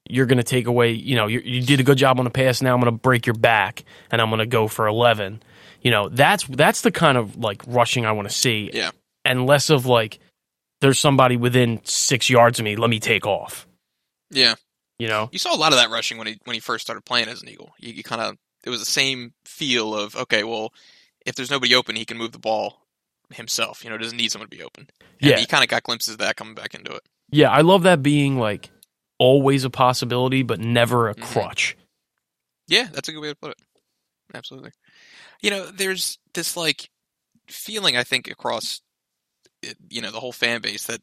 you're 0.09 0.25
going 0.25 0.37
to 0.39 0.43
take 0.43 0.67
away, 0.67 0.91
you 0.91 1.15
know, 1.15 1.27
you, 1.27 1.39
you 1.39 1.61
did 1.61 1.79
a 1.79 1.83
good 1.83 1.97
job 1.97 2.19
on 2.19 2.25
the 2.25 2.31
pass. 2.31 2.61
Now 2.61 2.73
I'm 2.73 2.81
going 2.81 2.91
to 2.91 2.99
break 2.99 3.25
your 3.25 3.35
back 3.35 3.83
and 4.11 4.21
I'm 4.21 4.29
going 4.29 4.39
to 4.39 4.45
go 4.45 4.67
for 4.67 4.87
11. 4.87 5.41
You 5.81 5.91
know, 5.91 6.09
that's, 6.09 6.43
that's 6.45 6.81
the 6.81 6.91
kind 6.91 7.17
of 7.17 7.37
like 7.37 7.61
rushing 7.67 8.05
I 8.05 8.11
want 8.11 8.27
to 8.27 8.33
see. 8.33 8.69
Yeah. 8.73 8.91
And 9.23 9.45
less 9.45 9.69
of 9.69 9.85
like, 9.85 10.19
there's 10.81 10.99
somebody 10.99 11.37
within 11.37 11.79
six 11.83 12.29
yards 12.29 12.57
of 12.59 12.65
me. 12.65 12.75
Let 12.75 12.89
me 12.89 12.99
take 12.99 13.25
off, 13.27 13.67
Yeah, 14.31 14.55
you 15.01 15.07
know? 15.07 15.29
you 15.31 15.39
saw 15.39 15.55
a 15.55 15.57
lot 15.57 15.71
of 15.73 15.79
that 15.79 15.89
rushing 15.89 16.17
when 16.17 16.27
he 16.27 16.39
when 16.45 16.53
he 16.53 16.59
first 16.59 16.85
started 16.85 17.01
playing 17.05 17.27
as 17.27 17.41
an 17.41 17.49
Eagle. 17.49 17.71
You, 17.79 17.93
you 17.93 18.03
kind 18.03 18.21
of 18.21 18.37
it 18.63 18.69
was 18.69 18.79
the 18.79 18.85
same 18.85 19.33
feel 19.45 19.95
of 19.95 20.15
okay, 20.15 20.43
well, 20.43 20.73
if 21.25 21.35
there's 21.35 21.51
nobody 21.51 21.75
open, 21.75 21.95
he 21.95 22.05
can 22.05 22.17
move 22.17 22.31
the 22.31 22.39
ball 22.39 22.85
himself. 23.33 23.83
You 23.83 23.89
know, 23.89 23.97
doesn't 23.97 24.17
need 24.17 24.31
someone 24.31 24.49
to 24.49 24.55
be 24.57 24.63
open. 24.63 24.87
And 25.21 25.31
Yeah. 25.31 25.37
he 25.37 25.45
kind 25.45 25.63
of 25.63 25.69
got 25.69 25.83
glimpses 25.83 26.13
of 26.13 26.19
that 26.19 26.35
coming 26.35 26.55
back 26.55 26.73
into 26.75 26.91
it. 26.93 27.01
Yeah. 27.31 27.49
I 27.51 27.61
love 27.61 27.83
that 27.83 28.03
being 28.03 28.37
like 28.37 28.69
always 29.17 29.63
a 29.63 29.69
possibility, 29.69 30.43
but 30.43 30.59
never 30.59 31.09
a 31.09 31.15
Mhm. 31.15 31.21
crutch. 31.23 31.77
Yeah, 32.67 32.87
that's 32.91 33.09
a 33.09 33.11
good 33.11 33.21
way 33.21 33.29
to 33.29 33.35
put 33.35 33.51
it. 33.51 33.57
Absolutely. 34.33 34.71
You 35.41 35.49
know, 35.49 35.65
there's 35.71 36.17
this 36.33 36.55
like 36.55 36.89
feeling 37.47 37.97
I 37.97 38.03
think 38.03 38.29
across 38.29 38.81
you 39.89 40.01
know 40.01 40.09
the 40.11 40.19
whole 40.19 40.31
fan 40.31 40.61
base 40.61 40.85
that 40.85 41.01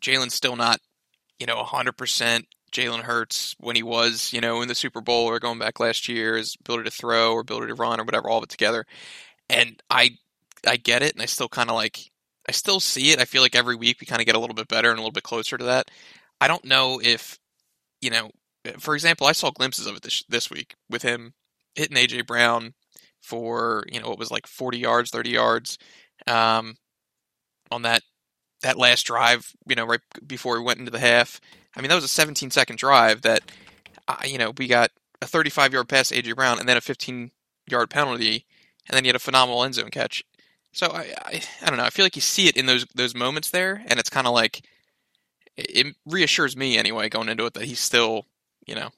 Jalen's 0.00 0.34
still 0.34 0.56
not 0.56 0.80
you 1.38 1.46
know 1.46 1.56
100% 1.62 2.46
Jalen 2.72 3.02
Hurts 3.02 3.54
when 3.58 3.76
he 3.76 3.82
was 3.82 4.32
you 4.32 4.40
know 4.40 4.62
in 4.62 4.68
the 4.68 4.74
Super 4.74 5.00
Bowl 5.00 5.26
or 5.26 5.38
going 5.38 5.58
back 5.58 5.80
last 5.80 6.08
year 6.08 6.36
his 6.36 6.56
ability 6.60 6.84
to 6.84 6.90
throw 6.90 7.32
or 7.34 7.40
ability 7.40 7.68
to 7.68 7.74
run 7.74 8.00
or 8.00 8.04
whatever 8.04 8.28
all 8.28 8.38
of 8.38 8.44
it 8.44 8.50
together. 8.50 8.86
And 9.48 9.82
I 9.90 10.16
I 10.66 10.76
get 10.76 11.02
it 11.02 11.12
and 11.14 11.22
I 11.22 11.26
still 11.26 11.48
kind 11.48 11.70
of 11.70 11.76
like 11.76 12.10
I 12.48 12.52
still 12.52 12.80
see 12.80 13.12
it. 13.12 13.20
I 13.20 13.24
feel 13.24 13.42
like 13.42 13.54
every 13.54 13.76
week 13.76 13.98
we 14.00 14.06
kind 14.06 14.20
of 14.20 14.26
get 14.26 14.34
a 14.34 14.38
little 14.38 14.54
bit 14.54 14.68
better 14.68 14.90
and 14.90 14.98
a 14.98 15.02
little 15.02 15.12
bit 15.12 15.22
closer 15.22 15.56
to 15.56 15.64
that. 15.64 15.90
I 16.40 16.48
don't 16.48 16.64
know 16.64 17.00
if 17.02 17.38
you 18.00 18.10
know. 18.10 18.30
For 18.78 18.94
example, 18.94 19.26
I 19.26 19.32
saw 19.32 19.50
glimpses 19.50 19.86
of 19.86 19.96
it 19.96 20.02
this 20.02 20.24
this 20.28 20.50
week 20.50 20.74
with 20.88 21.02
him 21.02 21.34
hitting 21.74 21.96
AJ 21.96 22.26
Brown 22.26 22.74
for 23.20 23.84
you 23.90 24.00
know 24.00 24.08
what 24.08 24.18
was 24.18 24.30
like 24.30 24.46
40 24.46 24.78
yards, 24.78 25.10
30 25.10 25.30
yards 25.30 25.78
um, 26.26 26.76
on 27.70 27.82
that 27.82 28.02
that 28.62 28.78
last 28.78 29.04
drive. 29.04 29.52
You 29.66 29.76
know, 29.76 29.84
right 29.84 30.00
before 30.26 30.58
we 30.58 30.64
went 30.64 30.78
into 30.78 30.90
the 30.90 30.98
half. 30.98 31.40
I 31.76 31.80
mean, 31.80 31.88
that 31.88 31.94
was 31.94 32.04
a 32.04 32.08
17 32.08 32.50
second 32.50 32.76
drive 32.76 33.22
that 33.22 33.42
uh, 34.08 34.16
you 34.24 34.38
know 34.38 34.52
we 34.58 34.66
got 34.66 34.90
a 35.20 35.26
35 35.26 35.72
yard 35.72 35.88
pass 35.88 36.08
to 36.08 36.20
AJ 36.20 36.36
Brown 36.36 36.58
and 36.58 36.68
then 36.68 36.76
a 36.76 36.80
15 36.80 37.30
yard 37.66 37.90
penalty, 37.90 38.46
and 38.88 38.96
then 38.96 39.04
he 39.04 39.08
had 39.08 39.16
a 39.16 39.20
phenomenal 39.20 39.64
end 39.64 39.74
zone 39.74 39.90
catch. 39.90 40.24
So 40.72 40.88
I, 40.88 41.12
I, 41.24 41.42
I 41.62 41.66
don't 41.66 41.76
know. 41.76 41.84
I 41.84 41.90
feel 41.90 42.04
like 42.04 42.16
you 42.16 42.22
see 42.22 42.48
it 42.48 42.56
in 42.56 42.66
those 42.66 42.86
those 42.94 43.14
moments 43.14 43.50
there, 43.50 43.82
and 43.86 43.98
it's 43.98 44.10
kind 44.10 44.26
of 44.26 44.32
like 44.32 44.66
it 45.56 45.94
reassures 46.06 46.56
me 46.56 46.78
anyway 46.78 47.08
going 47.08 47.28
into 47.28 47.44
it 47.46 47.54
that 47.54 47.64
he's 47.64 47.80
still, 47.80 48.26
you 48.66 48.74
know, 48.74 48.90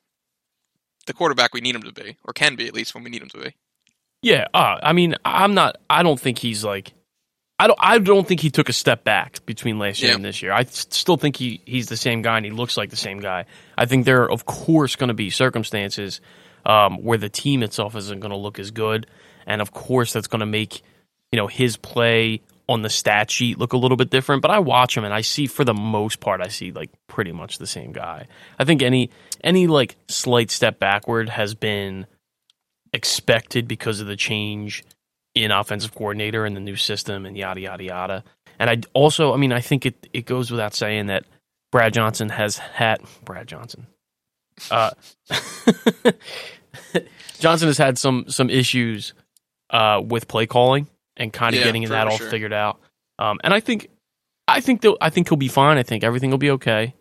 the 1.06 1.12
quarterback 1.12 1.52
we 1.52 1.60
need 1.60 1.74
him 1.74 1.82
to 1.82 1.92
be, 1.92 2.16
or 2.24 2.32
can 2.32 2.54
be 2.54 2.66
at 2.66 2.74
least 2.74 2.94
when 2.94 3.04
we 3.04 3.10
need 3.10 3.22
him 3.22 3.28
to 3.30 3.38
be. 3.38 3.54
Yeah, 4.22 4.46
uh, 4.54 4.78
I 4.82 4.92
mean, 4.92 5.16
I'm 5.24 5.54
not. 5.54 5.76
I 5.90 6.02
don't 6.02 6.18
think 6.18 6.38
he's 6.38 6.64
like. 6.64 6.92
I 7.58 7.66
don't. 7.68 7.78
I 7.80 7.98
don't 7.98 8.26
think 8.26 8.40
he 8.40 8.50
took 8.50 8.68
a 8.68 8.72
step 8.72 9.04
back 9.04 9.44
between 9.46 9.78
last 9.78 10.00
year 10.02 10.10
Yeah. 10.10 10.16
and 10.16 10.24
this 10.24 10.42
year. 10.42 10.52
I 10.52 10.64
still 10.64 11.16
think 11.16 11.36
he 11.36 11.60
he's 11.64 11.86
the 11.88 11.96
same 11.96 12.20
guy 12.22 12.36
and 12.36 12.44
he 12.44 12.50
looks 12.50 12.76
like 12.76 12.90
the 12.90 12.96
same 12.96 13.20
guy. 13.20 13.44
I 13.78 13.86
think 13.86 14.04
there 14.06 14.22
are 14.22 14.30
of 14.30 14.44
course 14.44 14.96
going 14.96 15.08
to 15.08 15.14
be 15.14 15.30
circumstances 15.30 16.20
um, 16.66 16.96
where 17.04 17.18
the 17.18 17.28
team 17.28 17.62
itself 17.62 17.94
isn't 17.94 18.20
going 18.20 18.32
to 18.32 18.36
look 18.36 18.58
as 18.58 18.70
good, 18.72 19.06
and 19.46 19.60
of 19.62 19.72
course 19.72 20.12
that's 20.12 20.26
going 20.26 20.40
to 20.40 20.46
make 20.46 20.82
you 21.30 21.36
know 21.36 21.46
his 21.46 21.76
play 21.76 22.40
on 22.68 22.80
the 22.82 22.88
stat 22.90 23.30
sheet 23.30 23.58
look 23.58 23.72
a 23.72 23.76
little 23.76 23.96
bit 23.96 24.10
different. 24.10 24.42
But 24.42 24.50
I 24.50 24.58
watch 24.58 24.96
him 24.96 25.04
and 25.04 25.14
I 25.14 25.20
see 25.20 25.46
for 25.46 25.64
the 25.64 25.74
most 25.74 26.18
part 26.18 26.40
I 26.40 26.48
see 26.48 26.72
like 26.72 26.90
pretty 27.06 27.30
much 27.32 27.58
the 27.58 27.66
same 27.68 27.92
guy. 27.92 28.26
I 28.58 28.64
think 28.64 28.82
any 28.82 29.10
any 29.44 29.68
like 29.68 29.94
slight 30.08 30.50
step 30.50 30.80
backward 30.80 31.28
has 31.28 31.54
been 31.54 32.06
expected 32.92 33.68
because 33.68 34.00
of 34.00 34.06
the 34.06 34.16
change 34.16 34.84
in 35.34 35.50
offensive 35.50 35.94
coordinator 35.94 36.44
and 36.44 36.56
the 36.56 36.60
new 36.60 36.76
system 36.76 37.26
and 37.26 37.36
yada 37.36 37.60
yada 37.60 37.84
yada. 37.84 38.24
And 38.58 38.70
I 38.70 38.78
also, 38.92 39.32
I 39.34 39.36
mean, 39.36 39.52
I 39.52 39.60
think 39.60 39.84
it 39.86 40.06
it 40.12 40.26
goes 40.26 40.50
without 40.50 40.74
saying 40.74 41.06
that 41.06 41.24
Brad 41.72 41.92
Johnson 41.92 42.28
has 42.28 42.58
had 42.58 43.00
Brad 43.24 43.48
Johnson. 43.48 43.86
Uh, 44.70 44.90
Johnson 47.38 47.68
has 47.68 47.78
had 47.78 47.98
some 47.98 48.26
some 48.28 48.48
issues 48.50 49.12
uh, 49.70 50.00
with 50.04 50.28
play 50.28 50.46
calling 50.46 50.86
and 51.16 51.32
kind 51.32 51.54
of 51.54 51.60
Yeah, 51.60 51.66
getting 51.66 51.84
that 51.88 52.06
all 52.06 52.16
sure. 52.16 52.30
figured 52.30 52.52
out. 52.52 52.80
Um, 53.18 53.38
and 53.42 53.52
I 53.52 53.60
think 53.60 53.88
I 54.46 54.60
think 54.60 54.84
I 55.00 55.10
think 55.10 55.28
he'll 55.28 55.36
be 55.36 55.48
fine. 55.48 55.78
I 55.78 55.82
think 55.82 56.04
everything 56.04 56.30
will 56.30 56.38
be 56.38 56.50
okay. 56.52 56.94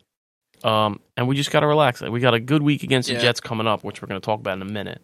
Um, 0.63 1.01
and 1.17 1.27
we 1.27 1.35
just 1.35 1.51
got 1.51 1.59
to 1.59 1.67
relax. 1.67 2.01
We 2.01 2.19
got 2.21 2.33
a 2.33 2.39
good 2.39 2.63
week 2.63 2.83
against 2.83 3.09
the 3.09 3.15
Jets 3.15 3.41
coming 3.41 3.67
up, 3.67 3.83
which 3.83 4.01
we're 4.01 4.07
going 4.07 4.19
to 4.21 4.25
talk 4.25 4.39
about 4.39 4.53
in 4.55 4.61
a 4.61 4.71
minute. 4.71 5.01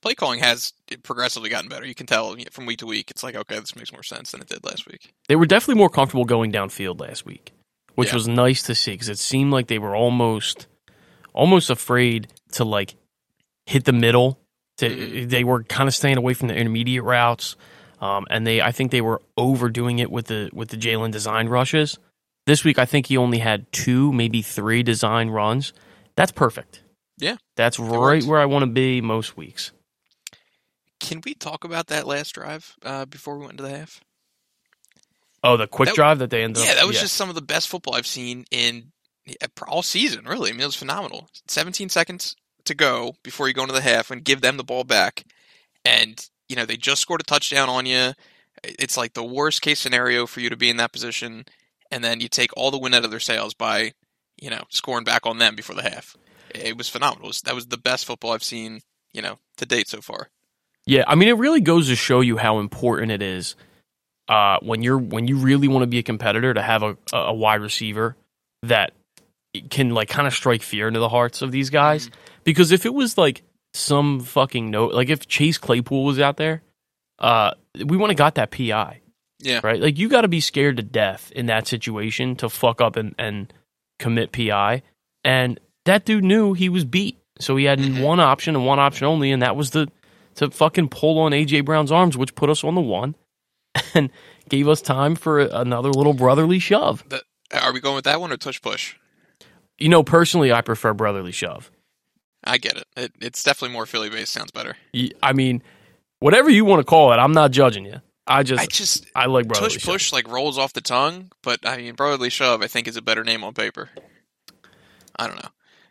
Play 0.00 0.14
calling 0.14 0.38
has 0.40 0.72
progressively 1.02 1.50
gotten 1.50 1.68
better. 1.68 1.84
You 1.84 1.94
can 1.94 2.06
tell 2.06 2.36
from 2.52 2.66
week 2.66 2.78
to 2.78 2.86
week. 2.86 3.10
It's 3.10 3.22
like 3.22 3.34
okay, 3.34 3.58
this 3.58 3.74
makes 3.76 3.92
more 3.92 4.02
sense 4.02 4.30
than 4.30 4.40
it 4.40 4.48
did 4.48 4.64
last 4.64 4.86
week. 4.86 5.12
They 5.28 5.36
were 5.36 5.46
definitely 5.46 5.78
more 5.80 5.90
comfortable 5.90 6.24
going 6.24 6.52
downfield 6.52 7.00
last 7.00 7.26
week, 7.26 7.52
which 7.96 8.08
Yeah. 8.10 8.14
was 8.14 8.28
nice 8.28 8.62
to 8.64 8.74
see 8.74 8.92
because 8.92 9.08
it 9.08 9.18
seemed 9.18 9.52
like 9.52 9.66
they 9.66 9.78
were 9.80 9.96
almost, 9.96 10.66
almost 11.34 11.68
afraid 11.70 12.28
to 12.52 12.64
like 12.64 12.94
hit 13.66 13.84
the 13.84 13.92
middle. 13.92 14.38
To, 14.78 14.88
Mhm. 14.88 15.28
They 15.28 15.42
were 15.42 15.64
kind 15.64 15.88
of 15.88 15.94
staying 15.94 16.16
away 16.16 16.34
from 16.34 16.46
the 16.48 16.54
intermediate 16.54 17.02
routes, 17.02 17.56
um, 18.00 18.24
and 18.30 18.46
they 18.46 18.60
I 18.62 18.70
think 18.70 18.92
they 18.92 19.00
were 19.00 19.20
overdoing 19.36 19.98
it 19.98 20.10
with 20.12 20.26
the 20.26 20.50
with 20.52 20.68
the 20.68 20.76
Jalen 20.76 21.10
design 21.10 21.48
rushes. 21.48 21.98
This 22.46 22.62
week, 22.64 22.78
I 22.78 22.84
think 22.86 23.06
he 23.06 23.16
only 23.16 23.38
had 23.38 23.70
two, 23.72 24.12
maybe 24.12 24.40
three 24.42 24.82
design 24.84 25.28
runs. 25.30 25.72
That's 26.14 26.30
perfect. 26.32 26.82
Yeah, 27.18 27.36
that's 27.56 27.80
right 27.80 27.90
works. 27.90 28.26
where 28.26 28.38
I 28.40 28.44
want 28.46 28.62
to 28.62 28.70
be 28.70 29.00
most 29.00 29.36
weeks. 29.36 29.72
Can 31.00 31.20
we 31.24 31.34
talk 31.34 31.64
about 31.64 31.86
that 31.88 32.06
last 32.06 32.32
drive 32.34 32.74
uh, 32.84 33.04
before 33.06 33.36
we 33.36 33.40
went 33.46 33.52
into 33.52 33.62
the 33.64 33.76
half? 33.78 34.00
Oh, 35.44 35.56
the 35.56 35.66
quick 35.68 35.88
That- 35.90 35.94
drive 35.94 36.18
that 36.18 36.30
they 36.30 36.42
ended 36.42 36.64
Yeah, 36.64 36.72
up. 36.72 36.76
that 36.78 36.86
was 36.86 36.98
just 37.00 37.14
some 37.14 37.28
of 37.28 37.34
the 37.34 37.42
best 37.42 37.68
football 37.68 37.94
I've 37.94 38.06
seen 38.06 38.44
in 38.50 38.92
all 39.68 39.82
season. 39.82 40.24
Really, 40.24 40.50
I 40.50 40.52
mean, 40.52 40.62
it 40.62 40.66
was 40.66 40.74
phenomenal. 40.74 41.28
17 41.46 41.88
seconds 41.88 42.34
to 42.64 42.74
go 42.74 43.14
before 43.22 43.46
you 43.46 43.54
go 43.54 43.62
into 43.62 43.74
the 43.74 43.80
half 43.80 44.10
and 44.10 44.24
give 44.24 44.40
them 44.40 44.56
the 44.56 44.64
ball 44.64 44.84
back, 44.84 45.24
and 45.84 46.28
you 46.48 46.56
know 46.56 46.66
they 46.66 46.76
just 46.76 47.00
scored 47.02 47.20
a 47.20 47.24
touchdown 47.24 47.68
on 47.68 47.86
you. 47.86 48.12
It's 48.64 48.96
like 48.96 49.12
the 49.14 49.22
worst 49.24 49.62
case 49.62 49.78
scenario 49.78 50.26
for 50.26 50.40
you 50.40 50.50
to 50.50 50.56
be 50.56 50.68
in 50.70 50.78
that 50.78 50.92
position, 50.92 51.44
and 51.92 52.02
then 52.02 52.20
you 52.20 52.28
take 52.28 52.50
all 52.56 52.72
the 52.72 52.78
wind 52.78 52.94
out 52.96 53.04
of 53.04 53.10
their 53.12 53.20
sails 53.20 53.54
by, 53.54 53.92
you 54.36 54.50
know, 54.50 54.64
scoring 54.70 55.04
back 55.04 55.24
on 55.24 55.38
them 55.38 55.54
before 55.54 55.76
the 55.76 55.88
half. 55.88 56.16
It 56.52 56.76
was 56.76 56.88
phenomenal. 56.88 57.26
It 57.26 57.28
was, 57.28 57.40
that 57.42 57.54
was 57.54 57.68
the 57.68 57.76
best 57.78 58.04
football 58.06 58.32
I've 58.32 58.42
seen, 58.42 58.80
you 59.12 59.22
know, 59.22 59.38
to 59.58 59.66
date 59.66 59.88
so 59.88 60.00
far. 60.00 60.30
Yeah, 60.88 61.04
I 61.06 61.14
mean, 61.16 61.28
it 61.28 61.36
really 61.36 61.60
goes 61.60 61.88
to 61.88 61.96
show 61.96 62.20
you 62.20 62.38
how 62.38 62.60
important 62.60 63.12
it 63.12 63.20
is 63.22 63.56
uh, 64.28 64.56
when 64.62 64.82
you're 64.82 64.98
when 64.98 65.28
you 65.28 65.36
really 65.36 65.68
want 65.68 65.82
to 65.82 65.86
be 65.86 65.98
a 65.98 66.02
competitor 66.02 66.54
to 66.54 66.62
have 66.62 66.82
a, 66.82 66.96
a 67.12 67.34
wide 67.34 67.60
receiver 67.60 68.16
that 68.62 68.92
can 69.70 69.90
like 69.90 70.08
kind 70.08 70.26
of 70.26 70.32
strike 70.32 70.62
fear 70.62 70.88
into 70.88 70.98
the 71.00 71.08
hearts 71.08 71.42
of 71.42 71.52
these 71.52 71.68
guys. 71.70 72.10
Because 72.44 72.72
if 72.72 72.86
it 72.86 72.94
was 72.94 73.18
like 73.18 73.42
some 73.74 74.20
fucking 74.20 74.70
note, 74.70 74.94
like 74.94 75.10
if 75.10 75.26
Chase 75.28 75.58
Claypool 75.58 76.04
was 76.04 76.18
out 76.18 76.38
there, 76.38 76.62
uh, 77.18 77.52
we 77.84 77.96
would 77.98 78.08
have 78.10 78.16
got 78.16 78.36
that 78.36 78.50
PI, 78.50 79.00
Yeah, 79.40 79.60
right? 79.62 79.80
Like 79.80 79.98
you 79.98 80.08
got 80.08 80.22
to 80.22 80.28
be 80.28 80.40
scared 80.40 80.78
to 80.78 80.82
death 80.82 81.30
in 81.32 81.46
that 81.46 81.66
situation 81.66 82.34
to 82.36 82.48
fuck 82.48 82.80
up 82.80 82.96
and, 82.96 83.14
and 83.18 83.52
commit 83.98 84.32
PI. 84.32 84.82
And 85.24 85.60
that 85.84 86.04
dude 86.06 86.24
knew 86.24 86.54
he 86.54 86.68
was 86.70 86.84
beat, 86.84 87.18
so 87.40 87.56
he 87.56 87.64
had 87.66 87.78
Mhm. 87.78 88.02
one 88.02 88.20
option 88.20 88.56
and 88.56 88.64
one 88.64 88.78
option 88.78 89.06
only, 89.06 89.30
and 89.32 89.42
that 89.42 89.56
was 89.56 89.70
the 89.70 89.88
to 90.38 90.50
fucking 90.50 90.88
pull 90.88 91.18
on 91.18 91.32
AJ 91.32 91.64
Brown's 91.64 91.90
arms, 91.90 92.16
which 92.16 92.34
put 92.34 92.48
us 92.48 92.62
on 92.62 92.74
the 92.74 92.80
one 92.80 93.16
and 93.94 94.10
gave 94.48 94.68
us 94.68 94.80
time 94.80 95.16
for 95.16 95.40
another 95.40 95.90
little 95.90 96.14
brotherly 96.14 96.58
shove. 96.58 97.04
The- 97.08 97.22
are 97.52 97.72
we 97.72 97.80
going 97.80 97.94
with 97.96 98.04
that 98.04 98.20
one 98.20 98.30
or 98.30 98.36
tush 98.36 98.60
push? 98.60 98.94
You 99.78 99.88
know, 99.88 100.02
personally, 100.02 100.52
I 100.52 100.60
prefer 100.60 100.92
brotherly 100.92 101.32
shove. 101.32 101.70
I 102.44 102.58
get 102.58 102.76
it. 102.76 102.86
it 102.96 103.12
it's 103.20 103.42
definitely 103.42 103.72
more 103.72 103.86
Philly 103.86 104.10
based. 104.10 104.32
Sounds 104.32 104.50
better. 104.50 104.76
I 105.22 105.32
mean, 105.32 105.62
whatever 106.20 106.50
you 106.50 106.64
want 106.64 106.80
to 106.80 106.84
call 106.84 107.12
it, 107.12 107.16
I'm 107.16 107.32
not 107.32 107.50
judging 107.50 107.84
you. 107.84 108.00
I 108.26 108.42
just, 108.42 108.62
I 108.62 108.66
just, 108.66 109.06
I, 109.14 109.26
like 109.26 109.48
brotherly 109.48 109.70
tush 109.70 109.82
shove. 109.82 109.90
push 109.90 110.12
like 110.12 110.28
rolls 110.28 110.58
off 110.58 110.74
the 110.74 110.82
tongue, 110.82 111.32
but 111.42 111.66
I 111.66 111.78
mean 111.78 111.94
brotherly 111.94 112.28
shove. 112.28 112.60
I 112.62 112.66
think 112.66 112.86
is 112.86 112.96
a 112.96 113.02
better 113.02 113.24
name 113.24 113.42
on 113.42 113.54
paper. 113.54 113.88
I 115.16 115.26
don't 115.26 115.36
know. 115.36 115.48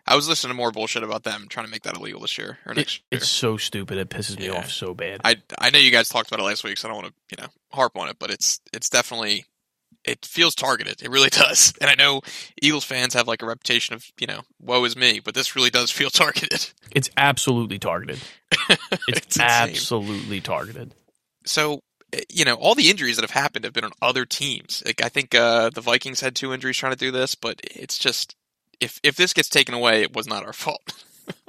I 0.08 0.16
was 0.16 0.28
listening 0.28 0.50
to 0.52 0.56
more 0.56 0.72
bullshit 0.72 1.04
about 1.04 1.24
them 1.24 1.48
trying 1.50 1.66
to 1.66 1.72
make 1.72 1.84
that 1.84 1.98
illegal 1.98 2.22
this 2.22 2.38
year 2.38 2.60
or 2.66 2.72
It- 2.72 2.78
next 2.78 3.02
year. 3.12 3.18
it's 3.20 3.28
so 3.30 3.58
stupid. 3.58 3.98
It 3.98 4.10
pisses 4.10 4.38
me 4.40 4.46
Yeah. 4.46 4.54
off 4.60 4.72
so 4.72 4.94
bad. 4.94 5.22
I 5.24 5.38
I 5.60 5.70
know 5.70 5.80
you 5.80 5.92
guys 5.92 6.10
talked 6.10 6.30
about 6.32 6.40
it 6.42 6.46
last 6.46 6.64
week, 6.64 6.78
so 6.78 6.88
I 6.88 6.92
don't 6.94 7.02
want 7.04 7.14
to 7.14 7.36
you 7.38 7.44
know 7.44 7.50
harp 7.74 7.98
on 7.98 8.08
it, 8.10 8.18
but 8.20 8.32
it's 8.32 8.60
it's 8.74 8.90
definitely 8.90 9.46
it 10.06 10.26
feels 10.26 10.56
targeted. 10.56 11.02
It 11.02 11.10
really 11.12 11.30
does. 11.46 11.74
And 11.82 11.90
I 11.90 11.96
know 11.96 12.22
Eagles 12.62 12.86
fans 12.86 13.14
have 13.14 13.28
like 13.28 13.42
a 13.42 13.46
reputation 13.46 13.94
of 13.96 14.06
you 14.20 14.28
know 14.28 14.42
woe 14.62 14.84
is 14.86 14.96
me, 14.96 15.20
but 15.20 15.34
this 15.36 15.56
really 15.56 15.70
does 15.70 15.92
feel 16.00 16.10
targeted. 16.10 16.70
It's 16.92 17.10
absolutely 17.18 17.80
targeted. 17.80 18.20
It's, 19.10 19.20
It's 19.28 19.40
absolutely 19.40 20.40
targeted. 20.42 20.94
so 21.46 21.82
eh, 22.14 22.22
you 22.30 22.46
know 22.46 22.56
all 22.56 22.76
the 22.76 22.90
injuries 22.90 23.18
that 23.18 23.24
have 23.24 23.32
happened 23.32 23.66
have 23.66 23.74
been 23.74 23.84
on 23.84 23.92
other 24.02 24.26
teams. 24.26 24.82
Like 24.86 25.02
I 25.04 25.10
think 25.10 25.36
uh, 25.36 25.70
the 25.70 25.82
Vikings 25.82 26.22
had 26.22 26.36
two 26.36 26.54
injuries 26.54 26.78
trying 26.78 26.94
to 26.94 26.98
do 26.98 27.12
this, 27.12 27.36
but 27.36 27.60
it's 27.64 27.98
just 27.98 28.36
if 28.80 29.00
if 29.04 29.16
this 29.16 29.34
gets 29.34 29.50
taken 29.50 29.74
away, 29.74 30.02
it 30.02 30.16
was 30.16 30.28
not 30.28 30.46
our 30.46 30.54
fault. 30.54 30.94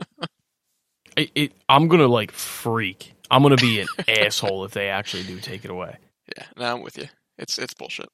It, 1.17 1.31
it, 1.35 1.53
I'm 1.69 1.89
gonna 1.89 2.07
like 2.07 2.31
freak. 2.31 3.13
I'm 3.29 3.43
gonna 3.43 3.57
be 3.57 3.81
an 3.81 3.89
asshole 4.09 4.65
if 4.65 4.71
they 4.71 4.89
actually 4.89 5.25
do 5.25 5.41
take 5.41 5.65
it 5.65 5.71
away. 5.71 5.97
yeah, 6.37 6.45
no, 6.57 6.75
I'm 6.77 6.81
with 6.83 6.97
you. 6.97 7.07
It's 7.37 7.59
it's 7.59 7.75
bullshit. 7.75 8.09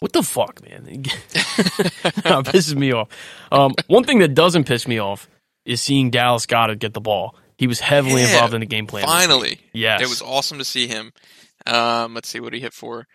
What 0.00 0.12
the 0.12 0.22
fuck, 0.22 0.62
man? 0.62 0.84
that 1.32 2.44
pisses 2.44 2.76
me 2.76 2.92
off. 2.92 3.08
Um, 3.50 3.72
one 3.86 4.04
thing 4.04 4.18
that 4.18 4.34
doesn't 4.34 4.64
piss 4.64 4.86
me 4.86 4.98
off 4.98 5.30
is 5.64 5.80
seeing 5.80 6.10
Dallas 6.10 6.44
Goedert 6.44 6.78
get 6.78 6.92
the 6.92 7.00
ball. 7.00 7.34
He 7.56 7.66
was 7.66 7.80
heavily 7.80 8.20
Yeah, 8.22 8.28
involved 8.34 8.52
in 8.52 8.60
the 8.60 8.66
game 8.66 8.86
plan. 8.86 9.04
Finally, 9.06 9.60
yes, 9.72 10.02
it 10.02 10.08
was 10.10 10.20
awesome 10.20 10.58
to 10.58 10.64
see 10.64 10.88
him. 10.88 11.12
Um, 11.66 12.12
let's 12.14 12.28
see 12.28 12.38
what 12.38 12.52
he 12.52 12.60
hit 12.60 12.74
for. 12.74 13.06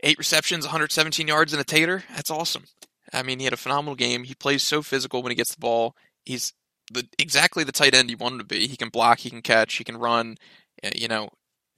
Eight 0.00 0.16
receptions, 0.18 0.64
117 0.64 1.28
yards, 1.28 1.52
and 1.52 1.60
a 1.60 1.64
tater. 1.64 2.02
That's 2.16 2.30
awesome. 2.30 2.64
I 3.12 3.22
mean, 3.22 3.38
he 3.38 3.44
had 3.44 3.52
a 3.52 3.58
phenomenal 3.58 3.94
game. 3.94 4.24
He 4.24 4.34
plays 4.34 4.62
so 4.62 4.82
physical 4.82 5.22
when 5.22 5.30
he 5.30 5.36
gets 5.36 5.54
the 5.54 5.60
ball. 5.60 5.94
He's 6.24 6.52
the 6.92 7.06
exactly 7.18 7.64
the 7.64 7.72
tight 7.72 7.94
end 7.94 8.08
he 8.08 8.14
wanted 8.14 8.38
to 8.38 8.44
be. 8.44 8.66
He 8.66 8.76
can 8.76 8.88
block, 8.88 9.20
he 9.20 9.30
can 9.30 9.42
catch, 9.42 9.74
he 9.74 9.84
can 9.84 9.96
run. 9.96 10.36
Uh, 10.82 10.90
You 10.94 11.08
know, 11.08 11.30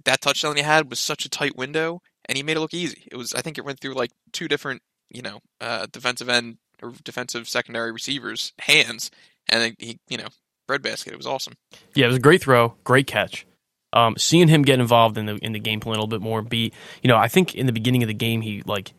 that 0.04 0.20
touchdown 0.20 0.56
he 0.56 0.62
had 0.62 0.90
was 0.90 1.00
such 1.00 1.24
a 1.24 1.28
tight 1.28 1.56
window, 1.56 2.00
and 2.26 2.36
he 2.36 2.42
made 2.42 2.56
it 2.56 2.60
look 2.60 2.74
easy. 2.74 3.06
It 3.10 3.16
was, 3.16 3.34
I 3.34 3.40
think, 3.40 3.58
it 3.58 3.64
went 3.64 3.80
through 3.80 3.94
like 3.94 4.12
two 4.32 4.48
different, 4.48 4.82
you 5.10 5.22
know, 5.22 5.40
uh, 5.60 5.86
defensive 5.90 6.28
end 6.28 6.58
or 6.82 6.92
defensive 7.04 7.48
secondary 7.48 7.92
receivers' 7.92 8.52
hands, 8.60 9.10
and 9.48 9.76
he, 9.78 9.98
you 10.08 10.18
know, 10.18 10.28
breadbasket. 10.66 11.12
It 11.12 11.16
was 11.16 11.26
awesome. 11.26 11.54
Yeah, 11.94 12.06
it 12.06 12.08
was 12.08 12.16
a 12.16 12.20
great 12.20 12.42
throw, 12.42 12.74
great 12.84 13.06
catch. 13.06 13.46
Um, 13.92 14.16
seeing 14.16 14.48
him 14.48 14.62
get 14.62 14.80
involved 14.80 15.16
in 15.16 15.26
the 15.26 15.36
in 15.36 15.52
the 15.52 15.60
game 15.60 15.80
plan 15.80 15.96
a 15.96 15.98
little 15.98 16.06
bit 16.08 16.20
more. 16.20 16.42
Be 16.42 16.72
you 17.02 17.08
know, 17.08 17.16
I 17.16 17.28
think 17.28 17.54
in 17.54 17.66
the 17.66 17.72
beginning 17.72 18.02
of 18.02 18.08
the 18.08 18.14
game 18.14 18.42
he 18.42 18.62
like 18.66 18.92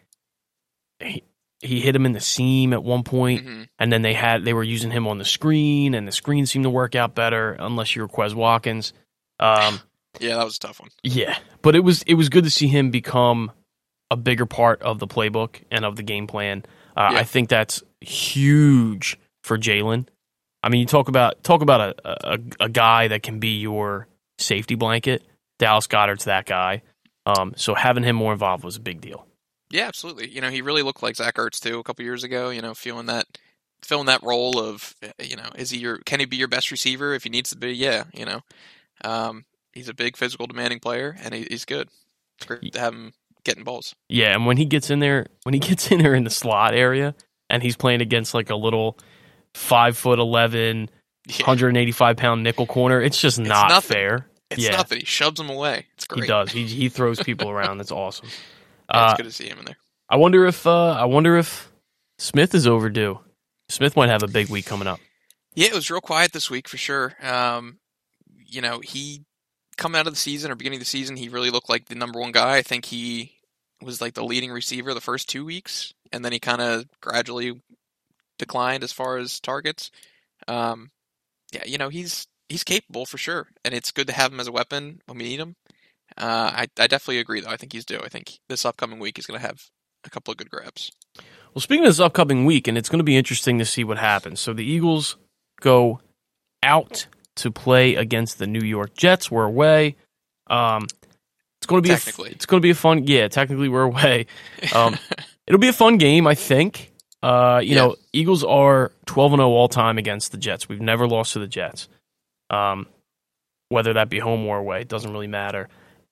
he, 1.00 1.24
he 1.62 1.80
hit 1.82 1.96
him 1.96 2.06
in 2.06 2.12
the 2.14 2.20
seam 2.22 2.74
at 2.74 2.84
one 2.84 3.04
point, 3.04 3.44
hmm 3.44 3.64
and 3.80 3.92
then 3.94 4.02
they 4.02 4.14
had 4.14 4.44
they 4.46 4.54
were 4.54 4.64
using 4.64 4.92
him 4.92 5.08
on 5.08 5.18
the 5.18 5.26
screen, 5.26 5.94
and 5.94 6.08
the 6.08 6.12
screen 6.12 6.46
seemed 6.46 6.64
to 6.64 6.70
work 6.70 6.96
out 6.96 7.14
better, 7.16 7.54
unless 7.60 7.96
you 7.96 8.02
were 8.02 8.08
Quez 8.08 8.34
Watkins. 8.34 8.94
Um, 9.40 9.80
Yeah, 10.20 10.38
that 10.38 10.46
was 10.46 10.56
a 10.58 10.60
tough 10.60 10.80
one. 10.80 10.90
yeah, 11.04 11.38
but 11.62 11.76
it 11.76 11.82
was 11.82 12.02
it 12.04 12.16
was 12.16 12.30
good 12.30 12.44
to 12.44 12.50
see 12.50 12.68
him 12.68 12.90
become 12.90 13.52
a 14.10 14.16
bigger 14.18 14.48
part 14.48 14.82
of 14.82 14.98
the 14.98 15.06
playbook 15.08 15.62
and 15.70 15.86
of 15.86 15.96
the 15.96 16.02
game 16.02 16.26
plan. 16.26 16.64
Uh, 16.96 17.10
Yeah. 17.12 17.20
I 17.20 17.24
think 17.24 17.50
that's 17.50 17.84
huge 18.02 19.18
for 19.44 19.58
Jalen. 19.60 20.08
I 20.64 20.70
mean, 20.70 20.80
you 20.82 20.88
talk 20.88 21.08
about 21.08 21.44
talk 21.44 21.62
about 21.62 21.82
a, 22.04 22.34
a 22.34 22.40
a 22.62 22.70
guy 22.70 23.10
that 23.10 23.22
can 23.22 23.40
be 23.40 23.60
your 23.60 24.08
safety 24.40 24.74
blanket. 24.74 25.22
Dallas 25.60 25.86
Goedert's 25.88 26.26
that 26.26 26.46
guy. 26.48 26.82
Um, 27.28 27.54
so 27.56 27.76
having 27.76 28.04
him 28.04 28.16
more 28.16 28.34
involved 28.34 28.64
was 28.64 28.76
a 28.78 28.80
big 28.82 29.02
deal. 29.02 29.27
Yeah, 29.70 29.88
absolutely. 29.88 30.30
You 30.30 30.42
know, 30.42 30.50
he 30.50 30.62
really 30.62 30.82
looked 30.82 31.04
like 31.04 31.16
Zach 31.16 31.36
Ertz 31.36 31.60
too 31.60 31.80
a 31.80 31.84
couple 31.84 32.06
years 32.06 32.24
ago. 32.24 32.50
You 32.50 32.62
know, 32.62 32.74
feeling 32.74 33.08
that, 33.08 33.26
filling 33.84 34.06
that 34.08 34.24
role 34.24 34.60
of, 34.60 34.96
uh, 35.04 35.08
you 35.22 35.36
know, 35.36 35.50
is 35.56 35.70
he 35.72 35.80
your, 35.80 35.98
can 36.00 36.20
he 36.20 36.26
be 36.26 36.38
your 36.38 36.48
best 36.48 36.72
receiver 36.72 37.14
if 37.14 37.24
he 37.24 37.30
needs 37.30 37.50
to 37.52 37.58
be? 37.58 37.72
Yeah, 37.74 38.06
you 38.14 38.26
know, 38.26 38.42
um, 39.04 39.46
he's 39.74 39.90
a 39.90 39.94
big 39.94 40.16
physical 40.18 40.48
demanding 40.48 40.80
player 40.80 41.16
and 41.24 41.34
he, 41.34 41.48
he's 41.50 41.66
good. 41.66 41.90
It's 42.38 42.46
great 42.46 42.74
to 42.74 42.80
have 42.80 42.94
him 42.94 43.14
getting 43.44 43.64
balls. 43.64 43.96
Yeah, 44.10 44.34
and 44.34 44.46
when 44.46 44.58
he 44.58 44.66
gets 44.66 44.90
in 44.90 45.00
there, 45.00 45.28
when 45.44 45.54
he 45.54 45.60
gets 45.70 45.92
in 45.92 46.00
there 46.00 46.14
in 46.14 46.24
the 46.24 46.30
slot 46.30 46.74
area, 46.74 47.16
and 47.50 47.64
he's 47.64 47.78
playing 47.78 48.02
against 48.02 48.34
like 48.34 48.50
a 48.50 48.56
little 48.56 48.98
five 49.54 49.98
foot 49.98 50.20
eleven, 50.20 50.90
Yeah. 51.28 51.38
185 51.46 52.18
pound 52.18 52.44
nickel 52.44 52.68
corner, 52.68 53.02
it's 53.02 53.20
just 53.20 53.40
It's 53.40 53.48
not 53.48 53.70
nothing. 53.70 53.96
fair. 53.96 54.28
It's 54.50 54.64
yeah. 54.64 54.78
nothing. 54.78 55.00
He 55.00 55.06
shoves 55.06 55.40
him 55.40 55.50
away. 55.50 55.86
It's 55.96 56.06
great. 56.06 56.24
He 56.24 56.28
does. 56.28 56.52
He 56.52 56.66
he 56.66 56.90
throws 56.90 57.22
people 57.22 57.50
around. 57.56 57.78
That's 57.80 57.92
awesome. 57.92 58.28
It's 58.90 59.14
Uh, 59.14 59.16
good 59.18 59.24
to 59.24 59.32
see 59.32 59.48
him 59.48 59.60
in 59.60 59.66
there. 59.66 59.78
I 60.10 60.16
wonder 60.16 60.46
if 60.46 60.66
uh, 60.66 60.92
I 60.92 61.06
wonder 61.06 61.38
if 61.38 61.72
Smith 62.18 62.56
is 62.56 62.66
overdue. 62.68 63.20
Smith 63.70 63.96
might 63.98 64.10
have 64.10 64.24
a 64.24 64.28
big 64.28 64.50
week 64.50 64.66
coming 64.66 64.88
up. 64.88 65.00
Yeah, 65.56 65.68
it 65.68 65.74
was 65.74 65.90
real 65.92 66.02
quiet 66.02 66.32
this 66.32 66.50
week 66.50 66.70
for 66.70 66.78
sure. 66.78 67.14
Um, 67.22 67.80
you 68.46 68.62
know, 68.62 68.80
he 68.80 69.24
coming 69.76 70.00
out 70.00 70.08
of 70.08 70.14
the 70.14 70.20
season 70.20 70.52
or 70.52 70.56
beginning 70.56 70.78
of 70.78 70.82
the 70.82 70.86
season, 70.86 71.18
he 71.18 71.30
really 71.30 71.50
looked 71.50 71.70
like 71.70 71.86
the 71.86 71.96
number 71.96 72.20
one 72.20 72.32
guy. 72.32 72.58
I 72.58 72.62
think 72.62 72.86
he 72.86 73.34
was 73.82 74.00
like 74.02 74.14
the 74.14 74.24
leading 74.24 74.52
receiver 74.52 74.94
the 74.94 75.02
first 75.02 75.30
two 75.30 75.44
weeks, 75.46 75.94
and 76.12 76.24
then 76.24 76.32
he 76.32 76.40
kind 76.40 76.62
of 76.62 76.86
gradually 77.02 77.62
declined 78.40 78.84
as 78.84 78.92
far 78.92 79.18
as 79.18 79.40
targets. 79.40 79.92
Um, 80.48 80.92
yeah, 81.52 81.64
you 81.66 81.78
know, 81.78 81.90
he's 81.90 82.28
he's 82.50 82.64
capable 82.64 83.06
for 83.06 83.18
sure, 83.18 83.48
and 83.66 83.74
it's 83.74 83.92
good 83.92 84.08
to 84.08 84.14
have 84.14 84.32
him 84.32 84.40
as 84.40 84.48
a 84.48 84.52
weapon 84.52 85.02
when 85.06 85.18
we 85.18 85.26
need 85.26 85.40
him. 85.40 85.56
Uh, 86.18 86.52
I 86.54 86.68
I 86.80 86.88
definitely 86.88 87.20
agree 87.20 87.42
though. 87.42 87.50
I 87.50 87.58
think 87.58 87.74
he's 87.74 87.86
due. 87.86 88.00
I 88.04 88.10
think 88.10 88.40
this 88.50 88.66
upcoming 88.66 89.00
week 89.00 89.18
he's 89.18 89.26
going 89.26 89.40
to 89.40 89.46
have 89.46 89.60
a 90.04 90.10
couple 90.10 90.32
of 90.32 90.38
good 90.38 90.50
grabs. 90.50 90.92
Well, 91.54 91.62
speaking 91.62 91.86
of 91.86 91.90
this 91.90 92.00
upcoming 92.00 92.46
week, 92.46 92.68
and 92.68 92.78
it's 92.78 92.90
going 92.90 93.00
to 93.00 93.04
be 93.04 93.18
interesting 93.18 93.58
to 93.60 93.66
see 93.66 93.84
what 93.84 93.98
happens. 93.98 94.40
So 94.40 94.54
the 94.54 94.64
Eagles 94.66 95.18
go 95.62 96.00
out 96.64 97.08
to 97.38 97.52
play 97.52 97.96
against 97.96 98.40
the 98.40 98.48
New 98.48 98.62
York 98.62 98.96
Jets. 98.96 99.30
We're 99.32 99.46
away. 99.46 99.96
Um, 100.48 100.84
it's 101.60 101.68
going 101.68 101.82
to 101.82 101.88
be 101.88 101.94
a 101.94 101.98
it's 102.32 102.46
going 102.46 102.62
to 102.62 102.66
be 102.66 102.70
a 102.72 102.76
fun. 102.76 103.06
Yeah, 103.08 103.28
technically 103.28 103.70
we're 103.70 103.84
away. 103.84 104.28
Um, 104.74 104.98
it'll 105.48 105.60
be 105.60 105.68
a 105.68 105.74
fun 105.74 105.98
game, 105.98 106.28
I 106.28 106.36
think. 106.36 106.92
Uh, 107.24 107.60
you 107.64 107.70
Yeah. 107.76 107.82
know, 107.82 107.96
Eagles 108.14 108.44
are 108.44 108.92
twelve 109.06 109.34
and 109.34 109.40
zero 109.40 109.50
all 109.50 109.68
time 109.68 109.98
against 109.98 110.32
the 110.32 110.38
Jets. 110.38 110.70
We've 110.70 110.82
never 110.82 111.08
lost 111.08 111.34
to 111.34 111.40
the 111.40 111.48
Jets. 111.48 111.90
Um, 112.50 112.88
whether 113.70 113.94
that 113.94 114.10
be 114.10 114.20
home 114.20 114.46
or 114.46 114.58
away, 114.60 114.82
it 114.82 114.88
doesn't 114.88 115.12
really 115.12 115.28
matter. 115.28 115.68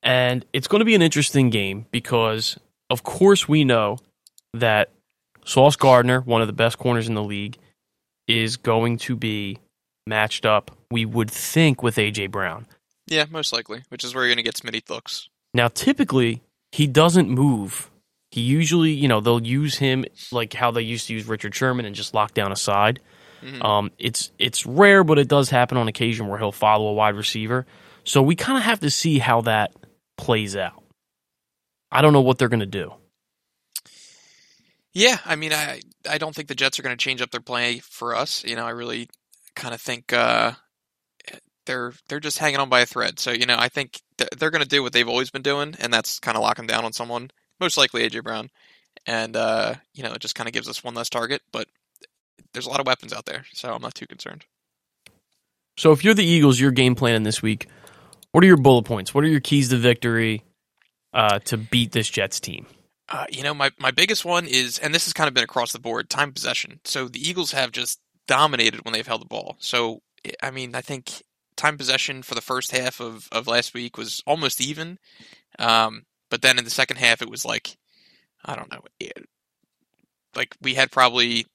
And 0.05 0.45
it's 0.53 0.67
going 0.67 0.79
to 0.79 0.85
be 0.85 0.95
an 0.95 1.01
interesting 1.01 1.49
game 1.49 1.87
because, 1.91 2.57
of 2.89 3.03
course, 3.03 3.47
we 3.49 3.63
know 3.65 3.97
that 4.53 4.91
Sauce 5.45 5.75
Gardner, 5.75 6.21
one 6.21 6.41
of 6.41 6.47
the 6.47 6.53
best 6.53 6.77
corners 6.77 7.07
in 7.09 7.15
the 7.15 7.23
league, 7.23 7.57
is 8.27 8.55
going 8.55 8.97
to 8.99 9.15
be 9.15 9.57
matched 10.07 10.45
up, 10.45 10.71
we 10.91 11.05
would 11.05 11.29
think, 11.31 11.81
with 11.83 11.97
A.J. 11.97 12.27
Brown. 12.27 12.67
yeah, 13.07 13.25
most 13.29 13.51
likely, 13.51 13.81
which 13.89 14.03
is 14.03 14.13
where 14.15 14.23
you're 14.25 14.33
going 14.35 14.43
to 14.43 14.49
get 14.49 14.55
Smitty 14.55 14.87
looks. 14.89 15.27
Now, 15.53 15.67
typically, 15.67 16.43
he 16.71 16.85
doesn't 16.87 17.29
move. 17.29 17.89
He 18.31 18.41
usually, 18.41 18.91
you 18.91 19.07
know, 19.07 19.21
they'll 19.21 19.41
use 19.43 19.77
him 19.77 20.05
like 20.31 20.53
how 20.53 20.69
they 20.71 20.81
used 20.81 21.07
to 21.07 21.13
use 21.13 21.25
Richard 21.25 21.55
Sherman 21.55 21.85
and 21.85 21.95
just 21.95 22.13
lock 22.13 22.33
down 22.33 22.51
a 22.51 22.55
side. 22.55 22.99
Mhm. 23.43 23.63
Um, 23.63 23.91
it's 23.97 24.31
it's 24.39 24.65
rare, 24.65 25.03
but 25.03 25.17
it 25.19 25.27
does 25.27 25.49
happen 25.49 25.77
on 25.77 25.87
occasion 25.87 26.27
where 26.27 26.37
he'll 26.39 26.51
follow 26.51 26.87
a 26.87 26.93
wide 26.93 27.15
receiver. 27.15 27.65
So 28.03 28.21
we 28.21 28.35
kind 28.35 28.57
of 28.57 28.63
have 28.63 28.79
to 28.81 28.89
see 28.89 29.19
how 29.19 29.41
that 29.41 29.71
plays 30.17 30.55
out. 30.55 30.83
I 31.91 32.01
don't 32.01 32.13
know 32.13 32.21
what 32.21 32.37
they're 32.37 32.49
going 32.49 32.59
to 32.59 32.65
do. 32.65 32.93
Yeah, 34.93 35.17
I 35.25 35.35
mean, 35.35 35.51
I 35.53 35.81
I 36.09 36.17
don't 36.17 36.33
think 36.33 36.47
the 36.47 36.55
Jets 36.55 36.79
are 36.79 36.83
going 36.83 36.95
to 36.95 37.03
change 37.03 37.21
up 37.21 37.31
their 37.31 37.41
play 37.41 37.79
for 37.79 38.15
us. 38.15 38.43
You 38.45 38.55
know, 38.55 38.65
I 38.65 38.69
really 38.69 39.09
kind 39.55 39.73
of 39.73 39.81
think 39.81 40.13
uh, 40.13 40.53
they're 41.65 41.93
they're 42.07 42.19
just 42.19 42.39
hanging 42.39 42.59
on 42.59 42.69
by 42.69 42.81
a 42.81 42.85
thread. 42.85 43.19
So 43.19 43.31
you 43.31 43.45
know, 43.45 43.57
I 43.57 43.69
think 43.69 44.01
th- 44.17 44.29
they're 44.37 44.51
going 44.51 44.63
to 44.63 44.67
do 44.67 44.83
what 44.83 44.93
they've 44.93 45.07
always 45.07 45.29
been 45.29 45.41
doing, 45.41 45.75
and 45.79 45.93
that's 45.93 46.19
kind 46.19 46.37
of 46.37 46.43
locking 46.43 46.67
down 46.67 46.85
on 46.85 46.93
someone, 46.93 47.31
most 47.59 47.77
likely 47.77 48.07
AJ 48.07 48.23
Brown, 48.23 48.49
and 49.05 49.35
uh, 49.35 49.75
you 49.93 50.03
know, 50.03 50.13
it 50.13 50.21
just 50.21 50.35
kind 50.35 50.47
of 50.47 50.53
gives 50.53 50.69
us 50.69 50.83
one 50.83 50.93
less 50.93 51.09
target. 51.09 51.41
But 51.51 51.67
there's 52.53 52.67
a 52.67 52.69
lot 52.69 52.79
of 52.79 52.87
weapons 52.87 53.13
out 53.13 53.25
there, 53.25 53.45
so 53.53 53.73
I'm 53.73 53.81
not 53.81 53.95
too 53.95 54.07
concerned. 54.07 54.45
So 55.77 55.91
if 55.91 56.05
you're 56.05 56.13
the 56.13 56.23
Eagles, 56.23 56.59
you're 56.59 56.71
game 56.71 56.95
planning 56.95 57.23
this 57.23 57.41
week. 57.41 57.67
What 58.35 58.43
are 58.43 58.47
your 58.47 58.57
bullet 58.57 58.83
points? 58.83 59.13
What 59.13 59.23
are 59.23 59.29
your 59.29 59.39
keys 59.39 59.69
to 59.69 59.77
victory 59.77 60.43
uh, 61.13 61.39
to 61.45 61.55
beat 61.55 61.93
this 61.93 62.09
Jets 62.09 62.41
team? 62.41 62.65
Uh, 63.07 63.23
you 63.29 63.43
know, 63.43 63.53
my, 63.53 63.71
my 63.79 63.91
biggest 63.91 64.25
one 64.25 64.45
is, 64.45 64.77
and 64.77 64.93
this 64.93 65.05
has 65.05 65.13
kind 65.13 65.29
of 65.29 65.33
been 65.33 65.45
across 65.45 65.71
the 65.71 65.79
board, 65.79 66.09
time 66.09 66.33
possession. 66.33 66.81
So 66.83 67.07
the 67.07 67.25
Eagles 67.25 67.53
have 67.53 67.71
just 67.71 68.01
dominated 68.27 68.83
when 68.83 68.91
they've 68.91 69.07
held 69.07 69.21
the 69.21 69.25
ball. 69.25 69.55
So, 69.59 70.01
I 70.43 70.51
mean, 70.51 70.75
I 70.75 70.81
think 70.81 71.23
time 71.55 71.77
possession 71.77 72.23
for 72.23 72.35
the 72.35 72.41
first 72.41 72.71
half 72.71 72.99
of, 72.99 73.29
of 73.31 73.47
last 73.47 73.73
week 73.73 73.97
was 73.97 74.21
almost 74.27 74.59
even. 74.59 74.99
Um, 75.57 76.03
but 76.29 76.41
then 76.41 76.57
in 76.57 76.65
the 76.65 76.69
second 76.69 76.97
half, 76.97 77.21
it 77.21 77.29
was 77.29 77.45
like, 77.45 77.77
I 78.43 78.57
don't 78.57 78.69
know, 78.69 78.81
it, 78.99 79.13
like 80.35 80.57
we 80.61 80.73
had 80.73 80.91
probably 80.91 81.45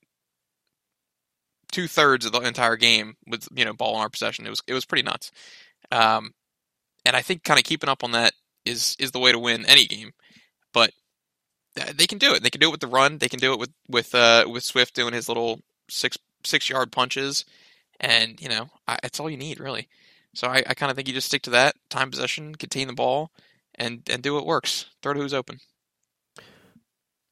two 1.73 1.89
thirds 1.89 2.25
of 2.25 2.33
the 2.33 2.41
entire 2.41 2.77
game 2.77 3.17
with, 3.27 3.49
you 3.55 3.67
know, 3.67 3.75
ball 3.75 3.97
in 3.97 4.01
our 4.01 4.09
possession. 4.09 4.47
It 4.47 4.51
was, 4.51 4.63
it 4.67 4.73
was 4.73 4.87
pretty 4.87 5.03
nuts. 5.03 5.31
Um, 5.93 6.33
and 7.05 7.17
I 7.17 7.23
think 7.23 7.45
kind 7.45 7.59
of 7.59 7.65
keeping 7.65 7.89
up 7.91 8.05
on 8.05 8.13
that 8.13 8.33
is, 8.65 8.97
is 8.99 9.13
the 9.13 9.19
way 9.21 9.33
to 9.33 9.39
win 9.39 9.67
any 9.67 9.87
game. 9.87 10.13
But 10.73 10.93
uh, 11.81 11.93
they 11.95 12.07
can 12.07 12.19
do 12.19 12.35
it. 12.35 12.43
They 12.43 12.51
can 12.51 12.61
do 12.61 12.69
it 12.69 12.73
with 12.73 12.81
the 12.81 12.87
run. 12.87 13.19
They 13.19 13.29
can 13.29 13.41
do 13.41 13.53
it 13.53 13.59
with 13.59 13.71
with 13.89 14.15
uh, 14.15 14.47
with 14.51 14.65
Swift 14.65 14.95
doing 14.95 15.15
his 15.15 15.29
little 15.29 15.61
six 15.89 16.19
six 16.45 16.69
yard 16.69 16.93
punches, 16.93 17.45
and 18.01 18.41
you 18.41 18.49
know 18.49 18.71
I, 18.89 18.99
it's 19.05 19.21
all 19.21 19.31
you 19.31 19.37
need 19.37 19.61
really. 19.61 19.89
So 20.35 20.49
I, 20.49 20.63
I 20.67 20.75
kind 20.75 20.91
of 20.91 20.97
think 20.97 21.09
you 21.09 21.15
just 21.15 21.29
stick 21.29 21.43
to 21.43 21.51
that 21.51 21.75
time 21.89 22.11
possession, 22.11 22.55
contain 22.55 22.89
the 22.89 22.93
ball, 22.93 23.31
and 23.75 24.03
and 24.11 24.23
do 24.23 24.35
what 24.35 24.47
works. 24.47 24.87
Throw 25.03 25.15
to 25.15 25.21
who's 25.21 25.35
open. 25.35 25.61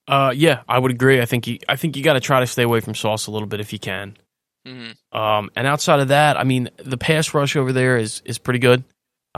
Uh, 0.07 0.33
yeah, 0.35 0.63
I 0.69 0.79
would 0.79 0.91
agree. 0.91 1.21
I 1.21 1.27
think 1.27 1.47
you, 1.47 1.59
I 1.69 1.77
think 1.77 1.97
you 1.97 2.03
got 2.03 2.15
to 2.15 2.21
try 2.21 2.41
to 2.41 2.47
stay 2.47 2.63
away 2.63 2.81
from 2.81 2.95
Sauce 2.95 3.27
a 3.27 3.31
little 3.31 3.49
bit 3.49 3.61
if 3.61 3.73
you 3.73 3.79
can. 3.79 4.17
hmm 4.67 4.93
Um, 5.13 5.51
and 5.57 5.67
outside 5.67 6.01
of 6.01 6.09
that, 6.09 6.39
I 6.39 6.45
mean, 6.45 6.71
the 6.79 6.97
pass 6.97 7.35
rush 7.35 7.57
over 7.57 7.73
there 7.73 7.97
is 7.99 8.23
is 8.25 8.39
pretty 8.39 8.59
good. 8.61 8.85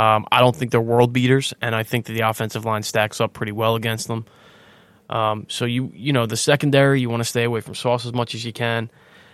Um, 0.01 0.24
I 0.32 0.40
don't 0.40 0.55
think 0.57 0.70
they're 0.70 0.80
world 0.80 1.12
beaters, 1.12 1.53
and 1.61 1.74
I 1.74 1.82
think 1.82 2.07
that 2.07 2.14
the 2.14 2.20
offensive 2.28 2.64
line 2.64 2.82
stacks 2.82 3.20
up 3.20 3.32
pretty 3.32 3.53
well 3.53 3.74
against 3.76 4.09
them. 4.09 4.24
Um, 5.11 5.46
so 5.48 5.64
you 5.64 5.90
you 5.94 6.12
know 6.12 6.26
the 6.26 6.36
secondary, 6.36 7.01
you 7.01 7.11
want 7.11 7.20
to 7.20 7.28
stay 7.28 7.44
away 7.44 7.61
from 7.61 7.74
Sauce 7.74 8.07
as 8.07 8.12
much 8.12 8.34
as 8.34 8.44
you 8.44 8.53
can, 8.53 8.90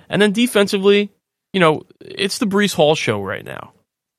and 0.09 0.21
then 0.21 0.33
defensively, 0.33 1.13
you 1.53 1.61
know, 1.61 1.83
it's 2.01 2.39
the 2.39 2.47
Breece 2.47 2.75
Hall 2.75 2.95
show 2.95 3.23
right 3.23 3.45
now. 3.45 3.73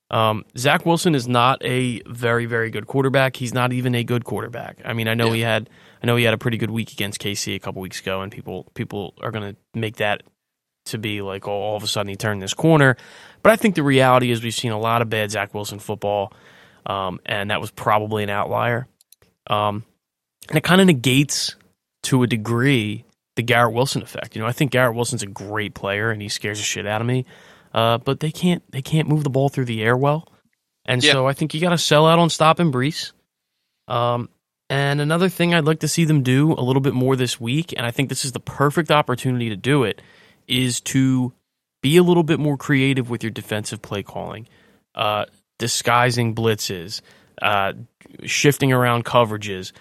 Um, 0.10 0.46
Zach 0.58 0.86
Wilson 0.86 1.16
is 1.16 1.28
not 1.28 1.62
a 1.66 2.02
very 2.08 2.46
very 2.46 2.70
good 2.70 2.88
quarterback. 2.88 3.36
He's 3.36 3.54
not 3.54 3.74
even 3.74 3.94
a 3.96 4.04
good 4.04 4.24
quarterback. 4.24 4.80
I 4.86 4.94
mean, 4.94 5.08
I 5.10 5.16
know 5.16 5.28
Yeah. 5.28 5.34
he 5.36 5.42
had 5.42 5.70
I 6.02 6.06
know 6.06 6.16
he 6.16 6.24
had 6.24 6.34
a 6.34 6.38
pretty 6.38 6.58
good 6.58 6.72
week 6.72 6.94
against 6.94 7.20
KC 7.20 7.56
a 7.56 7.60
couple 7.60 7.82
weeks 7.82 8.00
ago, 8.00 8.22
and 8.22 8.32
people 8.32 8.72
people 8.74 9.16
are 9.22 9.32
going 9.32 9.54
to 9.54 9.60
make 9.78 9.98
that 9.98 10.22
to 10.92 10.98
be 10.98 11.22
like, 11.22 11.48
oh, 11.48 11.52
all 11.52 11.76
of 11.76 11.84
a 11.84 11.88
sudden 11.88 12.10
he 12.10 12.16
turned 12.16 12.42
this 12.42 12.54
corner. 12.54 12.98
But 13.44 13.52
I 13.52 13.56
think 13.56 13.76
the 13.76 13.84
reality 13.84 14.32
is 14.32 14.44
we've 14.44 14.54
seen 14.54 14.72
a 14.72 14.80
lot 14.80 15.02
of 15.02 15.10
bad 15.10 15.32
Zach 15.32 15.54
Wilson 15.54 15.80
football, 15.80 16.34
um, 16.86 17.20
and 17.26 17.52
that 17.52 17.62
was 17.62 17.72
probably 17.72 18.24
an 18.24 18.30
outlier. 18.30 18.88
Um, 19.50 19.84
and 20.50 20.58
it 20.58 20.64
kind 20.64 20.82
of 20.82 20.88
negates 20.88 21.56
to 22.04 22.24
a 22.24 22.28
degree 22.28 23.06
the 23.36 23.44
Garrett 23.44 23.74
Wilson 23.74 24.02
effect. 24.02 24.36
You 24.36 24.42
know, 24.42 24.48
I 24.48 24.52
think 24.52 24.72
Garrett 24.72 24.96
Wilson's 24.96 25.24
a 25.24 25.28
great 25.28 25.74
player 25.76 26.10
and 26.10 26.22
he 26.22 26.28
scares 26.28 26.58
the 26.58 26.64
shit 26.64 26.88
out 26.88 27.02
of 27.02 27.08
me. 27.08 27.26
Uh, 27.74 27.98
but 28.00 28.20
they 28.20 28.32
can't 28.32 28.64
they 28.72 28.82
can't 28.82 29.08
move 29.08 29.24
the 29.24 29.30
ball 29.30 29.50
through 29.50 29.66
the 29.66 29.84
air 29.84 29.96
well, 29.96 30.28
and 30.86 31.04
Yeah. 31.04 31.12
so 31.12 31.28
I 31.28 31.34
think 31.34 31.54
you 31.54 31.62
got 31.62 31.70
to 31.72 31.78
sell 31.78 32.08
out 32.08 32.18
on 32.18 32.30
stopping 32.30 32.72
Breece. 32.72 33.12
Um, 33.88 34.30
and 34.70 35.00
another 35.00 35.30
thing 35.30 35.54
I'd 35.54 35.66
like 35.66 35.82
to 35.82 35.88
see 35.88 36.06
them 36.06 36.24
do 36.24 36.54
a 36.54 36.64
little 36.64 36.82
bit 36.82 36.94
more 36.94 37.16
this 37.16 37.40
week, 37.40 37.74
and 37.78 37.86
I 37.86 37.92
think 37.92 38.10
this 38.10 38.26
is 38.26 38.32
the 38.32 38.40
perfect 38.40 38.90
opportunity 38.90 39.50
to 39.50 39.56
do 39.56 39.84
it, 39.84 40.02
is 40.48 40.82
to 40.82 41.34
be 41.82 41.98
a 41.98 42.04
little 42.04 42.24
bit 42.24 42.40
more 42.40 42.58
creative 42.58 43.10
with 43.10 43.24
your 43.24 43.32
defensive 43.32 43.82
play 43.82 44.04
calling, 44.04 44.48
uh, 44.96 45.26
disguising 45.60 46.34
blitzes, 46.36 47.02
uh, 47.42 47.74
shifting 48.24 48.74
around 48.74 49.06
coverages. 49.06 49.72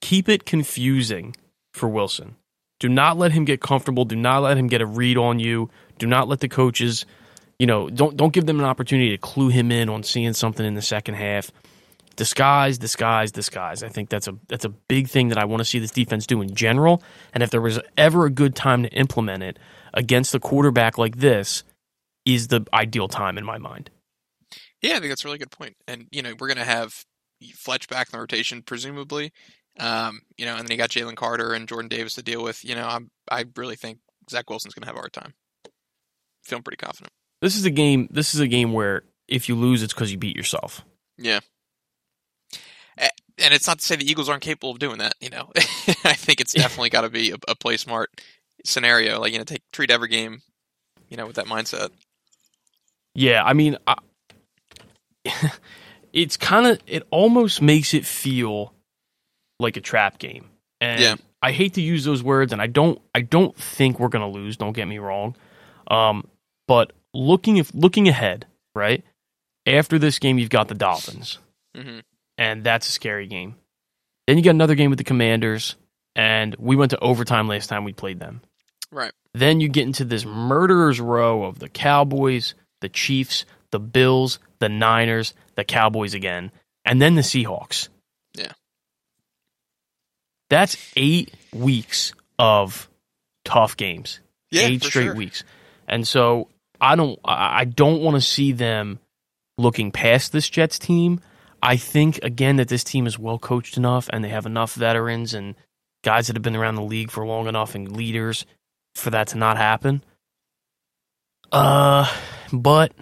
Keep 0.00 0.28
it 0.28 0.44
confusing 0.44 1.34
for 1.72 1.88
Wilson. 1.88 2.36
Do 2.80 2.88
not 2.88 3.16
let 3.16 3.32
him 3.32 3.44
get 3.44 3.60
comfortable. 3.60 4.04
Do 4.04 4.16
not 4.16 4.42
let 4.42 4.58
him 4.58 4.66
get 4.66 4.82
a 4.82 4.86
read 4.86 5.16
on 5.16 5.38
you. 5.38 5.70
Do 5.98 6.06
not 6.06 6.28
let 6.28 6.40
the 6.40 6.48
coaches, 6.48 7.06
you 7.58 7.66
know, 7.66 7.88
don't 7.88 8.16
don't 8.16 8.32
give 8.32 8.46
them 8.46 8.58
an 8.58 8.66
opportunity 8.66 9.10
to 9.10 9.18
clue 9.18 9.48
him 9.48 9.70
in 9.70 9.88
on 9.88 10.02
seeing 10.02 10.32
something 10.32 10.66
in 10.66 10.74
the 10.74 10.82
second 10.82 11.14
half. 11.14 11.50
Disguise, 12.16 12.78
disguise, 12.78 13.32
disguise. 13.32 13.82
I 13.82 13.88
think 13.88 14.08
that's 14.08 14.28
a 14.28 14.36
that's 14.48 14.64
a 14.64 14.68
big 14.68 15.08
thing 15.08 15.28
that 15.28 15.38
I 15.38 15.44
want 15.44 15.60
to 15.60 15.64
see 15.64 15.78
this 15.78 15.92
defense 15.92 16.26
do 16.26 16.42
in 16.42 16.54
general. 16.54 17.02
And 17.32 17.42
if 17.42 17.50
there 17.50 17.60
was 17.60 17.80
ever 17.96 18.26
a 18.26 18.30
good 18.30 18.54
time 18.54 18.82
to 18.82 18.88
implement 18.90 19.42
it 19.42 19.58
against 19.94 20.34
a 20.34 20.40
quarterback 20.40 20.98
like 20.98 21.16
this, 21.16 21.62
is 22.24 22.48
the 22.48 22.66
ideal 22.72 23.08
time 23.08 23.38
in 23.38 23.44
my 23.44 23.58
mind. 23.58 23.90
Yeah, 24.82 24.96
I 24.96 24.98
think 24.98 25.10
that's 25.10 25.24
a 25.24 25.28
really 25.28 25.38
good 25.38 25.50
point. 25.50 25.76
And 25.88 26.06
you 26.10 26.22
know, 26.22 26.34
we're 26.38 26.48
gonna 26.48 26.64
have 26.64 27.04
Fletch 27.54 27.88
back 27.88 28.08
in 28.08 28.12
the 28.12 28.20
rotation, 28.20 28.62
presumably. 28.62 29.32
Um, 29.78 30.20
you 30.36 30.44
know, 30.44 30.56
and 30.56 30.66
then 30.66 30.70
you 30.70 30.76
got 30.76 30.90
Jalen 30.90 31.16
Carter 31.16 31.52
and 31.52 31.68
Jordan 31.68 31.88
Davis 31.88 32.14
to 32.14 32.22
deal 32.22 32.42
with. 32.42 32.64
You 32.64 32.74
know, 32.74 32.86
I'm 32.86 33.10
I 33.30 33.44
really 33.56 33.76
think 33.76 33.98
Zach 34.30 34.48
Wilson's 34.48 34.74
gonna 34.74 34.86
have 34.86 34.96
a 34.96 35.00
hard 35.00 35.12
time. 35.12 35.34
Feeling 36.44 36.62
pretty 36.62 36.76
confident. 36.76 37.12
This 37.40 37.56
is 37.56 37.64
a 37.64 37.70
game. 37.70 38.08
This 38.10 38.34
is 38.34 38.40
a 38.40 38.48
game 38.48 38.72
where 38.72 39.02
if 39.28 39.48
you 39.48 39.54
lose, 39.54 39.82
it's 39.82 39.94
because 39.94 40.12
you 40.12 40.18
beat 40.18 40.36
yourself. 40.36 40.84
Yeah. 41.16 41.40
And 43.36 43.52
it's 43.52 43.66
not 43.66 43.80
to 43.80 43.84
say 43.84 43.96
the 43.96 44.08
Eagles 44.08 44.28
aren't 44.28 44.44
capable 44.44 44.70
of 44.70 44.78
doing 44.78 44.98
that. 44.98 45.14
You 45.20 45.30
know, 45.30 45.50
I 45.56 46.12
think 46.12 46.40
it's 46.40 46.52
definitely 46.52 46.90
got 46.90 47.00
to 47.00 47.10
be 47.10 47.32
a, 47.32 47.36
a 47.48 47.56
play 47.56 47.76
smart 47.76 48.10
scenario. 48.64 49.20
Like 49.20 49.32
you 49.32 49.38
know, 49.38 49.44
take 49.44 49.62
treat 49.72 49.90
every 49.90 50.08
game, 50.08 50.42
you 51.08 51.16
know, 51.16 51.26
with 51.26 51.36
that 51.36 51.46
mindset. 51.46 51.90
Yeah, 53.14 53.44
I 53.44 53.52
mean, 53.52 53.76
I, 53.86 53.96
it's 56.12 56.36
kind 56.36 56.66
of 56.66 56.80
it 56.86 57.04
almost 57.10 57.62
makes 57.62 57.94
it 57.94 58.04
feel 58.04 58.72
like 59.60 59.76
a 59.76 59.80
trap 59.80 60.18
game. 60.18 60.46
And 60.80 61.00
Yeah. 61.00 61.14
I 61.42 61.52
hate 61.52 61.74
to 61.74 61.82
use 61.82 62.04
those 62.04 62.22
words, 62.22 62.52
and 62.52 62.62
I 62.62 62.66
don't. 62.66 63.00
I 63.14 63.20
don't 63.20 63.54
think 63.56 64.00
we're 64.00 64.08
gonna 64.08 64.30
lose. 64.30 64.56
Don't 64.56 64.72
get 64.72 64.88
me 64.88 64.98
wrong. 64.98 65.36
Um, 65.88 66.26
but 66.66 66.92
looking 67.12 67.58
if 67.58 67.70
looking 67.74 68.08
ahead, 68.08 68.46
right 68.74 69.04
after 69.66 69.98
this 69.98 70.18
game, 70.18 70.38
you've 70.38 70.48
got 70.50 70.68
the 70.68 70.74
Dolphins, 70.74 71.38
hmm 71.76 71.98
and 72.38 72.64
that's 72.64 72.88
a 72.88 72.92
scary 72.92 73.26
game. 73.26 73.56
Then 74.26 74.38
you 74.38 74.42
got 74.42 74.50
another 74.50 74.74
game 74.74 74.88
with 74.90 74.98
the 74.98 75.04
Commanders, 75.04 75.76
and 76.16 76.56
we 76.58 76.76
went 76.76 76.90
to 76.90 76.98
overtime 77.00 77.46
last 77.46 77.66
time 77.68 77.84
we 77.84 77.92
played 77.92 78.18
them. 78.18 78.40
Right. 78.94 79.12
Then 79.34 79.60
you 79.60 79.68
get 79.68 79.86
into 79.86 80.04
this 80.04 80.24
murderer's 80.24 81.00
row 81.00 81.42
of 81.42 81.58
the 81.58 81.68
Cowboys, 81.68 82.54
the 82.80 82.88
Chiefs, 82.88 83.44
the 83.72 83.80
Bills, 83.80 84.38
the 84.60 84.68
Niners, 84.68 85.34
the 85.56 85.64
Cowboys 85.64 86.14
again, 86.14 86.52
and 86.84 87.02
then 87.02 87.16
the 87.16 87.22
Seahawks. 87.22 87.88
Yeah. 88.34 88.52
That's 90.48 90.76
eight 90.94 91.34
weeks 91.52 92.12
of 92.38 92.88
tough 93.44 93.76
games. 93.76 94.20
Yeah, 94.52 94.62
eight 94.62 94.84
straight 94.84 95.06
sure. 95.06 95.14
weeks. 95.16 95.42
And 95.88 96.06
so 96.06 96.48
I 96.80 96.94
don't 96.94 97.18
I 97.24 97.64
don't 97.64 98.00
want 98.00 98.14
to 98.14 98.20
see 98.20 98.52
them 98.52 99.00
looking 99.58 99.90
past 99.90 100.30
this 100.30 100.48
Jets 100.48 100.78
team. 100.78 101.20
I 101.60 101.78
think 101.78 102.22
again 102.22 102.56
that 102.56 102.68
this 102.68 102.84
team 102.84 103.08
is 103.08 103.18
well 103.18 103.40
coached 103.40 103.76
enough 103.76 104.08
and 104.12 104.22
they 104.22 104.28
have 104.28 104.46
enough 104.46 104.74
veterans 104.74 105.34
and 105.34 105.56
guys 106.04 106.28
that 106.28 106.36
have 106.36 106.42
been 106.42 106.54
around 106.54 106.76
the 106.76 106.82
league 106.82 107.10
for 107.10 107.26
long 107.26 107.48
enough 107.48 107.74
and 107.74 107.96
leaders 107.96 108.46
for 108.94 109.10
that 109.10 109.28
to 109.28 109.38
not 109.38 109.56
happen. 109.56 110.02
Uh 111.52 112.10
but 112.52 112.92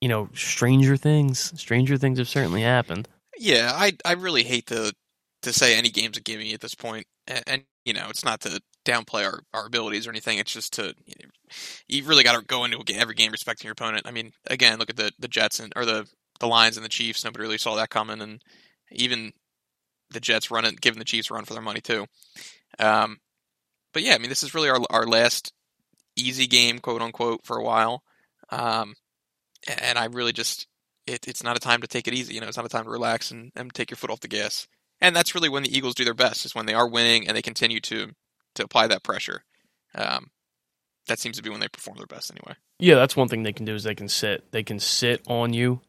you 0.00 0.08
know, 0.08 0.28
stranger 0.34 0.96
things, 0.96 1.52
stranger 1.58 1.96
things 1.96 2.18
have 2.18 2.28
certainly 2.28 2.62
happened. 2.62 3.08
Yeah, 3.38 3.70
I 3.72 3.92
I 4.04 4.12
really 4.12 4.42
hate 4.42 4.66
to 4.66 4.92
to 5.42 5.52
say 5.52 5.76
any 5.76 5.90
game's 5.90 6.16
a 6.16 6.20
gimme 6.20 6.54
at 6.54 6.60
this 6.60 6.74
point, 6.74 7.06
and, 7.26 7.42
and 7.46 7.62
you 7.84 7.92
know 7.92 8.06
it's 8.10 8.24
not 8.24 8.40
to 8.42 8.60
downplay 8.84 9.24
our, 9.24 9.40
our 9.54 9.66
abilities 9.66 10.06
or 10.06 10.10
anything. 10.10 10.38
It's 10.38 10.52
just 10.52 10.72
to 10.74 10.94
you, 11.06 11.14
know, 11.22 11.30
you 11.88 12.04
really 12.04 12.24
got 12.24 12.38
to 12.38 12.44
go 12.44 12.64
into 12.64 12.82
every 12.94 13.14
game 13.14 13.30
respecting 13.30 13.66
your 13.66 13.72
opponent. 13.72 14.06
I 14.06 14.10
mean, 14.10 14.32
again, 14.48 14.78
look 14.78 14.90
at 14.90 14.96
the 14.96 15.12
the 15.18 15.28
Jets 15.28 15.60
and 15.60 15.72
or 15.76 15.84
the 15.84 16.06
the 16.40 16.48
Lions 16.48 16.76
and 16.76 16.84
the 16.84 16.90
Chiefs. 16.90 17.24
Nobody 17.24 17.42
really 17.42 17.58
saw 17.58 17.76
that 17.76 17.90
coming, 17.90 18.20
and 18.20 18.42
even 18.90 19.32
the 20.10 20.20
Jets 20.20 20.50
running 20.50 20.76
giving 20.80 20.98
the 20.98 21.04
Chiefs 21.04 21.30
run 21.30 21.44
for 21.44 21.54
their 21.54 21.62
money 21.62 21.80
too. 21.80 22.06
Um, 22.78 23.18
but 23.92 24.02
yeah, 24.02 24.14
I 24.14 24.18
mean, 24.18 24.28
this 24.28 24.42
is 24.42 24.54
really 24.54 24.68
our 24.70 24.80
our 24.90 25.06
last 25.06 25.52
easy 26.16 26.46
game, 26.46 26.78
quote 26.78 27.02
unquote, 27.02 27.44
for 27.44 27.56
a 27.56 27.62
while. 27.62 28.02
Um, 28.50 28.94
and 29.80 29.98
I 29.98 30.06
really 30.06 30.32
just 30.32 30.66
it, 31.06 31.26
it's 31.26 31.42
not 31.42 31.56
a 31.56 31.60
time 31.60 31.80
to 31.80 31.86
take 31.86 32.06
it 32.08 32.14
easy. 32.14 32.34
You 32.34 32.40
know, 32.40 32.48
it's 32.48 32.56
not 32.56 32.66
a 32.66 32.70
time 32.70 32.84
to 32.84 32.90
relax 32.90 33.30
and, 33.30 33.52
and 33.56 33.72
take 33.72 33.90
your 33.90 33.96
foot 33.96 34.10
off 34.10 34.20
the 34.20 34.28
gas. 34.28 34.66
And 35.00 35.16
that's 35.16 35.34
really 35.34 35.48
when 35.48 35.64
the 35.64 35.76
Eagles 35.76 35.94
do 35.94 36.04
their 36.04 36.14
best, 36.14 36.44
is 36.44 36.54
when 36.54 36.66
they 36.66 36.74
are 36.74 36.88
winning 36.88 37.26
and 37.26 37.36
they 37.36 37.42
continue 37.42 37.80
to 37.80 38.10
to 38.54 38.64
apply 38.64 38.86
that 38.88 39.02
pressure. 39.02 39.44
Um, 39.94 40.30
that 41.08 41.18
seems 41.18 41.36
to 41.36 41.42
be 41.42 41.50
when 41.50 41.60
they 41.60 41.68
perform 41.68 41.96
their 41.96 42.06
best, 42.06 42.30
anyway. 42.30 42.54
Yeah, 42.78 42.94
that's 42.94 43.16
one 43.16 43.28
thing 43.28 43.42
they 43.42 43.52
can 43.52 43.66
do 43.66 43.74
is 43.74 43.82
they 43.82 43.94
can 43.94 44.08
sit. 44.08 44.50
They 44.52 44.62
can 44.62 44.78
sit 44.78 45.22
on 45.26 45.52
you. 45.52 45.80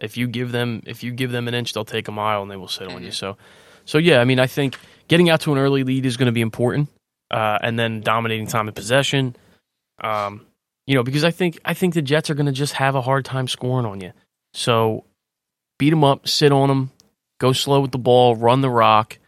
If 0.00 0.16
you 0.16 0.26
give 0.26 0.52
them 0.52 0.82
if 0.86 1.02
you 1.02 1.12
give 1.12 1.32
them 1.32 1.48
an 1.48 1.54
inch, 1.54 1.72
they'll 1.72 1.84
take 1.84 2.08
a 2.08 2.12
mile 2.12 2.42
and 2.42 2.50
they 2.50 2.56
will 2.56 2.68
sit 2.68 2.88
on 2.88 3.02
you. 3.02 3.10
Mhm. 3.10 3.14
So, 3.14 3.36
so 3.84 3.98
yeah, 3.98 4.20
I 4.20 4.24
mean, 4.24 4.38
I 4.38 4.46
think 4.46 4.78
getting 5.08 5.28
out 5.28 5.40
to 5.42 5.52
an 5.52 5.58
early 5.58 5.84
lead 5.84 6.06
is 6.06 6.16
going 6.16 6.26
to 6.26 6.32
be 6.32 6.40
important, 6.40 6.88
uh, 7.32 7.58
and 7.62 7.78
then 7.78 8.00
dominating 8.00 8.46
time 8.46 8.68
of 8.68 8.74
possession. 8.74 9.34
Um, 10.02 10.46
you 10.86 10.94
know, 10.94 11.02
because 11.02 11.24
I 11.24 11.30
think 11.30 11.58
I 11.64 11.74
think 11.74 11.94
the 11.94 12.02
Jets 12.02 12.30
are 12.30 12.34
going 12.34 12.46
to 12.46 12.52
just 12.52 12.74
have 12.74 12.94
a 12.94 13.00
hard 13.00 13.24
time 13.24 13.48
scoring 13.48 13.86
on 13.86 14.00
you. 14.00 14.12
So, 14.54 15.04
beat 15.78 15.90
them 15.90 16.04
up, 16.04 16.28
sit 16.28 16.52
on 16.52 16.68
them, 16.68 16.90
go 17.38 17.52
slow 17.52 17.80
with 17.80 17.92
the 17.92 17.98
ball, 17.98 18.36
run 18.36 18.60
the 18.60 18.70
rock, 18.70 19.18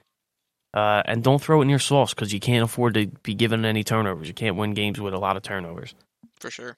uh, 0.75 1.03
and 1.07 1.23
don't 1.23 1.41
throw 1.41 1.61
it 1.61 1.63
in 1.63 1.71
your 1.71 1.79
sauce 1.79 2.13
because 2.13 2.33
you 2.33 2.41
can't 2.41 2.65
afford 2.65 2.95
to 2.95 3.07
be 3.23 3.35
given 3.35 3.65
any 3.65 3.85
turnovers. 3.85 4.29
You 4.29 4.35
can't 4.35 4.57
win 4.57 4.75
games 4.75 5.01
with 5.01 5.15
a 5.15 5.19
lot 5.19 5.37
of 5.37 5.43
turnovers. 5.43 5.95
For 6.41 6.51
sure. 6.51 6.77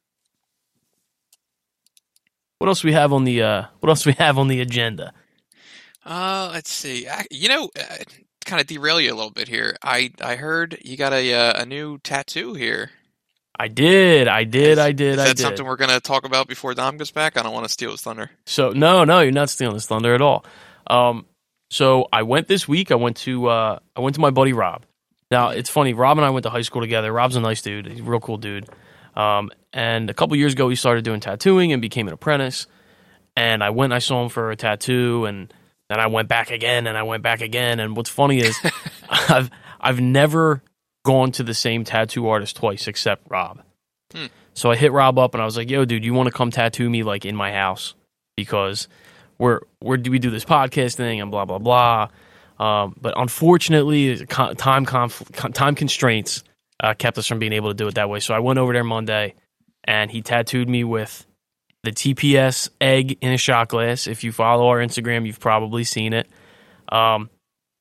What 2.59 2.68
else 2.68 2.85
we 2.85 2.93
have 2.93 3.12
on 3.12 3.24
the 3.24 3.43
uh, 3.43 3.64
What 3.81 3.89
else 3.89 4.07
we 4.07 4.12
have 4.12 4.39
on 4.39 4.49
the 4.49 4.61
agenda? 4.61 5.12
Uh, 6.05 6.51
let's 6.53 6.72
see. 6.72 7.09
I, 7.09 7.27
you 7.31 7.49
know, 7.49 7.70
uh, 7.79 7.97
kind 8.47 8.61
of 8.61 8.66
derail 8.66 9.01
you 9.01 9.12
a 9.12 9.16
little 9.16 9.30
bit 9.30 9.49
here. 9.49 9.76
I 9.82 10.12
I 10.22 10.36
heard 10.36 10.78
you 10.84 10.97
got 10.97 11.12
a 11.12 11.34
uh, 11.34 11.62
a 11.62 11.66
new 11.66 11.99
tattoo 11.99 12.55
here. 12.55 12.90
I 13.59 13.68
did, 13.68 14.28
I 14.28 14.44
did, 14.44 14.72
Is- 14.72 14.78
I 14.78 14.92
did, 14.92 15.14
Is 15.14 15.18
I 15.18 15.24
that 15.28 15.36
did. 15.36 15.42
something 15.42 15.64
we're 15.66 15.76
gonna 15.76 16.01
talk 16.01 16.24
about 16.26 16.47
before 16.47 16.74
Dom 16.74 16.97
gets 16.99 17.11
back? 17.11 17.36
I 17.38 17.42
don't 17.42 17.55
want 17.55 17.64
to 17.66 17.72
steal 17.72 17.90
his 17.90 18.03
thunder. 18.03 18.30
So 18.47 18.70
no, 18.70 19.05
no, 19.05 19.20
you're 19.20 19.32
not 19.32 19.49
stealing 19.51 19.74
his 19.74 19.86
thunder 19.86 20.14
at 20.14 20.20
all. 20.22 20.44
Um, 20.88 21.26
so 21.70 22.07
I 22.12 22.22
went 22.22 22.49
this 22.49 22.68
week. 22.68 22.90
I 22.92 22.97
went 22.97 23.16
to 23.18 23.47
uh, 23.49 23.78
I 23.97 24.01
went 24.01 24.14
to 24.16 24.20
my 24.20 24.30
buddy 24.30 24.53
Rob. 24.53 24.84
Now 25.30 25.49
it's 25.49 25.70
funny. 25.70 25.94
Rob 25.94 26.18
and 26.18 26.24
I 26.24 26.30
went 26.30 26.44
to 26.44 26.51
high 26.51 26.62
school 26.62 26.82
together. 26.82 27.12
Rob's 27.12 27.34
a 27.36 27.40
nice 27.40 27.62
dude. 27.62 27.86
He's 27.86 28.01
a 28.01 28.05
real 28.05 28.20
cool 28.20 28.36
dude. 28.36 28.66
Um, 29.16 29.51
and 29.72 30.11
a 30.11 30.14
couple 30.14 30.36
years 30.36 30.53
ago, 30.53 30.68
he 30.68 30.76
started 30.76 31.03
doing 31.05 31.20
tattooing 31.20 31.72
and 31.72 31.80
became 31.80 32.07
an 32.09 32.12
apprentice. 32.14 32.66
And 33.34 33.64
I 33.64 33.70
went. 33.70 33.92
I 33.94 33.99
saw 33.99 34.22
him 34.22 34.28
for 34.28 34.51
a 34.51 34.57
tattoo, 34.57 35.24
and 35.24 35.53
then 35.89 36.01
I 36.01 36.07
went 36.07 36.28
back 36.28 36.51
again, 36.51 36.87
and 36.87 36.97
I 36.97 37.03
went 37.03 37.22
back 37.22 37.41
again. 37.41 37.80
And 37.80 37.97
what's 37.97 38.11
funny 38.11 38.39
is, 38.39 38.59
I've 39.09 39.51
I've 39.80 40.01
never 40.01 40.62
gone 41.05 41.32
to 41.32 41.43
the 41.43 41.55
same 41.55 41.84
tattoo 41.84 42.28
artist 42.28 42.57
twice 42.57 42.89
except 42.89 43.30
Rob. 43.30 43.62
Hmm. 44.12 44.26
So 44.55 44.70
I 44.70 44.76
hit 44.76 44.91
Rob 44.91 45.18
up 45.18 45.34
and 45.34 45.43
I 45.43 45.45
was 45.45 45.57
like, 45.57 45.70
"Yo, 45.70 45.84
dude, 45.84 46.05
you 46.05 46.14
want 46.14 46.26
to 46.26 46.32
come 46.32 46.51
tattoo 46.51 46.89
me 46.89 47.03
like 47.03 47.24
in 47.24 47.37
my 47.37 47.53
house 47.53 47.95
because 48.37 48.89
we're 49.39 49.61
we're 49.82 49.97
do 49.97 50.11
we 50.11 50.18
do 50.18 50.30
this 50.30 50.45
podcast 50.45 50.97
thing 50.97 51.20
and 51.20 51.30
blah 51.30 51.45
blah 51.45 51.59
blah." 51.59 52.09
Um, 52.59 52.97
but 53.01 53.14
unfortunately, 53.16 54.24
time 54.26 54.87
conf- 54.87 55.30
time 55.53 55.74
constraints 55.74 56.43
uh, 56.80 56.95
kept 56.95 57.18
us 57.18 57.26
from 57.26 57.39
being 57.39 57.53
able 57.53 57.68
to 57.68 57.74
do 57.74 57.87
it 57.87 57.95
that 57.97 58.09
way. 58.09 58.20
So 58.20 58.34
I 58.34 58.39
went 58.39 58.59
over 58.59 58.72
there 58.72 58.84
Monday, 58.84 59.34
and 59.84 60.11
he 60.11 60.22
tattooed 60.22 60.68
me 60.68 60.84
with 60.84 61.26
the 61.87 61.93
TPS 61.93 62.68
egg 62.80 63.16
in 63.22 63.32
a 63.32 63.39
shot 63.39 63.68
glass. 63.68 64.07
If 64.07 64.22
you 64.24 64.32
follow 64.32 64.68
our 64.68 64.78
Instagram, 64.78 65.26
you've 65.26 65.41
probably 65.41 65.84
seen 65.84 66.12
it. 66.12 66.28
Um, 66.91 67.30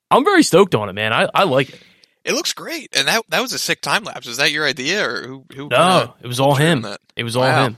I'm 0.09 0.23
very 0.23 0.43
stoked 0.43 0.73
on 0.75 0.87
it, 0.89 0.93
man. 0.93 1.11
I, 1.11 1.27
I 1.35 1.43
like 1.43 1.69
it. 1.69 1.79
It 2.23 2.33
looks 2.33 2.53
great, 2.53 2.95
and 2.95 3.07
that 3.07 3.21
that 3.29 3.41
was 3.41 3.53
a 3.53 3.59
sick 3.59 3.81
time 3.81 4.03
lapse. 4.03 4.25
Is 4.25 4.37
that 4.37 4.51
your 4.51 4.65
idea, 4.65 5.07
or 5.07 5.21
who? 5.27 5.45
Who? 5.55 5.67
No, 5.69 6.15
it 6.21 6.27
was 6.27 6.39
all 6.39 6.55
him. 6.55 6.81
That? 6.83 6.99
It 7.15 7.23
was 7.23 7.35
all 7.35 7.43
Wow. 7.43 7.65
him. 7.67 7.77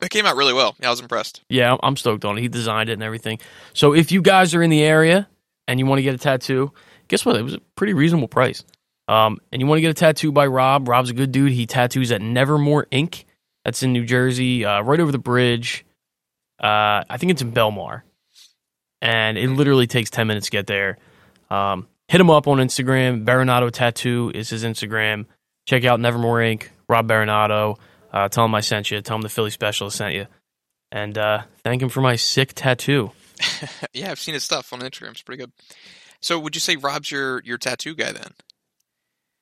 It 0.00 0.10
came 0.10 0.24
out 0.26 0.34
really 0.36 0.54
well. 0.54 0.74
Yeah, 0.80 0.88
I 0.88 0.90
was 0.90 1.00
impressed. 1.00 1.42
Yeah, 1.48 1.76
I'm 1.82 1.96
stoked 1.96 2.24
on 2.24 2.38
it. 2.38 2.40
He 2.40 2.48
designed 2.48 2.88
it 2.88 2.94
and 2.94 3.02
everything. 3.02 3.38
So 3.74 3.92
if 3.94 4.10
you 4.12 4.22
guys 4.22 4.54
are 4.54 4.62
in 4.62 4.70
the 4.70 4.82
area 4.82 5.28
and 5.68 5.78
you 5.78 5.84
want 5.86 5.98
to 5.98 6.02
get 6.02 6.14
a 6.14 6.18
tattoo, 6.18 6.72
guess 7.08 7.24
what? 7.26 7.36
It 7.36 7.42
was 7.42 7.54
a 7.54 7.60
pretty 7.76 7.92
reasonable 7.92 8.28
price. 8.28 8.64
Um, 9.08 9.38
and 9.52 9.60
you 9.60 9.66
want 9.66 9.76
to 9.76 9.82
get 9.82 9.90
a 9.90 9.94
tattoo 9.94 10.32
by 10.32 10.46
Rob. 10.46 10.88
Rob's 10.88 11.10
a 11.10 11.14
good 11.14 11.32
dude. 11.32 11.52
He 11.52 11.66
tattoos 11.66 12.10
at 12.12 12.22
Nevermore 12.22 12.86
Ink. 12.90 13.26
That's 13.64 13.82
in 13.82 13.92
New 13.92 14.04
Jersey, 14.04 14.64
uh, 14.64 14.82
right 14.82 15.00
over 15.00 15.12
the 15.12 15.18
bridge. 15.18 15.84
Uh, 16.62 17.04
I 17.08 17.16
think 17.18 17.32
it's 17.32 17.42
in 17.42 17.52
Belmar. 17.52 18.02
And 19.02 19.38
it 19.38 19.48
literally 19.48 19.86
takes 19.86 20.10
10 20.10 20.26
minutes 20.26 20.46
to 20.46 20.50
get 20.50 20.66
there. 20.66 20.98
Um, 21.50 21.88
hit 22.08 22.20
him 22.20 22.30
up 22.30 22.46
on 22.48 22.58
Instagram. 22.58 23.24
Berenato 23.24 23.70
Tattoo 23.70 24.30
is 24.34 24.50
his 24.50 24.64
Instagram. 24.64 25.26
Check 25.66 25.84
out 25.84 26.00
Nevermore 26.00 26.42
Ink. 26.42 26.70
Rob 26.88 27.06
Berenato. 27.06 27.78
Uh, 28.12 28.28
tell 28.28 28.44
him 28.44 28.54
I 28.54 28.60
sent 28.60 28.90
you. 28.90 29.00
Tell 29.00 29.16
him 29.16 29.22
the 29.22 29.28
Philly 29.28 29.50
Specialist 29.50 29.96
sent 29.96 30.14
you 30.14 30.26
and 30.92 31.16
uh, 31.16 31.42
thank 31.62 31.82
him 31.82 31.88
for 31.88 32.00
my 32.00 32.16
sick 32.16 32.52
tattoo. 32.54 33.12
yeah, 33.92 34.10
I've 34.10 34.20
seen 34.20 34.34
his 34.34 34.44
stuff 34.44 34.72
on 34.72 34.80
Instagram. 34.80 35.12
It's 35.12 35.22
pretty 35.22 35.40
good. 35.40 35.52
So, 36.20 36.38
would 36.38 36.54
you 36.54 36.60
say 36.60 36.76
Rob's 36.76 37.10
your 37.10 37.42
your 37.44 37.58
tattoo 37.58 37.94
guy 37.94 38.12
then? 38.12 38.32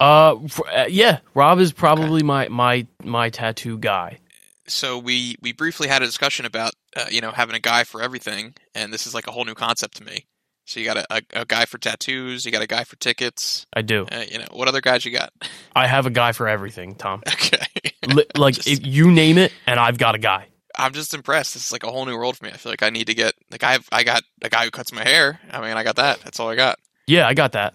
Uh, 0.00 0.36
uh, 0.72 0.86
yeah, 0.88 1.18
Rob 1.34 1.58
is 1.58 1.72
probably 1.72 2.22
my 2.22 2.48
my 2.48 2.86
my 3.02 3.30
tattoo 3.30 3.78
guy. 3.78 4.18
So 4.66 4.98
we 4.98 5.36
we 5.40 5.52
briefly 5.52 5.88
had 5.88 6.02
a 6.02 6.06
discussion 6.06 6.46
about 6.46 6.72
uh, 6.96 7.06
you 7.10 7.20
know 7.20 7.30
having 7.32 7.56
a 7.56 7.60
guy 7.60 7.84
for 7.84 8.02
everything, 8.02 8.54
and 8.74 8.92
this 8.92 9.06
is 9.06 9.14
like 9.14 9.26
a 9.26 9.32
whole 9.32 9.44
new 9.44 9.54
concept 9.54 9.96
to 9.96 10.04
me. 10.04 10.26
So 10.66 10.78
you 10.80 10.86
got 10.86 10.98
a, 10.98 11.06
a, 11.10 11.40
a 11.40 11.44
guy 11.46 11.64
for 11.64 11.78
tattoos, 11.78 12.44
you 12.44 12.52
got 12.52 12.60
a 12.60 12.66
guy 12.66 12.84
for 12.84 12.96
tickets. 12.96 13.66
I 13.72 13.80
do. 13.80 14.06
Uh, 14.12 14.24
you 14.30 14.38
know 14.38 14.44
what 14.52 14.68
other 14.68 14.82
guys 14.82 15.04
you 15.04 15.10
got? 15.10 15.32
I 15.74 15.86
have 15.86 16.04
a 16.04 16.10
guy 16.10 16.32
for 16.32 16.46
everything, 16.46 16.94
Tom. 16.94 17.22
okay, 17.28 17.64
Li- 18.06 18.26
like 18.36 18.54
Just- 18.54 18.68
if 18.68 18.86
you 18.86 19.10
name 19.10 19.38
it, 19.38 19.52
and 19.66 19.80
I've 19.80 19.98
got 19.98 20.14
a 20.14 20.18
guy. 20.18 20.48
I'm 20.76 20.92
just 20.92 21.12
impressed. 21.12 21.54
This 21.54 21.66
is 21.66 21.72
like 21.72 21.82
a 21.82 21.90
whole 21.90 22.04
new 22.06 22.16
world 22.16 22.36
for 22.36 22.44
me. 22.44 22.52
I 22.52 22.56
feel 22.56 22.70
like 22.70 22.84
I 22.84 22.90
need 22.90 23.08
to 23.08 23.14
get 23.14 23.34
like 23.50 23.64
I 23.64 23.72
have 23.72 23.88
I 23.90 24.04
got 24.04 24.22
a 24.42 24.48
guy 24.48 24.64
who 24.64 24.70
cuts 24.70 24.92
my 24.92 25.02
hair. 25.02 25.40
I 25.50 25.60
mean 25.60 25.76
I 25.76 25.82
got 25.82 25.96
that. 25.96 26.20
That's 26.20 26.38
all 26.38 26.48
I 26.50 26.54
got. 26.54 26.78
Yeah, 27.08 27.26
I 27.26 27.34
got 27.34 27.52
that. 27.52 27.74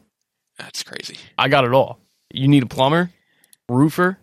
That's 0.58 0.84
crazy. 0.84 1.18
I 1.38 1.50
got 1.50 1.66
it 1.66 1.74
all. 1.74 2.00
You 2.34 2.48
need 2.50 2.64
a 2.64 2.66
plumber, 2.68 3.12
roofer, 3.70 4.18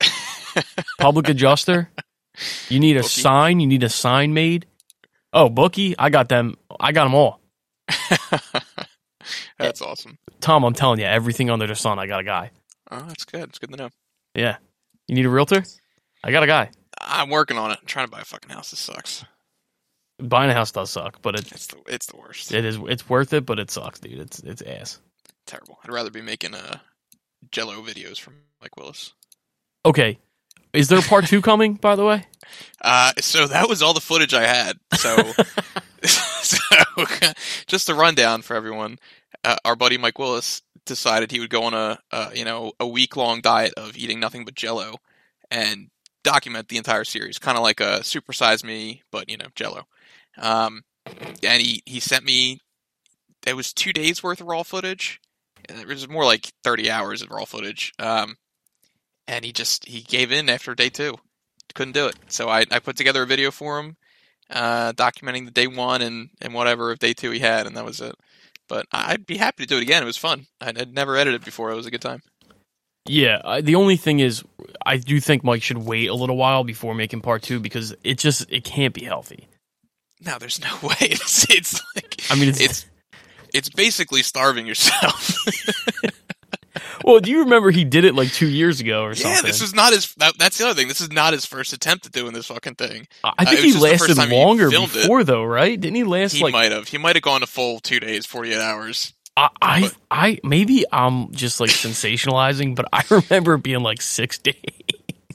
public 0.98 1.28
adjuster. 1.28 1.90
You 2.68 2.80
need 2.80 2.96
a 2.96 3.00
Bookie. 3.00 3.08
sign. 3.22 3.60
You 3.60 3.66
need 3.66 3.82
a 3.82 3.88
sign 3.88 4.32
made. 4.34 4.66
Oh, 5.32 5.48
bookie. 5.48 5.94
I 5.98 6.08
got 6.10 6.28
them. 6.28 6.56
I 6.80 6.92
got 6.92 7.04
them 7.04 7.14
all. 7.14 7.40
That's 9.58 9.82
awesome. 9.82 10.18
Tom, 10.40 10.64
I'm 10.64 10.74
telling 10.74 11.00
you, 11.00 11.06
everything 11.06 11.50
under 11.50 11.66
the 11.66 11.74
sun. 11.74 11.98
I 11.98 12.06
got 12.06 12.20
a 12.20 12.24
guy. 12.24 12.50
Oh, 12.90 13.04
that's 13.08 13.24
good. 13.24 13.42
It's 13.48 13.58
good 13.58 13.70
to 13.72 13.76
know. 13.76 13.88
Yeah. 14.34 14.58
You 15.08 15.14
need 15.16 15.26
a 15.26 15.30
realtor? 15.30 15.64
I 16.22 16.30
got 16.30 16.42
a 16.44 16.46
guy. 16.46 16.70
I'm 17.00 17.30
working 17.30 17.58
on 17.58 17.72
it. 17.72 17.78
I'm 17.80 17.86
trying 17.86 18.06
to 18.06 18.10
buy 18.10 18.20
a 18.20 18.24
fucking 18.24 18.50
house. 18.50 18.70
This 18.70 18.80
sucks. 18.80 19.24
Buying 20.22 20.50
a 20.50 20.54
house 20.54 20.70
does 20.72 20.90
suck, 20.90 21.20
but 21.20 21.34
it 21.34 21.50
It's 21.52 21.66
the 21.66 21.76
it's 21.88 22.06
the 22.06 22.16
worst. 22.16 22.52
it 22.52 22.64
is 22.64 22.78
it's 22.88 23.08
worth 23.08 23.32
it, 23.32 23.44
but 23.44 23.58
it 23.58 23.70
sucks, 23.70 23.98
dude. 24.00 24.18
It's 24.18 24.38
it's 24.40 24.62
ass. 24.62 25.00
Terrible. 25.46 25.78
I'd 25.84 25.92
rather 25.92 26.10
be 26.10 26.22
making 26.22 26.54
uh 26.54 26.78
Jello 27.50 27.82
videos 27.82 28.18
from 28.18 28.34
Mike 28.60 28.76
Willis. 28.76 29.12
Okay. 29.84 30.18
Is 30.72 30.88
there 30.88 30.98
a 30.98 31.02
part 31.02 31.26
two 31.26 31.40
coming, 31.40 31.74
by 31.74 31.96
the 31.96 32.04
way? 32.04 32.26
Uh, 32.82 33.12
so 33.20 33.46
that 33.46 33.68
was 33.68 33.82
all 33.82 33.94
the 33.94 34.00
footage 34.00 34.34
I 34.34 34.46
had. 34.46 34.78
So, 34.94 35.16
so 36.02 36.58
just 37.66 37.88
a 37.88 37.94
rundown 37.94 38.42
for 38.42 38.54
everyone. 38.54 38.98
Uh, 39.42 39.56
our 39.64 39.76
buddy 39.76 39.96
Mike 39.96 40.18
Willis 40.18 40.62
decided 40.84 41.30
he 41.30 41.40
would 41.40 41.50
go 41.50 41.64
on 41.64 41.74
a, 41.74 41.98
a 42.10 42.30
you 42.34 42.44
know 42.44 42.72
a 42.78 42.86
week 42.86 43.16
long 43.16 43.40
diet 43.40 43.74
of 43.76 43.96
eating 43.96 44.20
nothing 44.20 44.44
but 44.44 44.54
Jello 44.54 44.96
and 45.50 45.88
document 46.24 46.68
the 46.68 46.76
entire 46.76 47.04
series, 47.04 47.38
kind 47.38 47.56
of 47.56 47.62
like 47.62 47.80
a 47.80 48.02
Super 48.04 48.32
Size 48.32 48.64
Me, 48.64 49.02
but 49.10 49.30
you 49.30 49.36
know 49.36 49.46
Jello. 49.54 49.86
Um, 50.38 50.82
and 51.42 51.62
he 51.62 51.82
he 51.86 52.00
sent 52.00 52.24
me. 52.24 52.60
It 53.46 53.54
was 53.54 53.72
two 53.72 53.92
days 53.92 54.22
worth 54.22 54.40
of 54.40 54.48
raw 54.48 54.64
footage. 54.64 55.20
It 55.68 55.86
was 55.86 56.08
more 56.08 56.24
like 56.24 56.50
thirty 56.64 56.90
hours 56.90 57.22
of 57.22 57.30
raw 57.30 57.44
footage. 57.44 57.92
Um, 57.98 58.36
and 59.28 59.44
he 59.44 59.52
just 59.52 59.86
he 59.86 60.02
gave 60.02 60.32
in 60.32 60.48
after 60.48 60.74
day 60.74 60.88
two 60.88 61.16
couldn't 61.76 61.92
do 61.92 62.06
it. 62.06 62.16
So 62.28 62.48
I, 62.48 62.64
I 62.70 62.80
put 62.80 62.96
together 62.96 63.22
a 63.22 63.26
video 63.26 63.52
for 63.52 63.78
him, 63.78 63.96
uh, 64.50 64.92
documenting 64.94 65.44
the 65.44 65.52
day 65.52 65.68
one 65.68 66.02
and, 66.02 66.30
and 66.40 66.52
whatever 66.54 66.90
of 66.90 66.98
day 66.98 67.12
two 67.12 67.30
he 67.30 67.38
had, 67.38 67.66
and 67.66 67.76
that 67.76 67.84
was 67.84 68.00
it. 68.00 68.16
But 68.68 68.86
I'd 68.90 69.26
be 69.26 69.36
happy 69.36 69.62
to 69.62 69.68
do 69.68 69.76
it 69.76 69.82
again. 69.82 70.02
It 70.02 70.06
was 70.06 70.16
fun. 70.16 70.46
I'd, 70.60 70.80
I'd 70.80 70.94
never 70.94 71.16
edited 71.16 71.44
before. 71.44 71.70
It 71.70 71.76
was 71.76 71.86
a 71.86 71.90
good 71.90 72.00
time. 72.00 72.22
Yeah. 73.04 73.40
I, 73.44 73.60
the 73.60 73.76
only 73.76 73.96
thing 73.96 74.18
is, 74.18 74.42
I 74.84 74.96
do 74.96 75.20
think 75.20 75.44
Mike 75.44 75.62
should 75.62 75.78
wait 75.78 76.08
a 76.08 76.14
little 76.14 76.36
while 76.36 76.64
before 76.64 76.94
making 76.94 77.20
part 77.20 77.42
two 77.42 77.60
because 77.60 77.94
it 78.02 78.18
just 78.18 78.50
it 78.50 78.64
can't 78.64 78.94
be 78.94 79.04
healthy. 79.04 79.46
No, 80.24 80.38
there's 80.38 80.60
no 80.60 80.74
way. 80.82 80.96
It's, 81.00 81.48
it's 81.48 81.80
like 81.94 82.22
I 82.30 82.34
mean, 82.34 82.48
it's, 82.48 82.60
it's 82.60 82.86
it's 83.56 83.68
basically 83.68 84.22
starving 84.22 84.66
yourself. 84.66 85.34
well. 87.04 87.20
Do 87.20 87.30
you 87.30 87.40
remember 87.40 87.70
he 87.70 87.84
did 87.84 88.04
it 88.04 88.14
like 88.14 88.32
two 88.32 88.48
years 88.48 88.80
ago 88.80 89.02
or 89.02 89.14
something? 89.14 89.32
yeah, 89.32 89.42
this 89.42 89.60
was 89.60 89.74
not 89.74 89.92
his. 89.92 90.14
That, 90.16 90.34
that's 90.38 90.58
the 90.58 90.66
other 90.66 90.74
thing. 90.74 90.88
This 90.88 91.00
is 91.00 91.10
not 91.10 91.32
his 91.32 91.46
first 91.46 91.72
attempt 91.72 92.06
at 92.06 92.12
doing 92.12 92.32
this 92.32 92.46
fucking 92.46 92.74
thing. 92.74 93.08
I 93.24 93.28
uh, 93.28 93.44
think 93.44 93.58
it 93.58 93.64
he 93.64 93.72
was 93.72 93.74
just 93.74 93.82
the 93.82 93.88
first 93.90 94.00
lasted 94.08 94.16
time 94.16 94.30
he 94.30 94.44
longer 94.44 94.68
it. 94.68 94.72
before, 94.72 95.24
though, 95.24 95.44
right? 95.44 95.80
Didn't 95.80 95.96
he 95.96 96.04
last 96.04 96.32
He 96.34 96.42
like 96.42 96.52
might 96.52 96.72
have. 96.72 96.88
He 96.88 96.98
might 96.98 97.16
have 97.16 97.22
gone 97.22 97.42
a 97.42 97.46
full 97.46 97.80
two 97.80 97.98
days, 97.98 98.26
forty 98.26 98.52
eight 98.52 98.60
hours. 98.60 99.14
I, 99.36 99.48
I, 99.60 99.80
but- 99.82 99.96
I? 100.10 100.38
Maybe 100.44 100.84
I'm 100.92 101.32
just 101.32 101.60
like 101.60 101.70
sensationalizing, 101.86 102.74
but 102.74 102.86
I 102.92 103.02
remember 103.10 103.54
it 103.54 103.62
being 103.62 103.82
like 103.82 104.02
six 104.02 104.38
days. 104.38 104.54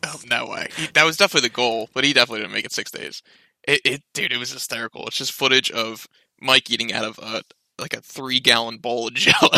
Oh, 0.03 0.19
no 0.30 0.47
way. 0.47 0.69
He, 0.76 0.88
that 0.93 1.05
was 1.05 1.17
definitely 1.17 1.49
the 1.49 1.53
goal, 1.53 1.89
but 1.93 2.03
he 2.03 2.13
definitely 2.13 2.41
didn't 2.41 2.53
make 2.53 2.65
it 2.65 2.72
six 2.72 2.89
days. 2.89 3.22
It, 3.67 3.82
it, 3.86 4.03
dude, 4.15 4.32
it 4.32 4.38
was 4.38 4.51
hysterical. 4.51 5.05
It's 5.05 5.17
just 5.17 5.32
footage 5.32 5.69
of 5.69 6.07
Mike 6.41 6.72
eating 6.72 6.91
out 6.91 7.05
of 7.05 7.19
a 7.19 7.43
like 7.80 7.93
a 7.93 8.01
three 8.01 8.39
gallon 8.39 8.78
bowl 8.78 9.07
of 9.07 9.13
Jello, 9.15 9.49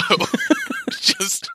just 0.92 1.50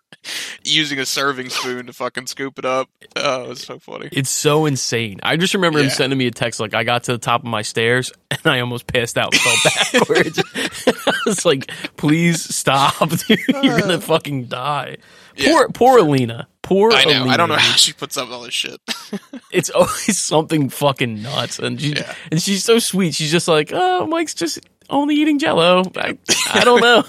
using 0.64 0.98
a 0.98 1.06
serving 1.06 1.48
spoon 1.48 1.86
to 1.86 1.92
fucking 1.92 2.26
scoop 2.26 2.58
it 2.58 2.64
up. 2.64 2.88
Oh, 3.16 3.44
it 3.44 3.48
was 3.48 3.60
so 3.62 3.78
funny. 3.78 4.08
It's 4.12 4.28
so 4.30 4.66
insane. 4.66 5.20
I 5.22 5.36
just 5.36 5.54
remember 5.54 5.78
him 5.78 5.88
sending 5.90 6.18
me 6.18 6.26
a 6.26 6.30
text 6.30 6.60
like 6.60 6.74
I 6.74 6.84
got 6.84 7.04
to 7.04 7.12
the 7.12 7.18
top 7.18 7.40
of 7.42 7.46
my 7.46 7.62
stairs 7.62 8.12
and 8.30 8.40
I 8.44 8.60
almost 8.60 8.86
passed 8.86 9.16
out 9.16 9.32
and 9.34 9.40
fell 9.40 9.72
backwards. 10.02 10.42
I 11.06 11.12
was 11.26 11.44
like, 11.44 11.68
please 11.96 12.42
stop, 12.54 13.08
dude. 13.08 13.38
You're 13.48 13.80
gonna 13.80 13.94
uh. 13.94 14.00
fucking 14.00 14.46
die. 14.46 14.98
Yeah, 15.36 15.52
poor 15.52 15.68
poor 15.70 15.98
Alina. 15.98 16.48
Poor 16.62 16.92
I 16.92 17.04
know. 17.04 17.10
Alina. 17.22 17.30
I 17.30 17.36
don't 17.38 17.48
know 17.48 17.54
dude. 17.54 17.64
how 17.64 17.76
she 17.76 17.92
puts 17.94 18.16
up 18.18 18.26
with 18.26 18.34
all 18.34 18.42
this 18.42 18.52
shit. 18.52 18.78
It's 19.50 19.70
always 19.70 20.18
something 20.18 20.68
fucking 20.68 21.22
nuts. 21.22 21.58
And 21.58 21.80
she 21.80 21.94
Yeah. 21.94 22.14
and 22.30 22.42
she's 22.42 22.64
so 22.64 22.78
sweet. 22.78 23.14
She's 23.14 23.30
just 23.30 23.48
like, 23.48 23.70
Oh, 23.72 24.06
Mike's 24.06 24.34
just 24.34 24.58
only 24.90 25.14
eating 25.16 25.38
jello. 25.38 25.82
I, 25.96 26.18
I 26.52 26.64
don't 26.64 26.80
know. 26.80 27.02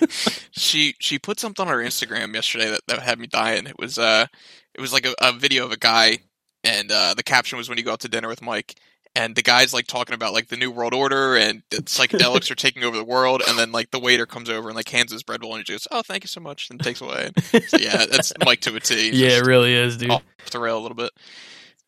she 0.52 0.94
she 1.00 1.18
put 1.18 1.40
something 1.40 1.66
on 1.66 1.72
her 1.72 1.82
Instagram 1.82 2.34
yesterday 2.34 2.70
that, 2.70 2.80
that 2.88 3.00
had 3.00 3.18
me 3.18 3.26
dying. 3.26 3.66
It 3.66 3.78
was 3.78 3.98
uh 3.98 4.26
it 4.74 4.80
was 4.80 4.92
like 4.92 5.06
a, 5.06 5.14
a 5.20 5.32
video 5.32 5.64
of 5.64 5.72
a 5.72 5.76
guy 5.76 6.18
and 6.62 6.90
uh 6.92 7.14
the 7.16 7.22
caption 7.22 7.58
was 7.58 7.68
when 7.68 7.78
you 7.78 7.84
go 7.84 7.92
out 7.92 8.00
to 8.00 8.08
dinner 8.08 8.28
with 8.28 8.42
Mike 8.42 8.74
and 9.16 9.36
the 9.36 9.42
guy's 9.42 9.72
like 9.72 9.86
talking 9.86 10.14
about 10.14 10.32
like 10.32 10.48
the 10.48 10.56
new 10.56 10.70
world 10.70 10.92
order 10.94 11.36
and 11.36 11.62
psychedelics 11.70 12.50
are 12.50 12.56
taking 12.56 12.82
over 12.82 12.96
the 12.96 13.04
world 13.04 13.42
and 13.46 13.56
then 13.58 13.70
like 13.70 13.90
the 13.92 14.00
waiter 14.00 14.26
comes 14.26 14.50
over 14.50 14.68
and 14.68 14.76
like 14.76 14.88
hands 14.88 15.12
his 15.12 15.22
bread 15.22 15.40
bowl 15.40 15.54
and 15.54 15.64
he 15.66 15.72
goes, 15.72 15.86
Oh, 15.92 16.02
thank 16.02 16.24
you 16.24 16.28
so 16.28 16.40
much 16.40 16.68
and 16.70 16.80
takes 16.82 17.00
away. 17.00 17.30
so 17.68 17.76
yeah, 17.78 18.04
that's 18.06 18.32
Mike 18.44 18.60
to 18.62 18.74
a 18.74 18.80
T. 18.80 19.10
yeah, 19.12 19.28
Just 19.28 19.42
it 19.42 19.46
really 19.46 19.72
is, 19.72 19.96
dude. 19.96 20.10
off 20.10 20.22
the 20.50 20.58
rail 20.58 20.78
a 20.78 20.80
little 20.82 20.96
bit. 20.96 21.12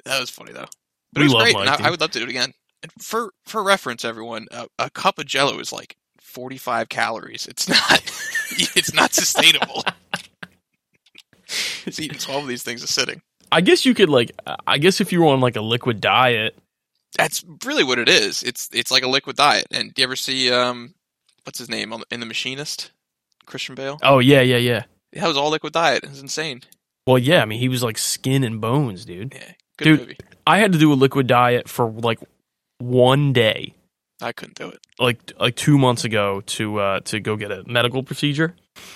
That 0.05 0.21
was 0.21 0.31
funny 0.31 0.53
though. 0.53 0.67
But 1.13 1.21
We 1.21 1.23
it 1.23 1.25
was 1.25 1.33
love 1.35 1.43
great. 1.45 1.55
Mike, 1.57 1.81
I. 1.81 1.87
I 1.89 1.91
would 1.91 2.01
love 2.01 2.11
to 2.13 2.19
do 2.21 2.25
it 2.25 2.31
again. 2.31 2.53
And 2.83 2.93
for 3.01 3.33
for 3.45 3.63
reference, 3.63 4.05
everyone, 4.05 4.47
a, 4.51 4.67
a 4.79 4.91
cup 4.91 5.19
of 5.19 5.27
Jello 5.27 5.59
is 5.59 5.73
like 5.73 5.97
forty 6.21 6.57
five 6.59 6.89
calories. 6.89 7.47
It's 7.47 7.69
not. 7.69 8.03
it's 8.77 8.95
not 8.95 9.13
sustainable. 9.13 9.83
it's 11.87 11.99
eating 12.01 12.19
twelve 12.19 12.43
of 12.45 12.49
these 12.49 12.63
things 12.63 12.83
a 12.83 12.87
sitting. 12.87 13.23
I 13.53 13.61
guess 13.61 13.87
you 13.87 13.95
could 13.95 14.09
like 14.11 14.33
I 14.67 14.79
guess 14.79 15.01
if 15.01 15.13
you 15.13 15.21
were 15.21 15.29
on 15.29 15.41
like 15.41 15.57
a 15.57 15.61
liquid 15.61 16.01
diet, 16.01 16.57
That's 17.17 17.45
really 17.65 17.85
what 17.85 17.99
it 17.99 18.09
is. 18.09 18.43
It's 18.43 18.69
it's 18.73 18.91
like 18.91 19.03
a 19.05 19.09
liquid 19.09 19.37
diet. 19.37 19.67
And 19.71 19.95
do 19.95 20.03
you 20.03 20.07
ever 20.07 20.17
see 20.17 20.51
um, 20.53 20.95
what's 21.45 21.59
his 21.59 21.69
name 21.69 21.93
on 21.93 22.03
in 22.11 22.21
the 22.21 22.27
Machinist? 22.27 22.91
Christian 23.47 23.75
Bale. 23.77 23.99
oh 24.03 24.19
yeah, 24.19 24.41
yeah, 24.41 24.57
yeah. 24.57 24.85
That 25.13 25.29
was 25.29 25.37
all 25.37 25.51
liquid 25.51 25.73
diet. 25.73 26.03
It 26.05 26.11
was 26.11 26.21
insane. 26.21 26.63
Well, 27.07 27.19
yeah, 27.19 27.41
I 27.41 27.45
mean, 27.45 27.61
he 27.61 27.69
was 27.69 27.85
like 27.85 27.97
skin 27.99 28.43
and 28.43 28.61
bones, 28.61 29.05
dude. 29.05 29.33
Yeah, 29.35 29.53
good 29.79 29.85
Dude. 29.85 30.01
movie. 30.01 30.17
I 30.45 30.59
had 30.59 30.73
to 30.73 30.79
do 30.79 30.93
a 30.93 30.95
liquid 30.95 31.29
diet 31.29 31.69
for 31.69 31.89
like 31.89 32.19
one 32.79 33.33
day, 33.33 33.75
I 34.21 34.33
couldn't 34.33 34.57
do 34.57 34.69
it. 34.69 34.79
like 34.99 35.33
like 35.39 35.57
two 35.57 35.79
months 35.79 36.05
ago, 36.05 36.43
to 36.47 36.79
uh, 36.79 37.01
to 37.01 37.21
go 37.21 37.37
get 37.37 37.51
a 37.53 37.65
medical 37.67 38.03
procedure, 38.03 38.55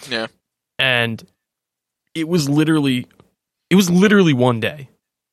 Yeah. 0.09 0.26
and 0.78 1.22
it 2.14 2.28
was 2.28 2.49
literally, 2.49 3.07
it 3.70 3.76
was 3.76 3.89
literally 3.91 4.33
one 4.33 4.61
day, 4.61 4.89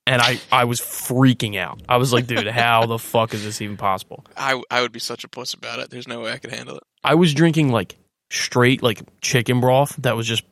and 0.05 0.21
I 0.21 0.39
I 0.51 0.65
was 0.65 0.79
freaking 0.79 1.57
out. 1.57 1.81
I 1.89 1.97
was 1.97 2.13
like, 2.13 2.27
dude, 2.27 2.47
how 2.47 2.85
the 2.85 2.99
fuck 3.13 3.33
is 3.33 3.43
this 3.43 3.61
even 3.61 3.77
possible? 3.77 4.25
I 4.35 4.61
I 4.69 4.81
would 4.81 4.91
be 4.91 4.99
such 4.99 5.23
a 5.23 5.27
puss 5.27 5.53
about 5.53 5.79
it. 5.79 5.89
There's 5.89 6.07
no 6.07 6.21
way 6.21 6.31
I 6.31 6.37
could 6.37 6.51
handle 6.51 6.77
it. 6.77 6.83
I 7.03 7.15
was 7.15 7.33
drinking 7.33 7.69
like 7.71 7.95
straight 8.29 8.83
like 8.83 9.01
chicken 9.21 9.61
broth 9.61 9.95
that 9.99 10.15
was 10.15 10.27
just 10.27 10.43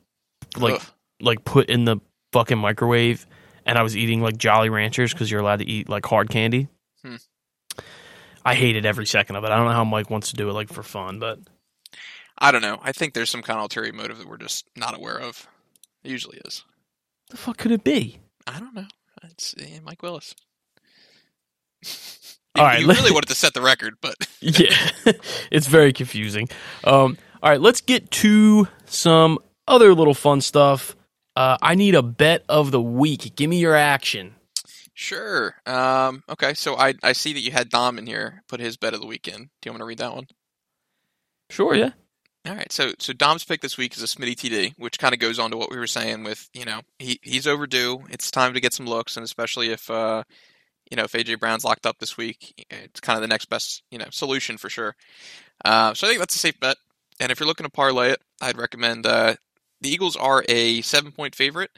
like 0.56 0.74
Ugh. 0.74 0.82
like 1.20 1.44
put 1.44 1.68
in 1.68 1.84
the 1.84 1.98
fucking 2.32 2.56
microwave 2.56 3.26
and 3.66 3.76
I 3.76 3.82
was 3.82 3.94
eating 3.96 4.22
like 4.22 4.38
Jolly 4.38 4.70
Ranchers 4.70 5.12
because 5.12 5.30
you're 5.30 5.40
allowed 5.40 5.58
to 5.58 5.66
eat 5.68 5.86
like 5.88 6.06
hard 6.06 6.30
candy. 6.30 6.68
I 8.46 8.54
hated 8.54 8.86
every 8.86 9.06
second 9.06 9.34
of 9.34 9.42
it. 9.42 9.50
I 9.50 9.56
don't 9.56 9.66
know 9.66 9.72
how 9.72 9.84
Mike 9.84 10.08
wants 10.08 10.30
to 10.30 10.36
do 10.36 10.48
it 10.48 10.52
like 10.52 10.68
for 10.72 10.84
fun, 10.84 11.18
but 11.18 11.40
I 12.38 12.52
don't 12.52 12.62
know. 12.62 12.78
I 12.80 12.92
think 12.92 13.12
there's 13.12 13.28
some 13.28 13.42
kind 13.42 13.58
of 13.58 13.64
ulterior 13.64 13.92
motive 13.92 14.18
that 14.18 14.28
we're 14.28 14.36
just 14.36 14.66
not 14.76 14.94
aware 14.96 15.18
of. 15.18 15.48
It 16.04 16.12
usually 16.12 16.38
is. 16.44 16.64
the 17.28 17.36
fuck 17.36 17.56
could 17.56 17.72
it 17.72 17.82
be? 17.82 18.20
I 18.46 18.60
don't 18.60 18.72
know. 18.74 18.86
It's 19.24 19.52
eh, 19.58 19.80
Mike 19.84 20.00
Willis. 20.00 20.32
All 22.54 22.64
right, 22.64 22.80
you 22.82 22.86
really 22.86 23.10
wanted 23.12 23.28
to 23.30 23.34
set 23.34 23.52
the 23.52 23.60
record, 23.62 23.94
but 24.00 24.14
Yeah, 24.40 24.76
it's 25.50 25.66
very 25.66 25.92
confusing. 25.92 26.48
Um, 26.84 27.18
all 27.42 27.50
right, 27.50 27.60
let's 27.60 27.80
get 27.80 28.10
to 28.12 28.68
some 28.84 29.40
other 29.66 29.92
little 29.92 30.14
fun 30.14 30.40
stuff. 30.40 30.94
Uh, 31.34 31.58
I 31.60 31.74
need 31.74 31.96
a 31.96 32.02
bet 32.02 32.44
of 32.48 32.70
the 32.70 32.80
week. 32.80 33.34
Give 33.34 33.50
me 33.50 33.58
your 33.58 33.74
action. 33.74 34.34
Sure. 34.96 35.54
Um, 35.66 36.24
okay, 36.28 36.54
so 36.54 36.76
I 36.76 36.94
I 37.04 37.12
see 37.12 37.32
that 37.34 37.40
you 37.40 37.52
had 37.52 37.68
Dom 37.68 37.98
in 37.98 38.06
here. 38.06 38.42
Put 38.48 38.60
his 38.60 38.76
bet 38.76 38.94
of 38.94 39.00
the 39.00 39.06
weekend. 39.06 39.50
Do 39.60 39.68
you 39.68 39.72
want 39.72 39.80
me 39.80 39.82
to 39.82 39.86
read 39.86 39.98
that 39.98 40.14
one? 40.14 40.26
Sure, 41.50 41.74
yeah. 41.76 41.90
All 42.46 42.54
right, 42.54 42.70
so 42.72 42.92
so 42.98 43.12
Dom's 43.12 43.44
pick 43.44 43.60
this 43.60 43.76
week 43.76 43.96
is 43.96 44.02
a 44.02 44.06
Smitty 44.06 44.34
TD, 44.36 44.74
which 44.78 44.98
kind 44.98 45.14
of 45.14 45.20
goes 45.20 45.38
on 45.38 45.50
to 45.50 45.56
what 45.56 45.70
we 45.70 45.78
were 45.78 45.86
saying 45.86 46.24
with 46.24 46.48
you 46.52 46.64
know 46.64 46.80
he 46.98 47.20
he's 47.22 47.46
overdue. 47.46 48.04
It's 48.10 48.30
time 48.30 48.54
to 48.54 48.60
get 48.60 48.72
some 48.72 48.86
looks, 48.86 49.16
and 49.16 49.24
especially 49.24 49.70
if 49.70 49.90
uh 49.90 50.24
you 50.90 50.96
know 50.96 51.04
if 51.04 51.12
AJ 51.12 51.40
Brown's 51.40 51.64
locked 51.64 51.86
up 51.86 51.98
this 51.98 52.16
week, 52.16 52.66
it's 52.70 53.00
kind 53.00 53.16
of 53.16 53.22
the 53.22 53.28
next 53.28 53.46
best 53.46 53.82
you 53.90 53.98
know 53.98 54.06
solution 54.10 54.58
for 54.58 54.68
sure. 54.68 54.94
Uh, 55.64 55.94
so 55.94 56.06
I 56.06 56.10
think 56.10 56.20
that's 56.20 56.36
a 56.36 56.38
safe 56.38 56.58
bet. 56.60 56.76
And 57.18 57.32
if 57.32 57.40
you're 57.40 57.46
looking 57.48 57.66
to 57.66 57.70
parlay 57.70 58.10
it, 58.10 58.20
I'd 58.40 58.58
recommend 58.58 59.06
uh, 59.06 59.34
the 59.80 59.88
Eagles 59.88 60.16
are 60.16 60.44
a 60.48 60.82
seven 60.82 61.12
point 61.12 61.34
favorite, 61.34 61.70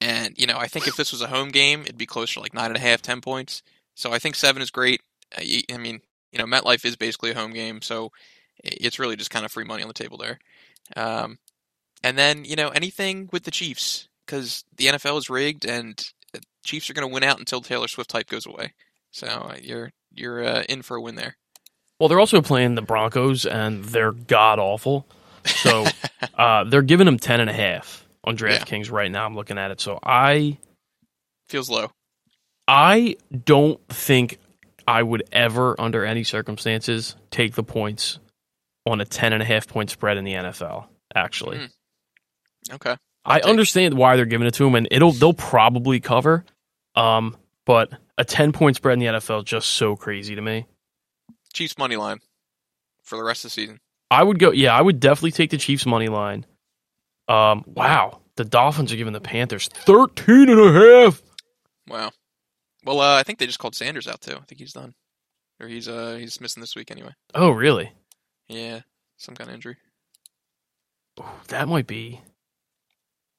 and 0.00 0.34
you 0.36 0.46
know 0.46 0.58
I 0.58 0.66
think 0.68 0.86
if 0.88 0.96
this 0.96 1.12
was 1.12 1.22
a 1.22 1.28
home 1.28 1.50
game, 1.50 1.82
it'd 1.82 1.98
be 1.98 2.06
closer 2.06 2.34
to 2.34 2.40
like 2.40 2.54
nine 2.54 2.66
and 2.70 2.76
a 2.76 2.80
half, 2.80 3.02
ten 3.02 3.20
points. 3.20 3.62
So 3.94 4.12
I 4.12 4.18
think 4.18 4.34
seven 4.34 4.62
is 4.62 4.70
great. 4.70 5.00
I, 5.36 5.42
y- 5.42 5.74
I 5.74 5.78
mean, 5.78 6.00
you 6.32 6.38
know, 6.38 6.46
MetLife 6.46 6.84
is 6.84 6.96
basically 6.96 7.30
a 7.30 7.34
home 7.36 7.52
game, 7.52 7.80
so 7.82 8.10
it's 8.62 8.98
really 8.98 9.16
just 9.16 9.30
kind 9.30 9.44
of 9.44 9.52
free 9.52 9.64
money 9.64 9.82
on 9.82 9.88
the 9.88 9.94
table 9.94 10.18
there. 10.18 10.38
Um, 10.96 11.38
and 12.02 12.18
then 12.18 12.44
you 12.44 12.56
know 12.56 12.68
anything 12.70 13.28
with 13.32 13.44
the 13.44 13.50
Chiefs 13.50 14.08
because 14.26 14.64
the 14.76 14.86
NFL 14.86 15.18
is 15.18 15.30
rigged, 15.30 15.64
and 15.64 16.02
Chiefs 16.64 16.88
are 16.90 16.94
going 16.94 17.08
to 17.08 17.12
win 17.12 17.24
out 17.24 17.38
until 17.38 17.60
Taylor 17.60 17.88
Swift 17.88 18.12
hype 18.12 18.28
goes 18.28 18.46
away. 18.46 18.72
So 19.10 19.26
uh, 19.26 19.56
you're 19.62 19.92
you're 20.12 20.44
uh, 20.44 20.62
in 20.68 20.82
for 20.82 20.96
a 20.96 21.00
win 21.00 21.14
there. 21.14 21.36
Well, 21.98 22.08
they're 22.08 22.20
also 22.20 22.42
playing 22.42 22.74
the 22.74 22.82
Broncos, 22.82 23.46
and 23.46 23.84
they're 23.84 24.12
god 24.12 24.58
awful. 24.58 25.06
So 25.46 25.86
uh, 26.38 26.64
they're 26.64 26.82
giving 26.82 27.06
them 27.06 27.18
ten 27.18 27.40
and 27.40 27.48
a 27.48 27.52
half 27.52 28.03
on 28.24 28.36
DraftKings 28.36 28.90
right 28.90 29.10
now. 29.10 29.24
I'm 29.26 29.34
looking 29.36 29.58
at 29.58 29.70
it. 29.70 29.80
So 29.80 29.98
I 30.02 30.58
Feels 31.48 31.68
low. 31.70 31.90
I 32.66 33.16
don't 33.44 33.78
think 33.88 34.38
I 34.88 35.02
would 35.02 35.24
ever, 35.32 35.78
under 35.80 36.04
any 36.04 36.24
circumstances, 36.24 37.16
take 37.30 37.54
the 37.54 37.62
points 37.62 38.18
on 38.86 39.00
a 39.00 39.04
ten 39.04 39.32
and 39.32 39.42
a 39.42 39.46
half 39.46 39.66
point 39.68 39.90
spread 39.90 40.16
in 40.16 40.24
the 40.24 40.32
NFL. 40.34 40.86
Actually, 41.14 41.58
Mm. 41.58 41.70
Okay. 42.74 42.96
I 43.26 43.40
take- 43.40 43.48
understand 43.48 43.94
why 43.94 44.16
they're 44.16 44.24
giving 44.24 44.46
it 44.46 44.54
to 44.54 44.64
them, 44.64 44.74
and 44.74 44.88
it'll 44.90 45.12
they'll 45.12 45.32
probably 45.34 46.00
cover. 46.00 46.44
Um, 46.94 47.36
but 47.66 47.90
a 48.18 48.24
ten 48.24 48.52
point 48.52 48.76
spread 48.76 48.94
in 48.94 48.98
the 49.00 49.06
NFL 49.06 49.38
is 49.40 49.44
just 49.44 49.68
so 49.68 49.96
crazy 49.96 50.34
to 50.34 50.40
me. 50.42 50.66
Chiefs 51.52 51.76
money 51.78 51.96
line 51.96 52.18
for 53.02 53.16
the 53.16 53.22
rest 53.22 53.44
of 53.44 53.50
the 53.50 53.54
season. 53.54 53.80
I 54.10 54.22
would 54.22 54.38
go. 54.38 54.50
Yeah, 54.50 54.76
I 54.76 54.80
would 54.82 54.98
definitely 55.00 55.32
take 55.32 55.50
the 55.50 55.58
Chiefs 55.58 55.86
money 55.86 56.08
line. 56.08 56.46
Um, 57.28 57.64
wow, 57.66 58.20
the 58.36 58.44
Dolphins 58.44 58.92
are 58.92 58.96
giving 58.96 59.12
the 59.12 59.20
Panthers 59.20 59.68
13 59.68 60.48
and 60.50 60.60
a 60.60 60.72
half. 61.04 61.22
Wow. 61.88 62.10
Well, 62.84 63.00
uh, 63.00 63.16
I 63.18 63.22
think 63.22 63.38
they 63.38 63.46
just 63.46 63.58
called 63.58 63.74
Sanders 63.74 64.06
out 64.06 64.20
too. 64.20 64.36
I 64.36 64.40
think 64.46 64.58
he's 64.60 64.72
done, 64.74 64.94
or 65.60 65.68
he's 65.68 65.88
uh 65.88 66.16
he's 66.20 66.40
missing 66.40 66.60
this 66.60 66.76
week 66.76 66.90
anyway. 66.90 67.12
Oh, 67.34 67.50
really? 67.50 67.92
Yeah, 68.48 68.80
some 69.16 69.34
kind 69.34 69.48
of 69.48 69.54
injury. 69.54 69.76
Ooh, 71.20 71.24
that 71.48 71.66
might 71.68 71.86
be. 71.86 72.20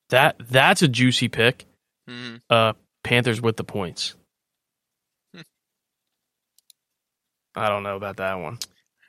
That 0.09 0.35
that's 0.39 0.81
a 0.81 0.87
juicy 0.87 1.27
pick. 1.27 1.65
hmm 2.07 2.37
Uh, 2.49 2.73
Panthers 3.03 3.39
with 3.41 3.57
the 3.57 3.63
points. 3.63 4.15
Hmm. 5.35 5.41
I 7.55 7.69
don't 7.69 7.83
know 7.83 7.95
about 7.95 8.17
that 8.17 8.35
one. 8.35 8.57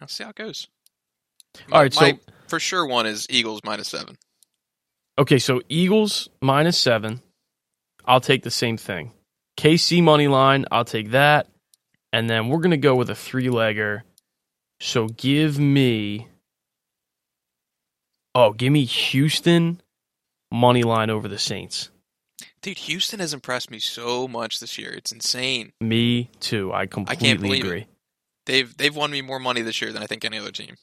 I'll 0.01 0.09
see 0.09 0.25
how 0.25 0.31
it 0.31 0.37
goes. 0.37 0.69
All 1.73 1.81
right, 1.81 1.95
my, 1.97 2.11
so- 2.13 2.19
for 2.49 2.61
sure 2.61 2.87
one 2.87 3.07
is 3.07 3.27
Eagles 3.31 3.61
minus 3.65 3.89
seven. 3.89 4.17
Okay, 5.19 5.39
so 5.39 5.61
Eagles 5.69 6.29
minus 6.43 6.79
seven. 6.79 7.23
I'll 8.05 8.21
take 8.21 8.43
the 8.43 8.51
same 8.51 8.77
thing. 8.77 9.13
KC 9.59 10.03
money 10.03 10.29
line. 10.29 10.67
I'll 10.71 10.85
take 10.85 11.11
that, 11.11 11.49
and 12.13 12.29
then 12.29 12.49
we're 12.49 12.61
gonna 12.61 12.77
go 12.77 12.95
with 12.95 13.11
a 13.11 13.15
three 13.15 13.47
legger. 13.47 14.03
So 14.81 15.09
give 15.09 15.59
me. 15.59 16.29
Oh, 18.35 18.53
give 18.53 18.73
me 18.73 18.85
Houston 18.85 19.81
money 20.53 20.83
line 20.83 21.09
over 21.09 21.27
the 21.27 21.39
Saints. 21.39 21.91
Dude, 22.61 22.79
Houston 22.79 23.21
has 23.21 23.33
impressed 23.33 23.71
me 23.71 23.79
so 23.79 24.29
much 24.29 24.61
this 24.61 24.77
year. 24.77 24.93
It's 24.93 25.13
insane. 25.13 25.73
Me 25.81 26.31
too. 26.41 26.73
I 26.73 26.87
completely 26.87 27.59
it. 27.59 27.65
agree. 27.65 27.87
They've 28.45 28.77
they've 28.77 28.95
won 28.95 29.11
me 29.11 29.23
more 29.23 29.39
money 29.39 29.63
this 29.63 29.81
year 29.81 29.93
than 29.93 30.03
I 30.03 30.07
think 30.07 30.25
any 30.25 30.39
other 30.39 30.53
team. 30.53 30.77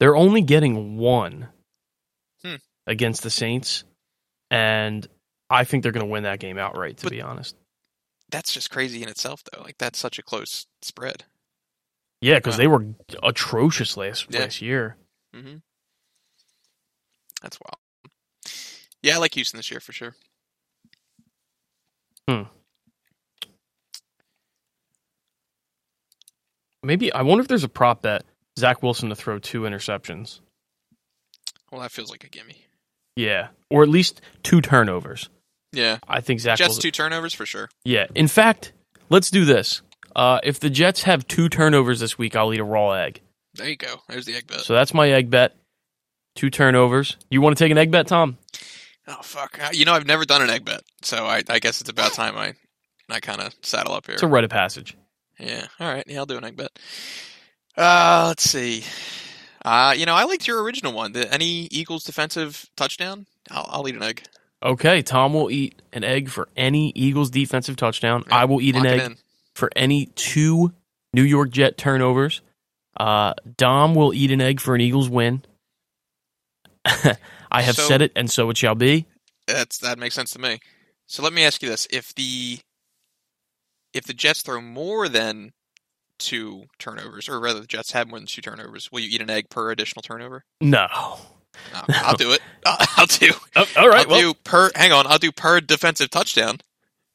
They're 0.00 0.16
only 0.16 0.42
getting 0.42 0.96
one. 0.96 1.48
Against 2.88 3.22
the 3.22 3.30
Saints, 3.30 3.84
and 4.50 5.06
I 5.48 5.62
think 5.64 5.82
they're 5.84 5.92
going 5.92 6.04
to 6.06 6.10
win 6.10 6.24
that 6.24 6.40
game 6.40 6.58
outright. 6.58 6.96
To 6.98 7.04
But- 7.04 7.12
be 7.12 7.22
honest, 7.22 7.54
That's 8.30 8.52
just 8.52 8.70
crazy 8.70 9.02
in 9.02 9.08
itself, 9.08 9.42
though. 9.52 9.62
Like 9.62 9.78
that's 9.78 9.98
such 9.98 10.18
a 10.18 10.22
close 10.22 10.66
spread. 10.82 11.24
yeah, 12.20 12.34
because 12.34 12.54
Wow. 12.54 12.58
they 12.58 12.66
were 12.66 12.94
atrocious 13.22 13.96
last 13.96 14.26
Yeah. 14.30 14.40
last 14.40 14.60
year. 14.60 14.96
hmm 15.32 15.58
That's 17.40 17.58
wild. 17.60 17.78
Yeah, 19.02 19.14
I 19.14 19.18
like 19.18 19.34
Houston 19.34 19.56
this 19.58 19.70
year 19.70 19.78
for 19.80 19.92
sure. 19.92 20.16
Hmm. 22.28 22.42
Maybe 26.82 27.12
I 27.12 27.22
wonder 27.22 27.42
if 27.42 27.48
there's 27.48 27.64
a 27.64 27.68
prop 27.68 28.02
bet 28.02 28.24
Zach 28.58 28.82
Wilson 28.82 29.08
to 29.08 29.16
throw 29.16 29.38
two 29.38 29.62
interceptions. 29.62 30.40
Well, 31.70 31.80
that 31.82 31.92
feels 31.92 32.10
like 32.10 32.24
a 32.24 32.28
gimme. 32.28 32.66
Yeah, 33.18 33.48
or 33.70 33.82
at 33.82 33.88
least 33.88 34.20
two 34.42 34.60
turnovers. 34.60 35.28
Yeah, 35.72 35.98
I 36.08 36.20
think 36.20 36.40
Zach 36.40 36.56
Jets 36.58 36.68
Wilson. 36.68 36.82
two 36.82 36.90
turnovers 36.90 37.34
for 37.34 37.44
sure. 37.44 37.68
Yeah. 37.84 38.06
In 38.14 38.28
fact, 38.28 38.72
let's 39.10 39.30
do 39.30 39.44
this. 39.44 39.82
Uh, 40.16 40.40
if 40.42 40.60
the 40.60 40.70
Jets 40.70 41.02
have 41.02 41.26
two 41.28 41.48
turnovers 41.48 42.00
this 42.00 42.16
week, 42.16 42.34
I'll 42.36 42.52
eat 42.54 42.60
a 42.60 42.64
raw 42.64 42.92
egg. 42.92 43.20
There 43.54 43.68
you 43.68 43.76
go. 43.76 43.96
There's 44.08 44.24
the 44.24 44.34
egg 44.34 44.46
bet. 44.46 44.60
So 44.60 44.72
that's 44.74 44.94
my 44.94 45.10
egg 45.10 45.30
bet. 45.30 45.54
Two 46.36 46.48
turnovers. 46.50 47.16
You 47.30 47.40
want 47.40 47.58
to 47.58 47.64
take 47.64 47.72
an 47.72 47.78
egg 47.78 47.90
bet, 47.90 48.06
Tom? 48.06 48.38
Oh 49.08 49.16
fuck! 49.22 49.58
Uh, 49.60 49.70
You 49.72 49.84
know, 49.84 49.94
I've 49.94 50.06
never 50.06 50.24
done 50.24 50.42
an 50.42 50.50
egg 50.50 50.64
bet, 50.64 50.82
so 51.02 51.26
I, 51.26 51.42
I 51.48 51.58
guess 51.58 51.80
it's 51.80 51.90
about 51.90 52.12
time 52.12 52.36
I 52.36 52.54
I 53.10 53.20
kind 53.20 53.40
of 53.40 53.54
saddle 53.62 53.94
up 53.94 54.06
here. 54.06 54.14
It's 54.14 54.22
a 54.22 54.28
rite 54.28 54.44
of 54.44 54.50
passage. 54.50 54.96
Yeah. 55.38 55.66
All 55.80 55.92
right. 55.92 56.04
Yeah, 56.06 56.18
I'll 56.18 56.26
do 56.26 56.36
an 56.36 56.44
egg 56.44 56.56
bet. 56.56 56.70
Uh, 57.76 58.26
let's 58.28 58.48
see. 58.48 58.84
Uh, 59.68 59.92
you 59.92 60.06
know, 60.06 60.14
I 60.14 60.24
liked 60.24 60.46
your 60.46 60.62
original 60.62 60.92
one. 60.94 61.12
The, 61.12 61.30
any 61.30 61.68
Eagles 61.70 62.02
defensive 62.04 62.70
touchdown? 62.74 63.26
I'll, 63.50 63.66
I'll 63.68 63.88
eat 63.88 63.96
an 63.96 64.02
egg. 64.02 64.22
Okay, 64.62 65.02
Tom 65.02 65.34
will 65.34 65.50
eat 65.50 65.82
an 65.92 66.04
egg 66.04 66.30
for 66.30 66.48
any 66.56 66.90
Eagles 66.94 67.28
defensive 67.28 67.76
touchdown. 67.76 68.24
I 68.30 68.46
will 68.46 68.62
eat 68.62 68.76
an 68.76 68.86
egg 68.86 69.18
for 69.54 69.70
any 69.76 70.06
two 70.06 70.72
New 71.12 71.22
York 71.22 71.50
Jet 71.50 71.76
turnovers. 71.76 72.40
Uh, 72.98 73.34
Dom 73.58 73.94
will 73.94 74.14
eat 74.14 74.30
an 74.30 74.40
egg 74.40 74.58
for 74.60 74.74
an 74.74 74.80
Eagles 74.80 75.10
win. 75.10 75.44
I 77.50 77.60
have 77.62 77.76
So- 77.76 77.82
said 77.82 78.00
it, 78.02 78.12
and 78.16 78.30
so 78.30 78.48
it 78.50 78.56
shall 78.56 78.74
be. 78.74 79.06
That's 79.46 79.78
that 79.78 79.98
makes 79.98 80.14
sense 80.14 80.32
to 80.32 80.38
me. 80.38 80.60
So 81.06 81.22
let 81.22 81.32
me 81.32 81.44
ask 81.44 81.62
you 81.62 81.68
this: 81.68 81.86
if 81.90 82.14
the 82.14 82.58
if 83.94 84.04
the 84.04 84.14
Jets 84.14 84.42
throw 84.42 84.60
more 84.60 85.08
than 85.08 85.52
two 86.18 86.64
turnovers, 86.78 87.28
or 87.28 87.40
rather 87.40 87.60
the 87.60 87.66
Jets 87.66 87.92
have 87.92 88.08
more 88.08 88.18
than 88.18 88.26
two 88.26 88.42
turnovers, 88.42 88.90
will 88.92 89.00
you 89.00 89.08
eat 89.10 89.20
an 89.22 89.30
egg 89.30 89.48
per 89.50 89.70
additional 89.70 90.02
turnover? 90.02 90.44
No. 90.60 90.86
No, 91.74 91.80
I'll 91.88 92.16
do 92.16 92.32
it. 92.32 92.40
I'll, 92.66 92.76
I'll 92.98 93.06
do. 93.06 93.30
Oh, 93.56 93.66
all 93.76 93.88
right. 93.88 94.06
I'll 94.06 94.10
Well, 94.10 94.20
do 94.32 94.34
per. 94.44 94.70
Hang 94.76 94.92
on. 94.92 95.06
I'll 95.06 95.18
do 95.18 95.32
per 95.32 95.60
defensive 95.60 96.10
touchdown. 96.10 96.58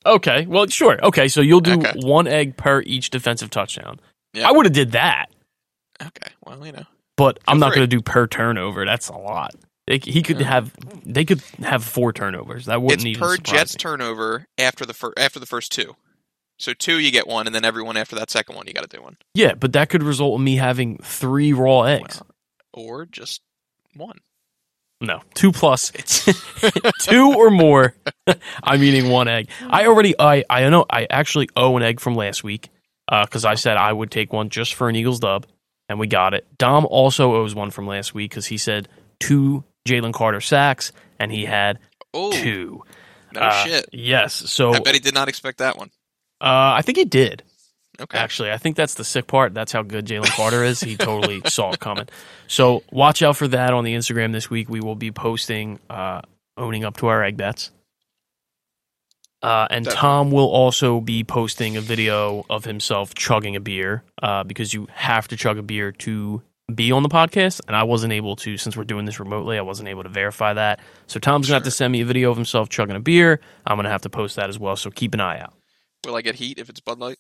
okay. 0.06 0.46
Well, 0.46 0.68
sure. 0.68 1.00
Okay, 1.06 1.28
so 1.28 1.40
you'll 1.42 1.62
do 1.62 1.74
Okay. 1.80 1.94
one 2.02 2.28
egg 2.28 2.58
per 2.58 2.82
each 2.82 3.10
defensive 3.10 3.50
touchdown. 3.50 4.00
Yeah. 4.34 4.50
I 4.50 4.52
would 4.52 4.66
have 4.66 4.74
did 4.74 4.92
that, 4.94 5.28
Okay. 6.02 6.32
Well, 6.44 6.66
you 6.66 6.72
know. 6.74 6.84
but 7.16 7.40
I'm 7.48 7.60
not 7.60 7.70
going 7.70 7.88
to 7.88 7.96
do 7.96 8.02
per 8.02 8.26
turnover. 8.28 8.84
That's 8.86 9.08
a 9.10 9.14
lot. 9.18 9.54
They, 9.86 10.00
he 10.00 10.22
could 10.24 10.40
Yeah. 10.40 10.48
have. 10.48 10.72
They 11.06 11.24
could 11.26 11.42
have 11.62 11.84
four 11.84 12.12
turnovers. 12.14 12.66
That 12.66 12.82
wouldn't 12.82 13.02
it's 13.02 13.06
even 13.06 13.22
per 13.22 13.38
Jets 13.38 13.76
me. 13.76 13.80
turnover 13.80 14.46
after 14.58 14.86
the 14.86 14.94
fir- 14.94 15.14
after 15.18 15.40
the 15.40 15.46
first 15.46 15.72
two. 15.72 15.96
So 16.60 16.74
two, 16.74 17.00
you 17.00 17.12
get 17.12 17.28
one, 17.28 17.46
and 17.48 17.56
then 17.56 17.66
everyone 17.66 17.98
after 17.98 18.16
that 18.18 18.30
second 18.30 18.56
one, 18.56 18.68
you 18.68 18.74
got 18.74 18.90
to 18.90 18.98
do 18.98 19.02
one, 19.04 19.18
Yeah, 19.34 19.54
but 19.56 19.74
that 19.74 19.90
could 19.90 20.04
result 20.04 20.38
in 20.40 20.44
me 20.44 20.56
having 20.58 20.98
three 21.00 21.52
raw 21.54 21.82
eggs. 21.82 22.22
or 22.74 23.06
just 23.06 23.42
one. 23.96 24.20
No, 25.02 25.22
two 25.34 25.52
plus. 25.52 25.92
It's 25.96 26.24
two 27.02 27.34
or 27.36 27.50
more. 27.50 27.96
I'm 28.64 28.82
eating 28.84 29.10
one 29.10 29.28
egg. 29.28 29.50
I 29.68 29.88
already, 29.88 30.16
I, 30.18 30.46
I 30.50 30.70
know, 30.70 30.86
I 30.90 31.08
actually 31.10 31.50
owe 31.58 31.76
an 31.76 31.84
egg 31.84 32.00
from 32.00 32.16
last 32.16 32.44
week 32.44 32.70
because 33.10 33.44
I 33.44 33.56
said 33.56 33.76
I 33.78 33.92
would 33.92 34.12
take 34.12 34.32
one 34.32 34.50
just 34.50 34.76
for 34.76 34.88
an 34.88 34.96
Eagles 34.96 35.20
dub, 35.20 35.46
and 35.90 36.00
we 36.00 36.08
got 36.08 36.34
it. 36.34 36.48
Dom 36.58 36.86
also 36.86 37.36
owes 37.36 37.54
one 37.54 37.70
from 37.72 37.86
last 37.88 38.14
week 38.14 38.32
because 38.32 38.46
he 38.46 38.58
said 38.58 38.88
two 39.20 39.66
Jalen 39.88 40.14
Carter 40.14 40.40
sacks, 40.40 40.94
and 41.20 41.32
he 41.32 41.44
had 41.46 41.80
oh 42.14 42.32
two. 42.32 42.84
no 43.34 43.42
Uh, 43.42 43.66
shit. 43.66 43.90
Yes. 43.92 44.34
So 44.34 44.74
I 44.74 44.80
bet 44.80 44.94
he 44.94 45.00
did 45.02 45.14
not 45.14 45.28
expect 45.28 45.58
that 45.58 45.78
one. 45.78 45.90
Uh, 46.44 46.76
I 46.76 46.82
think 46.82 46.98
he 46.98 47.06
did. 47.06 47.42
Okay. 48.00 48.18
Actually, 48.18 48.52
I 48.52 48.58
think 48.58 48.76
that's 48.76 48.96
the 48.96 49.04
sick 49.04 49.28
part. 49.28 49.54
That's 49.54 49.72
how 49.72 49.82
good 49.84 50.06
Jalen 50.06 50.36
Carter 50.36 50.64
is. 50.64 50.82
He 50.82 50.98
totally 50.98 51.42
saw 51.46 51.72
it 51.72 51.80
coming. 51.80 52.10
So 52.48 52.84
watch 52.92 53.22
out 53.22 53.38
for 53.38 53.48
that 53.48 53.74
on 53.74 53.84
the 53.84 53.94
Instagram 53.94 54.34
this 54.34 54.50
week. 54.50 54.68
We 54.68 54.82
will 54.82 54.96
be 54.96 55.12
posting 55.12 55.80
uh, 55.90 56.22
owning 56.58 56.84
up 56.84 56.98
to 56.98 57.08
our 57.08 57.24
egg 57.24 57.38
bets. 57.38 57.72
Uh, 59.44 59.68
and 59.70 59.86
Definitely. 59.86 60.00
Tom 60.02 60.32
will 60.32 60.50
also 60.50 61.02
be 61.02 61.24
posting 61.24 61.78
a 61.78 61.82
video 61.82 62.46
of 62.50 62.66
himself 62.66 63.14
chugging 63.14 63.56
a 63.56 63.60
beer 63.60 64.04
uh, 64.22 64.44
because 64.44 64.74
you 64.74 64.88
have 64.92 65.28
to 65.28 65.38
chug 65.38 65.58
a 65.58 65.64
beer 65.64 65.92
to 65.92 66.42
be 66.74 66.92
on 66.92 67.04
the 67.04 67.10
podcast, 67.10 67.60
and 67.68 67.76
I 67.76 67.84
wasn't 67.84 68.14
able 68.14 68.38
to 68.38 68.58
since 68.58 68.78
we're 68.78 68.86
doing 68.86 69.06
this 69.06 69.20
remotely. 69.20 69.58
I 69.58 69.62
wasn't 69.62 69.90
able 69.90 70.04
to 70.04 70.10
verify 70.10 70.54
that. 70.54 70.80
So 71.08 71.20
Tom's 71.20 71.48
gonna 71.48 71.56
have 71.56 71.64
to 71.64 71.72
send 71.72 71.92
me 71.92 72.02
a 72.02 72.06
video 72.06 72.32
of 72.32 72.38
himself 72.38 72.70
chugging 72.70 72.96
a 72.96 73.02
beer. 73.02 73.42
I'm 73.66 73.78
gonna 73.78 73.90
have 73.90 74.04
to 74.04 74.10
post 74.10 74.38
that 74.38 74.50
as 74.50 74.58
well. 74.58 74.76
So 74.78 74.90
keep 74.90 75.14
an 75.14 75.20
eye 75.20 75.42
out. 75.42 75.54
Will 76.06 76.16
I 76.16 76.22
get 76.22 76.36
heat 76.36 76.60
if 76.60 76.70
it's 76.70 76.80
Bud 76.80 77.00
Light? 77.00 77.18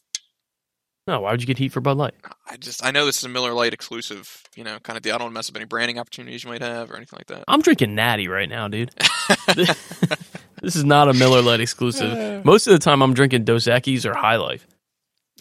No, 1.05 1.19
why 1.21 1.31
would 1.31 1.41
you 1.41 1.47
get 1.47 1.57
heat 1.57 1.73
for 1.73 1.81
Bud 1.81 1.97
Light? 1.97 2.13
I 2.49 2.55
just 2.55 2.83
I 2.83 2.91
know 2.91 3.05
this 3.05 3.17
is 3.17 3.23
a 3.25 3.29
Miller 3.29 3.53
Lite 3.53 3.73
exclusive, 3.73 4.43
you 4.55 4.63
know, 4.63 4.79
kind 4.79 4.95
of 4.95 5.03
deal. 5.03 5.13
I 5.15 5.17
don't 5.17 5.25
want 5.25 5.33
to 5.33 5.37
mess 5.37 5.49
up 5.49 5.55
any 5.57 5.65
branding 5.65 5.99
opportunities 5.99 6.43
you 6.43 6.49
might 6.49 6.61
have 6.61 6.91
or 6.91 6.95
anything 6.95 7.17
like 7.17 7.27
that. 7.27 7.43
I'm 7.47 7.61
drinking 7.61 7.93
Natty 7.95 8.27
right 8.29 8.47
now, 8.47 8.67
dude. 8.69 8.91
this 9.55 10.75
is 10.75 10.85
not 10.85 11.09
a 11.09 11.13
Miller 11.13 11.41
Lite 11.41 11.59
exclusive. 11.59 12.45
Most 12.45 12.67
of 12.67 12.73
the 12.73 12.79
time, 12.79 13.01
I'm 13.01 13.13
drinking 13.13 13.43
Dos 13.43 13.65
Equis 13.65 14.05
or 14.05 14.13
High 14.13 14.37
Life. 14.37 14.65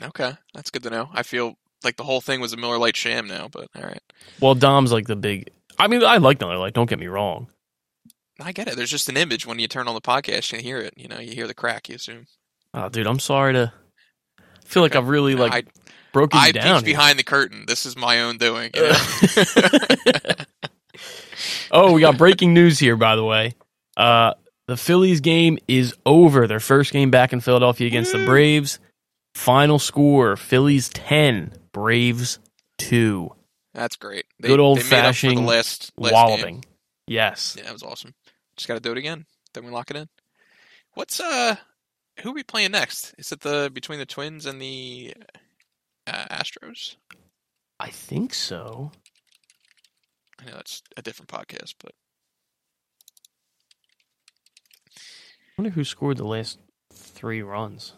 okay, 0.03 0.33
that's 0.55 0.71
good 0.71 0.83
to 0.83 0.91
know. 0.91 1.11
I 1.13 1.23
feel 1.23 1.55
like 1.85 1.97
the 1.97 2.05
whole 2.05 2.21
thing 2.21 2.41
was 2.41 2.53
a 2.53 2.57
Miller 2.57 2.79
Lite 2.79 2.97
sham 2.97 3.29
now, 3.29 3.49
but 3.49 3.69
all 3.77 3.83
right. 3.83 4.03
Well, 4.41 4.57
Dom's 4.57 4.91
like 4.93 5.07
the 5.07 5.17
big. 5.17 5.51
I 5.79 5.87
mean, 5.87 6.03
I 6.05 6.17
like 6.17 6.41
Miller 6.41 6.59
Lite. 6.59 6.75
Don't 6.75 6.91
get 6.91 6.99
me 6.99 7.07
wrong. 7.07 7.47
I 8.41 8.51
get 8.51 8.67
it. 8.67 8.75
There's 8.75 8.91
just 8.91 9.09
an 9.09 9.17
image 9.17 9.47
when 9.47 9.61
you 9.61 9.69
turn 9.69 9.87
on 9.87 9.95
the 9.95 10.01
podcast 10.01 10.53
and 10.53 10.63
hear 10.63 10.79
it. 10.79 10.95
You 10.97 11.07
know, 11.07 11.21
you 11.21 11.35
hear 11.35 11.47
the 11.47 11.55
crack. 11.55 11.89
You 11.89 11.95
assume. 11.95 12.27
Oh, 12.75 12.89
dude, 12.89 13.07
I'm 13.07 13.19
sorry 13.19 13.53
to. 13.55 13.73
I 14.39 14.43
feel 14.65 14.83
like 14.83 14.97
I've 14.97 15.09
really 15.09 15.35
like 15.35 15.53
I, 15.53 15.63
broken 16.13 16.41
you 16.45 16.53
down. 16.53 16.85
here. 16.85 16.95
behind 16.95 17.19
the 17.19 17.25
curtain. 17.25 17.65
This 17.67 17.85
is 17.85 17.97
my 17.97 18.23
own 18.23 18.39
doing. 18.39 18.71
You 18.75 18.83
know? 18.83 18.97
oh, 21.71 21.93
we 21.93 22.01
got 22.01 22.17
breaking 22.17 22.55
news 22.55 22.79
here, 22.79 22.97
by 22.97 23.17
the 23.17 23.25
way. 23.25 23.55
Uh, 23.97 24.35
the 24.67 24.77
Phillies 24.77 25.21
game 25.21 25.59
is 25.69 25.95
over. 26.07 26.47
Their 26.47 26.61
first 26.61 26.93
game 26.93 27.11
back 27.11 27.33
in 27.33 27.41
Philadelphia 27.41 27.87
against 27.87 28.13
the 28.13 28.25
Braves. 28.25 28.79
Final 29.35 29.79
score: 29.79 30.37
Phillies 30.37 30.89
ten, 30.89 31.53
Braves 31.73 32.39
two. 32.79 33.35
That's 33.75 33.97
great. 33.97 34.27
They, 34.41 34.49
Good 34.49 34.59
they 34.59 34.63
made 34.63 34.71
up 34.73 34.79
for 34.79 34.81
old-fashioned 34.81 35.39
the 35.39 35.43
last, 35.43 35.93
last 35.97 36.13
Walloping. 36.13 36.61
Game. 36.61 36.71
Yes. 37.07 37.55
Yeah, 37.57 37.65
that 37.65 37.73
was 37.73 37.83
awesome. 37.83 38.15
Just 38.57 38.69
got 38.69 38.75
to 38.75 38.81
do 38.81 38.93
it 38.93 38.99
again. 38.99 39.25
Then 39.55 39.65
we 39.65 39.71
lock 39.71 39.91
it 39.91 39.97
in. 39.97 40.09
What's 40.95 41.21
uh, 41.21 41.57
who 42.21 42.31
are 42.31 42.35
we 42.35 42.43
playing 42.43 42.73
next? 42.73 43.15
Is 43.19 43.33
it 43.33 43.41
the 43.41 43.71
between 43.73 43.99
the 43.99 44.07
Twins 44.07 44.47
and 44.47 44.61
the 44.61 45.15
uh, 46.07 46.27
Astros? 46.31 46.97
I 47.81 47.89
think 47.89 48.35
so. 48.35 48.93
I 50.41 50.45
know 50.45 50.53
that's 50.53 50.83
a 50.97 51.03
different 51.03 51.29
podcast, 51.29 51.75
but 51.83 51.93
I 54.97 55.01
wonder 55.59 55.71
who 55.71 55.85
scored 55.85 56.17
the 56.17 56.25
last 56.25 56.59
three 56.93 57.43
runs. 57.43 57.95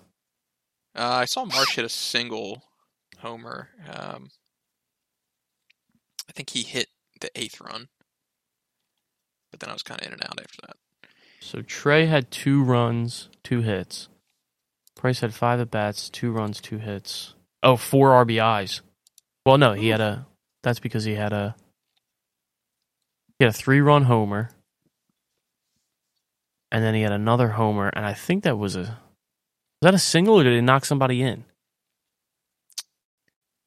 uh, 0.96 1.02
I 1.02 1.24
saw 1.24 1.44
Marsh 1.44 1.76
hit 1.76 1.84
a 1.84 1.88
single 1.90 2.62
homer. 3.18 3.70
Um, 3.88 4.30
I 6.28 6.32
think 6.32 6.50
he 6.50 6.62
hit 6.62 6.88
the 7.20 7.30
eighth 7.34 7.60
run, 7.60 7.88
but 9.50 9.60
then 9.60 9.70
I 9.70 9.72
was 9.72 9.82
kind 9.82 10.00
of 10.00 10.06
in 10.06 10.12
and 10.12 10.24
out 10.24 10.40
after 10.40 10.62
that. 10.66 10.76
So 11.44 11.60
Trea 11.60 12.06
had 12.06 12.30
two 12.30 12.64
runs, 12.64 13.28
two 13.42 13.60
hits. 13.60 14.08
Bryce 14.96 15.20
had 15.20 15.34
five 15.34 15.60
at 15.60 15.70
bats, 15.70 16.08
two 16.08 16.32
runs, 16.32 16.58
two 16.58 16.78
hits. 16.78 17.34
Oh, 17.62 17.76
four 17.76 18.12
RBIs. 18.24 18.80
Well, 19.44 19.58
no, 19.58 19.74
he 19.74 19.88
had 19.88 20.00
a. 20.00 20.26
That's 20.62 20.80
because 20.80 21.04
he 21.04 21.16
had 21.16 21.34
a. 21.34 21.54
He 23.38 23.44
had 23.44 23.52
a 23.52 23.56
three-run 23.56 24.04
homer, 24.04 24.52
and 26.72 26.82
then 26.82 26.94
he 26.94 27.02
had 27.02 27.12
another 27.12 27.48
homer, 27.48 27.90
and 27.94 28.06
I 28.06 28.14
think 28.14 28.44
that 28.44 28.56
was 28.56 28.74
a. 28.74 28.80
Was 28.80 29.82
that 29.82 29.94
a 29.94 29.98
single, 29.98 30.40
or 30.40 30.44
did 30.44 30.54
he 30.54 30.62
knock 30.62 30.86
somebody 30.86 31.20
in? 31.20 31.44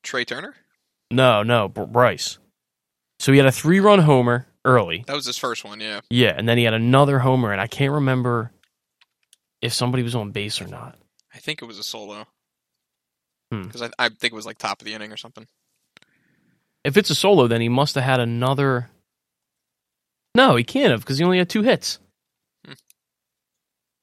Trea 0.01 0.25
Turner? 0.25 0.55
No, 1.11 1.43
no, 1.43 1.67
Bryce. 1.67 2.39
So 3.19 3.31
he 3.31 3.37
had 3.37 3.47
a 3.47 3.51
three-run 3.51 3.99
homer 3.99 4.47
early. 4.67 5.03
That 5.07 5.15
was 5.15 5.25
his 5.25 5.37
first 5.37 5.63
one, 5.63 5.79
yeah. 5.79 6.01
Yeah, 6.09 6.33
and 6.35 6.47
then 6.47 6.57
he 6.57 6.65
had 6.65 6.73
another 6.75 7.19
homer, 7.19 7.51
and 7.51 7.59
I 7.59 7.67
can't 7.67 7.93
remember 7.93 8.51
if 9.61 9.73
somebody 9.73 10.03
was 10.03 10.13
on 10.13 10.31
base 10.31 10.61
or 10.61 10.67
not. 10.67 10.95
I 11.33 11.39
think 11.39 11.61
it 11.61 11.65
was 11.65 11.79
a 11.79 11.83
solo. 11.83 12.27
Hmm. 13.51 13.63
Because 13.63 13.81
I, 13.81 13.89
I 13.97 14.09
think 14.09 14.33
it 14.33 14.35
was 14.35 14.45
like 14.45 14.57
top 14.57 14.81
of 14.81 14.85
the 14.85 14.93
inning 14.93 15.11
or 15.11 15.17
something. 15.17 15.47
If 16.83 16.97
it's 16.97 17.09
a 17.09 17.15
solo, 17.15 17.47
then 17.47 17.61
he 17.61 17.69
must 17.69 17.95
have 17.95 18.03
had 18.03 18.19
another. 18.19 18.89
No, 20.35 20.55
he 20.55 20.63
can't 20.63 20.91
have 20.91 21.01
because 21.01 21.17
he 21.17 21.23
only 21.23 21.39
had 21.39 21.49
two 21.49 21.63
hits. 21.63 21.99
Hmm. 22.65 22.73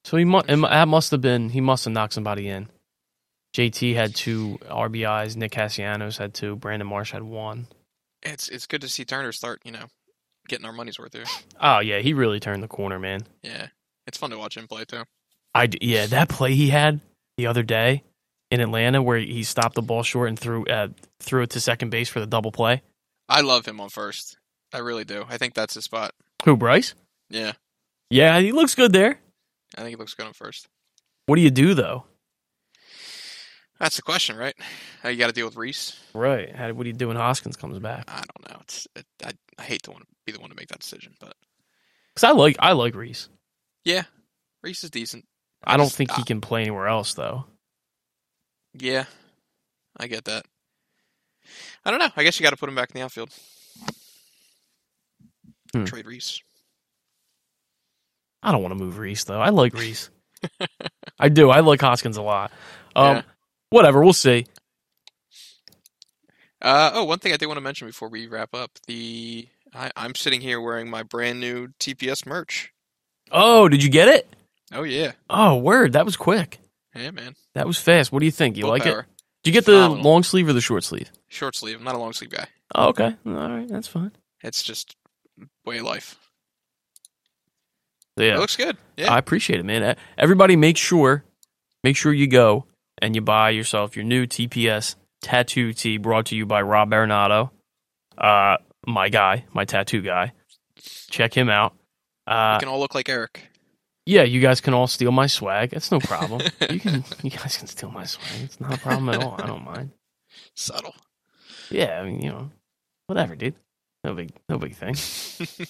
So 0.03 0.17
he 0.17 0.25
must. 0.25 0.47
That 0.47 0.87
must 0.87 1.11
have 1.11 1.21
been. 1.21 1.49
He 1.49 1.61
must 1.61 1.85
have 1.85 1.93
knocked 1.93 2.13
somebody 2.13 2.49
in. 2.49 2.67
JT 3.55 3.95
had 3.95 4.13
two 4.13 4.59
RBIs. 4.63 5.37
Nick 5.37 5.51
Castellanos 5.53 6.17
had 6.17 6.33
two. 6.33 6.57
Brandon 6.57 6.87
Marsh 6.87 7.11
had 7.11 7.23
one. 7.23 7.67
It's 8.21 8.49
it's 8.49 8.65
good 8.65 8.81
to 8.81 8.89
see 8.89 9.05
Turner 9.05 9.31
start, 9.31 9.61
you 9.63 9.71
know, 9.71 9.85
getting 10.47 10.65
our 10.65 10.73
money's 10.73 10.99
worth 10.99 11.13
here. 11.13 11.25
Oh 11.59 11.79
yeah, 11.79 11.99
he 11.99 12.13
really 12.13 12.39
turned 12.39 12.63
the 12.63 12.67
corner, 12.67 12.99
man. 12.99 13.21
Yeah, 13.43 13.67
it's 14.07 14.17
fun 14.17 14.29
to 14.31 14.37
watch 14.37 14.57
him 14.57 14.67
play 14.67 14.85
too. 14.85 15.03
I 15.53 15.69
yeah, 15.81 16.05
that 16.07 16.29
play 16.29 16.53
he 16.53 16.69
had 16.69 16.99
the 17.37 17.47
other 17.47 17.63
day 17.63 18.03
in 18.51 18.59
Atlanta 18.61 19.01
where 19.01 19.17
he 19.17 19.43
stopped 19.43 19.75
the 19.75 19.81
ball 19.81 20.03
short 20.03 20.29
and 20.29 20.37
threw 20.39 20.65
uh, 20.65 20.89
threw 21.19 21.43
it 21.43 21.51
to 21.51 21.59
second 21.61 21.89
base 21.89 22.09
for 22.09 22.19
the 22.19 22.27
double 22.27 22.51
play. 22.51 22.81
I 23.27 23.41
love 23.41 23.65
him 23.65 23.79
on 23.81 23.89
first. 23.89 24.37
I 24.73 24.79
really 24.79 25.05
do. 25.05 25.25
I 25.27 25.37
think 25.37 25.53
that's 25.53 25.73
his 25.73 25.85
spot. 25.85 26.11
Who 26.43 26.57
Bryce? 26.57 26.93
Yeah, 27.29 27.53
Yeah, 28.09 28.39
he 28.39 28.51
looks 28.51 28.75
good 28.75 28.93
there. 28.93 29.19
I 29.75 29.81
think 29.81 29.89
he 29.89 29.95
looks 29.95 30.13
good 30.13 30.27
on 30.27 30.33
first. 30.33 30.67
What 31.25 31.37
do 31.37 31.41
you 31.41 31.49
do 31.51 31.73
though? 31.73 32.05
That's 33.79 33.97
the 33.97 34.01
question, 34.01 34.37
right? 34.37 34.55
How 35.03 35.09
you 35.09 35.17
got 35.17 35.27
to 35.27 35.33
deal 35.33 35.45
with 35.47 35.57
Rhys? 35.57 35.99
Right. 36.13 36.55
How, 36.55 36.71
what 36.73 36.83
do 36.83 36.89
you 36.89 36.93
do 36.95 37.09
when 37.09 37.17
Hoskins 37.17 37.57
comes 37.57 37.77
back? 37.79 38.05
I 38.07 38.21
don't 38.21 38.49
know. 38.51 38.57
It's 38.61 38.87
it, 38.95 39.05
I, 39.23 39.31
I 39.59 39.63
hate 39.63 39.83
to 39.83 39.91
want 39.91 40.03
to 40.03 40.07
be 40.25 40.31
the 40.31 40.39
one 40.39 40.49
to 40.49 40.55
make 40.55 40.69
that 40.69 40.79
decision, 40.79 41.13
but 41.19 41.33
Because 42.13 42.23
I 42.23 42.31
like 42.31 42.55
I 42.59 42.71
like 42.71 42.95
Rhys. 42.95 43.27
yeah, 43.83 44.03
Rhys 44.63 44.83
is 44.83 44.89
decent. 44.91 45.25
I 45.63 45.77
don't 45.77 45.87
just- 45.87 45.97
think 45.97 46.11
he 46.11 46.23
can 46.23 46.39
play 46.41 46.61
anywhere 46.61 46.87
else 46.87 47.13
though. 47.15 47.45
Yeah, 48.73 49.05
I 49.97 50.07
get 50.07 50.25
that. 50.25 50.45
I 51.85 51.91
don't 51.91 51.99
know. 51.99 52.09
I 52.15 52.23
guess 52.23 52.39
you 52.39 52.43
got 52.43 52.49
to 52.51 52.57
put 52.57 52.69
him 52.69 52.75
back 52.75 52.89
in 52.91 52.99
the 52.99 53.03
outfield. 53.05 53.29
Hmm. 55.73 55.85
Trade 55.85 56.05
Rhys. 56.05 56.41
I 58.41 58.51
don't 58.51 58.61
want 58.61 58.77
to 58.77 58.83
move 58.83 58.97
Rhys 58.97 59.23
though. 59.25 59.41
I 59.41 59.49
like 59.49 59.73
Rhys. 59.73 60.09
I 61.19 61.29
do. 61.29 61.49
I 61.49 61.59
like 61.61 61.81
Hoskins 61.81 62.17
a 62.17 62.21
lot. 62.21 62.51
Um, 62.95 63.17
Yeah. 63.17 63.21
Whatever. 63.75 64.01
We'll 64.03 64.13
see. 64.13 64.47
Uh, 66.61 66.91
oh, 66.93 67.03
one 67.03 67.19
thing 67.19 67.33
I 67.33 67.37
did 67.37 67.45
want 67.47 67.57
to 67.57 67.61
mention 67.61 67.87
before 67.87 68.09
we 68.09 68.27
wrap 68.27 68.53
up: 68.55 68.71
the 68.87 69.47
I, 69.73 69.91
I'm 69.95 70.15
sitting 70.15 70.41
here 70.41 70.59
wearing 70.59 70.89
my 70.89 71.03
brand 71.03 71.39
new 71.39 71.67
TPS 71.79 72.25
merch. 72.25 72.71
Oh, 73.31 73.67
did 73.69 73.83
you 73.83 73.89
get 73.89 74.07
it? 74.07 74.27
Oh 74.73 74.83
yeah, 74.83 75.11
Oh, 75.29 75.57
word. 75.57 75.93
That 75.93 76.05
was 76.05 76.17
quick. 76.17 76.59
yeah, 76.95 77.11
man. 77.11 77.35
That 77.53 77.67
was 77.67 77.77
fast. 77.77 78.11
What 78.11 78.19
do 78.19 78.25
you 78.25 78.31
think? 78.31 78.57
You 78.57 78.63
Full 78.63 78.71
like 78.71 78.83
power. 78.83 79.01
it? 79.01 79.05
Did 79.43 79.49
you 79.51 79.53
get 79.53 79.65
the 79.65 79.73
Phenomenal. 79.73 80.03
long 80.03 80.23
sleeve 80.23 80.47
or 80.49 80.53
the 80.53 80.61
short 80.61 80.83
sleeve? 80.83 81.11
Short 81.27 81.55
sleeve. 81.55 81.77
I'm 81.77 81.83
not 81.83 81.93
a 81.95 81.99
long 81.99 82.13
sleeve 82.13 82.31
guy. 82.31 82.47
Oh, 82.73 82.87
okay. 82.87 83.15
All 83.27 83.31
right. 83.33 83.67
That's 83.67 83.87
fine. 83.87 84.11
It's 84.43 84.63
just 84.63 84.95
way 85.65 85.81
life. 85.81 86.17
Yeah. 88.17 88.35
It 88.35 88.39
looks 88.39 88.55
good. 88.55 88.75
Yeah. 88.97 89.13
I 89.13 89.19
appreciate 89.19 89.59
it, 89.59 89.65
man. 89.65 89.95
Everybody, 90.17 90.55
make 90.55 90.77
sure, 90.77 91.23
make 91.83 91.95
sure 91.95 92.11
you 92.11 92.27
go 92.27 92.65
and 93.01 93.15
you 93.15 93.21
buy 93.21 93.49
yourself 93.51 93.95
your 93.95 94.05
new 94.05 94.25
TPS 94.25 94.95
tattoo 95.21 95.73
tee, 95.73 95.97
brought 95.97 96.27
to 96.27 96.35
you 96.35 96.45
by 96.45 96.61
Rob 96.61 96.91
Arenado, 96.91 97.49
uh, 98.17 98.57
my 98.85 99.09
guy, 99.09 99.45
my 99.53 99.65
tattoo 99.65 100.01
guy. 100.01 100.33
Check 101.09 101.33
him 101.35 101.49
out. 101.49 101.73
Uh, 102.27 102.55
we 102.57 102.65
can 102.65 102.69
all 102.69 102.79
look 102.79 102.95
like 102.95 103.09
Eric. 103.09 103.49
yeah, 104.05 104.23
you 104.23 104.39
guys 104.41 104.61
can 104.61 104.73
all 104.73 104.87
steal 104.87 105.11
my 105.11 105.27
swag. 105.27 105.69
That's 105.71 105.91
no 105.91 105.99
problem. 105.99 106.41
you 106.69 106.79
can, 106.79 107.03
you 107.23 107.29
guys 107.29 107.57
can 107.57 107.67
steal 107.67 107.91
my 107.91 108.05
swag. 108.05 108.41
It's 108.43 108.59
not 108.59 108.75
a 108.75 108.77
problem 108.79 109.09
at 109.09 109.23
all. 109.23 109.35
I 109.41 109.45
don't 109.47 109.63
mind. 109.63 109.91
Subtle. 110.55 110.95
Yeah, 111.69 111.99
I 111.99 112.05
mean, 112.05 112.21
you 112.21 112.29
know, 112.29 112.51
whatever, 113.07 113.35
dude. 113.35 113.55
No 114.03 114.13
big, 114.13 114.31
no 114.49 114.57
big 114.57 114.75
thing. 114.75 114.95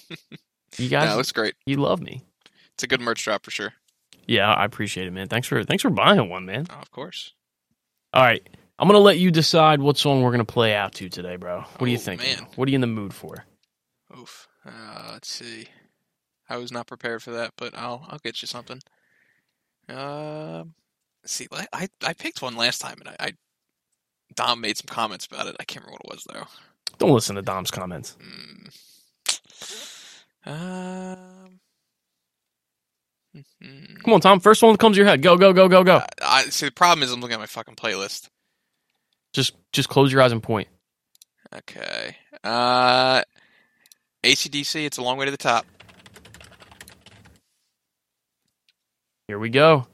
You 0.78 0.90
guys, 0.90 1.04
yeah, 1.06 1.14
it 1.14 1.16
looks 1.16 1.32
great. 1.32 1.54
you 1.64 1.76
love 1.76 2.02
me. 2.02 2.22
It's 2.74 2.82
a 2.82 2.86
good 2.86 3.00
merch 3.00 3.24
drop 3.24 3.44
for 3.46 3.50
sure. 3.50 3.72
Yeah, 4.26 4.52
I 4.52 4.64
appreciate 4.64 5.06
it, 5.06 5.12
man. 5.12 5.28
Thanks 5.28 5.46
for, 5.48 5.62
thanks 5.64 5.82
for 5.82 5.90
buying 5.90 6.28
one, 6.28 6.44
man. 6.46 6.66
Oh, 6.70 6.74
of 6.80 6.90
course. 6.90 7.32
All 8.12 8.22
right. 8.22 8.46
I'm 8.78 8.88
going 8.88 8.98
to 8.98 9.02
let 9.02 9.18
you 9.18 9.30
decide 9.30 9.80
what 9.80 9.96
song 9.96 10.22
we're 10.22 10.32
going 10.32 10.44
to 10.44 10.52
play 10.52 10.74
out 10.74 10.92
to 10.94 11.08
today, 11.08 11.36
bro. 11.36 11.60
What 11.78 11.86
do 11.86 11.90
you 11.90 11.96
Oh, 11.96 12.00
think? 12.00 12.20
man. 12.20 12.46
What 12.56 12.68
are 12.68 12.70
you 12.70 12.74
in 12.74 12.80
the 12.82 12.86
mood 12.86 13.14
for? 13.14 13.44
Oof. 14.18 14.48
Uh, 14.66 15.10
let's 15.12 15.28
see. 15.28 15.68
I 16.48 16.58
was 16.58 16.70
not 16.72 16.86
prepared 16.86 17.22
for 17.22 17.30
that, 17.32 17.52
but 17.56 17.76
I'll 17.76 18.04
I'll 18.08 18.18
get 18.18 18.40
you 18.42 18.46
something. 18.46 18.80
Um, 19.88 20.74
let's 21.22 21.32
see, 21.32 21.46
I 21.52 21.66
I 21.72 21.88
I 22.04 22.12
picked 22.12 22.40
one 22.42 22.56
last 22.56 22.80
time, 22.80 22.96
and 23.00 23.08
I, 23.08 23.16
I 23.18 23.32
Dom 24.34 24.60
made 24.60 24.76
some 24.76 24.86
comments 24.88 25.26
about 25.26 25.46
it. 25.48 25.56
I 25.58 25.64
can't 25.64 25.84
remember 25.84 25.98
what 26.04 26.14
it 26.14 26.16
was 26.16 26.24
though. 26.32 26.46
Don't 26.98 27.12
listen 27.14 27.34
to 27.36 27.42
Dom's 27.42 27.70
comments. 27.70 28.16
Mm. 28.20 28.70
Um. 30.46 31.60
Come 34.02 34.14
on, 34.14 34.20
Tom. 34.20 34.40
First 34.40 34.62
one 34.62 34.72
that 34.72 34.78
comes 34.78 34.96
to 34.96 34.98
your 34.98 35.08
head. 35.08 35.22
Go, 35.22 35.36
go, 35.36 35.52
go, 35.52 35.68
go, 35.68 35.84
go. 35.84 35.96
Uh, 35.96 36.06
I 36.22 36.42
see. 36.44 36.66
The 36.66 36.72
problem 36.72 37.02
is 37.02 37.12
I'm 37.12 37.20
looking 37.20 37.34
at 37.34 37.40
my 37.40 37.46
fucking 37.46 37.76
playlist. 37.76 38.28
Just 39.32 39.54
just 39.72 39.88
close 39.88 40.12
your 40.12 40.22
eyes 40.22 40.32
and 40.32 40.42
point. 40.42 40.68
Okay. 41.54 42.16
Uh, 42.42 43.22
ACDC, 44.24 44.86
it's 44.86 44.98
a 44.98 45.02
long 45.02 45.18
way 45.18 45.26
to 45.26 45.30
the 45.30 45.36
top. 45.36 45.66
Here 49.28 49.38
we 49.38 49.50
go. 49.50 49.86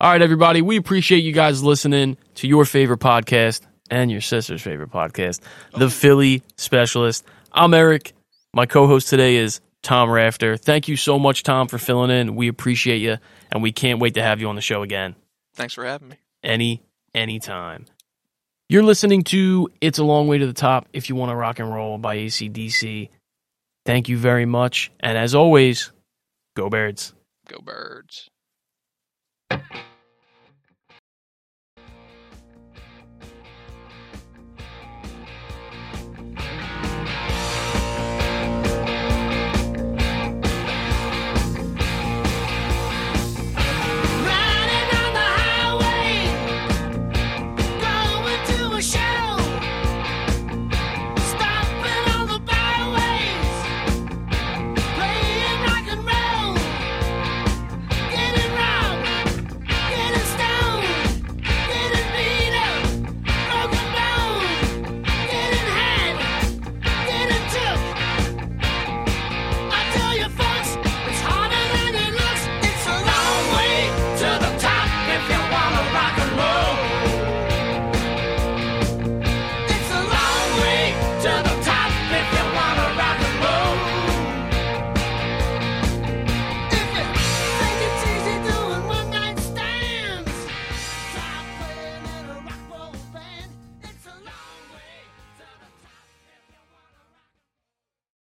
All 0.00 0.10
right, 0.10 0.20
everybody. 0.20 0.60
We 0.60 0.76
appreciate 0.76 1.20
you 1.20 1.32
guys 1.32 1.62
listening 1.62 2.16
to 2.36 2.46
your 2.46 2.64
favorite 2.64 3.00
podcast 3.00 3.62
and 3.90 4.10
your 4.10 4.20
sister's 4.20 4.60
favorite 4.60 4.90
podcast, 4.90 5.40
The 5.72 5.88
Philly 5.88 6.42
Specialist. 6.56 7.24
I'm 7.52 7.72
Eric. 7.72 8.12
My 8.52 8.66
co 8.66 8.86
host 8.86 9.08
today 9.08 9.36
is 9.36 9.60
Tom 9.82 10.10
Rafter. 10.10 10.56
Thank 10.56 10.88
you 10.88 10.96
so 10.96 11.18
much, 11.18 11.42
Tom, 11.42 11.68
for 11.68 11.78
filling 11.78 12.10
in. 12.10 12.34
We 12.34 12.48
appreciate 12.48 12.98
you, 12.98 13.18
and 13.52 13.62
we 13.62 13.72
can't 13.72 14.00
wait 14.00 14.14
to 14.14 14.22
have 14.22 14.40
you 14.40 14.48
on 14.48 14.56
the 14.56 14.60
show 14.60 14.82
again. 14.82 15.14
Thanks 15.54 15.74
for 15.74 15.84
having 15.84 16.08
me. 16.08 16.16
Any, 16.42 16.82
anytime. 17.14 17.86
You're 18.68 18.82
listening 18.82 19.22
to 19.24 19.68
It's 19.80 19.98
a 19.98 20.04
Long 20.04 20.26
Way 20.26 20.38
to 20.38 20.46
the 20.46 20.52
Top 20.52 20.88
if 20.92 21.08
you 21.08 21.14
want 21.14 21.30
to 21.30 21.36
rock 21.36 21.60
and 21.60 21.72
roll 21.72 21.98
by 21.98 22.16
ACDC. 22.16 23.10
Thank 23.84 24.08
you 24.08 24.18
very 24.18 24.46
much. 24.46 24.90
And 24.98 25.16
as 25.16 25.34
always, 25.34 25.92
go 26.56 26.68
Birds. 26.68 27.14
Go 27.48 27.60
birds. 27.60 28.28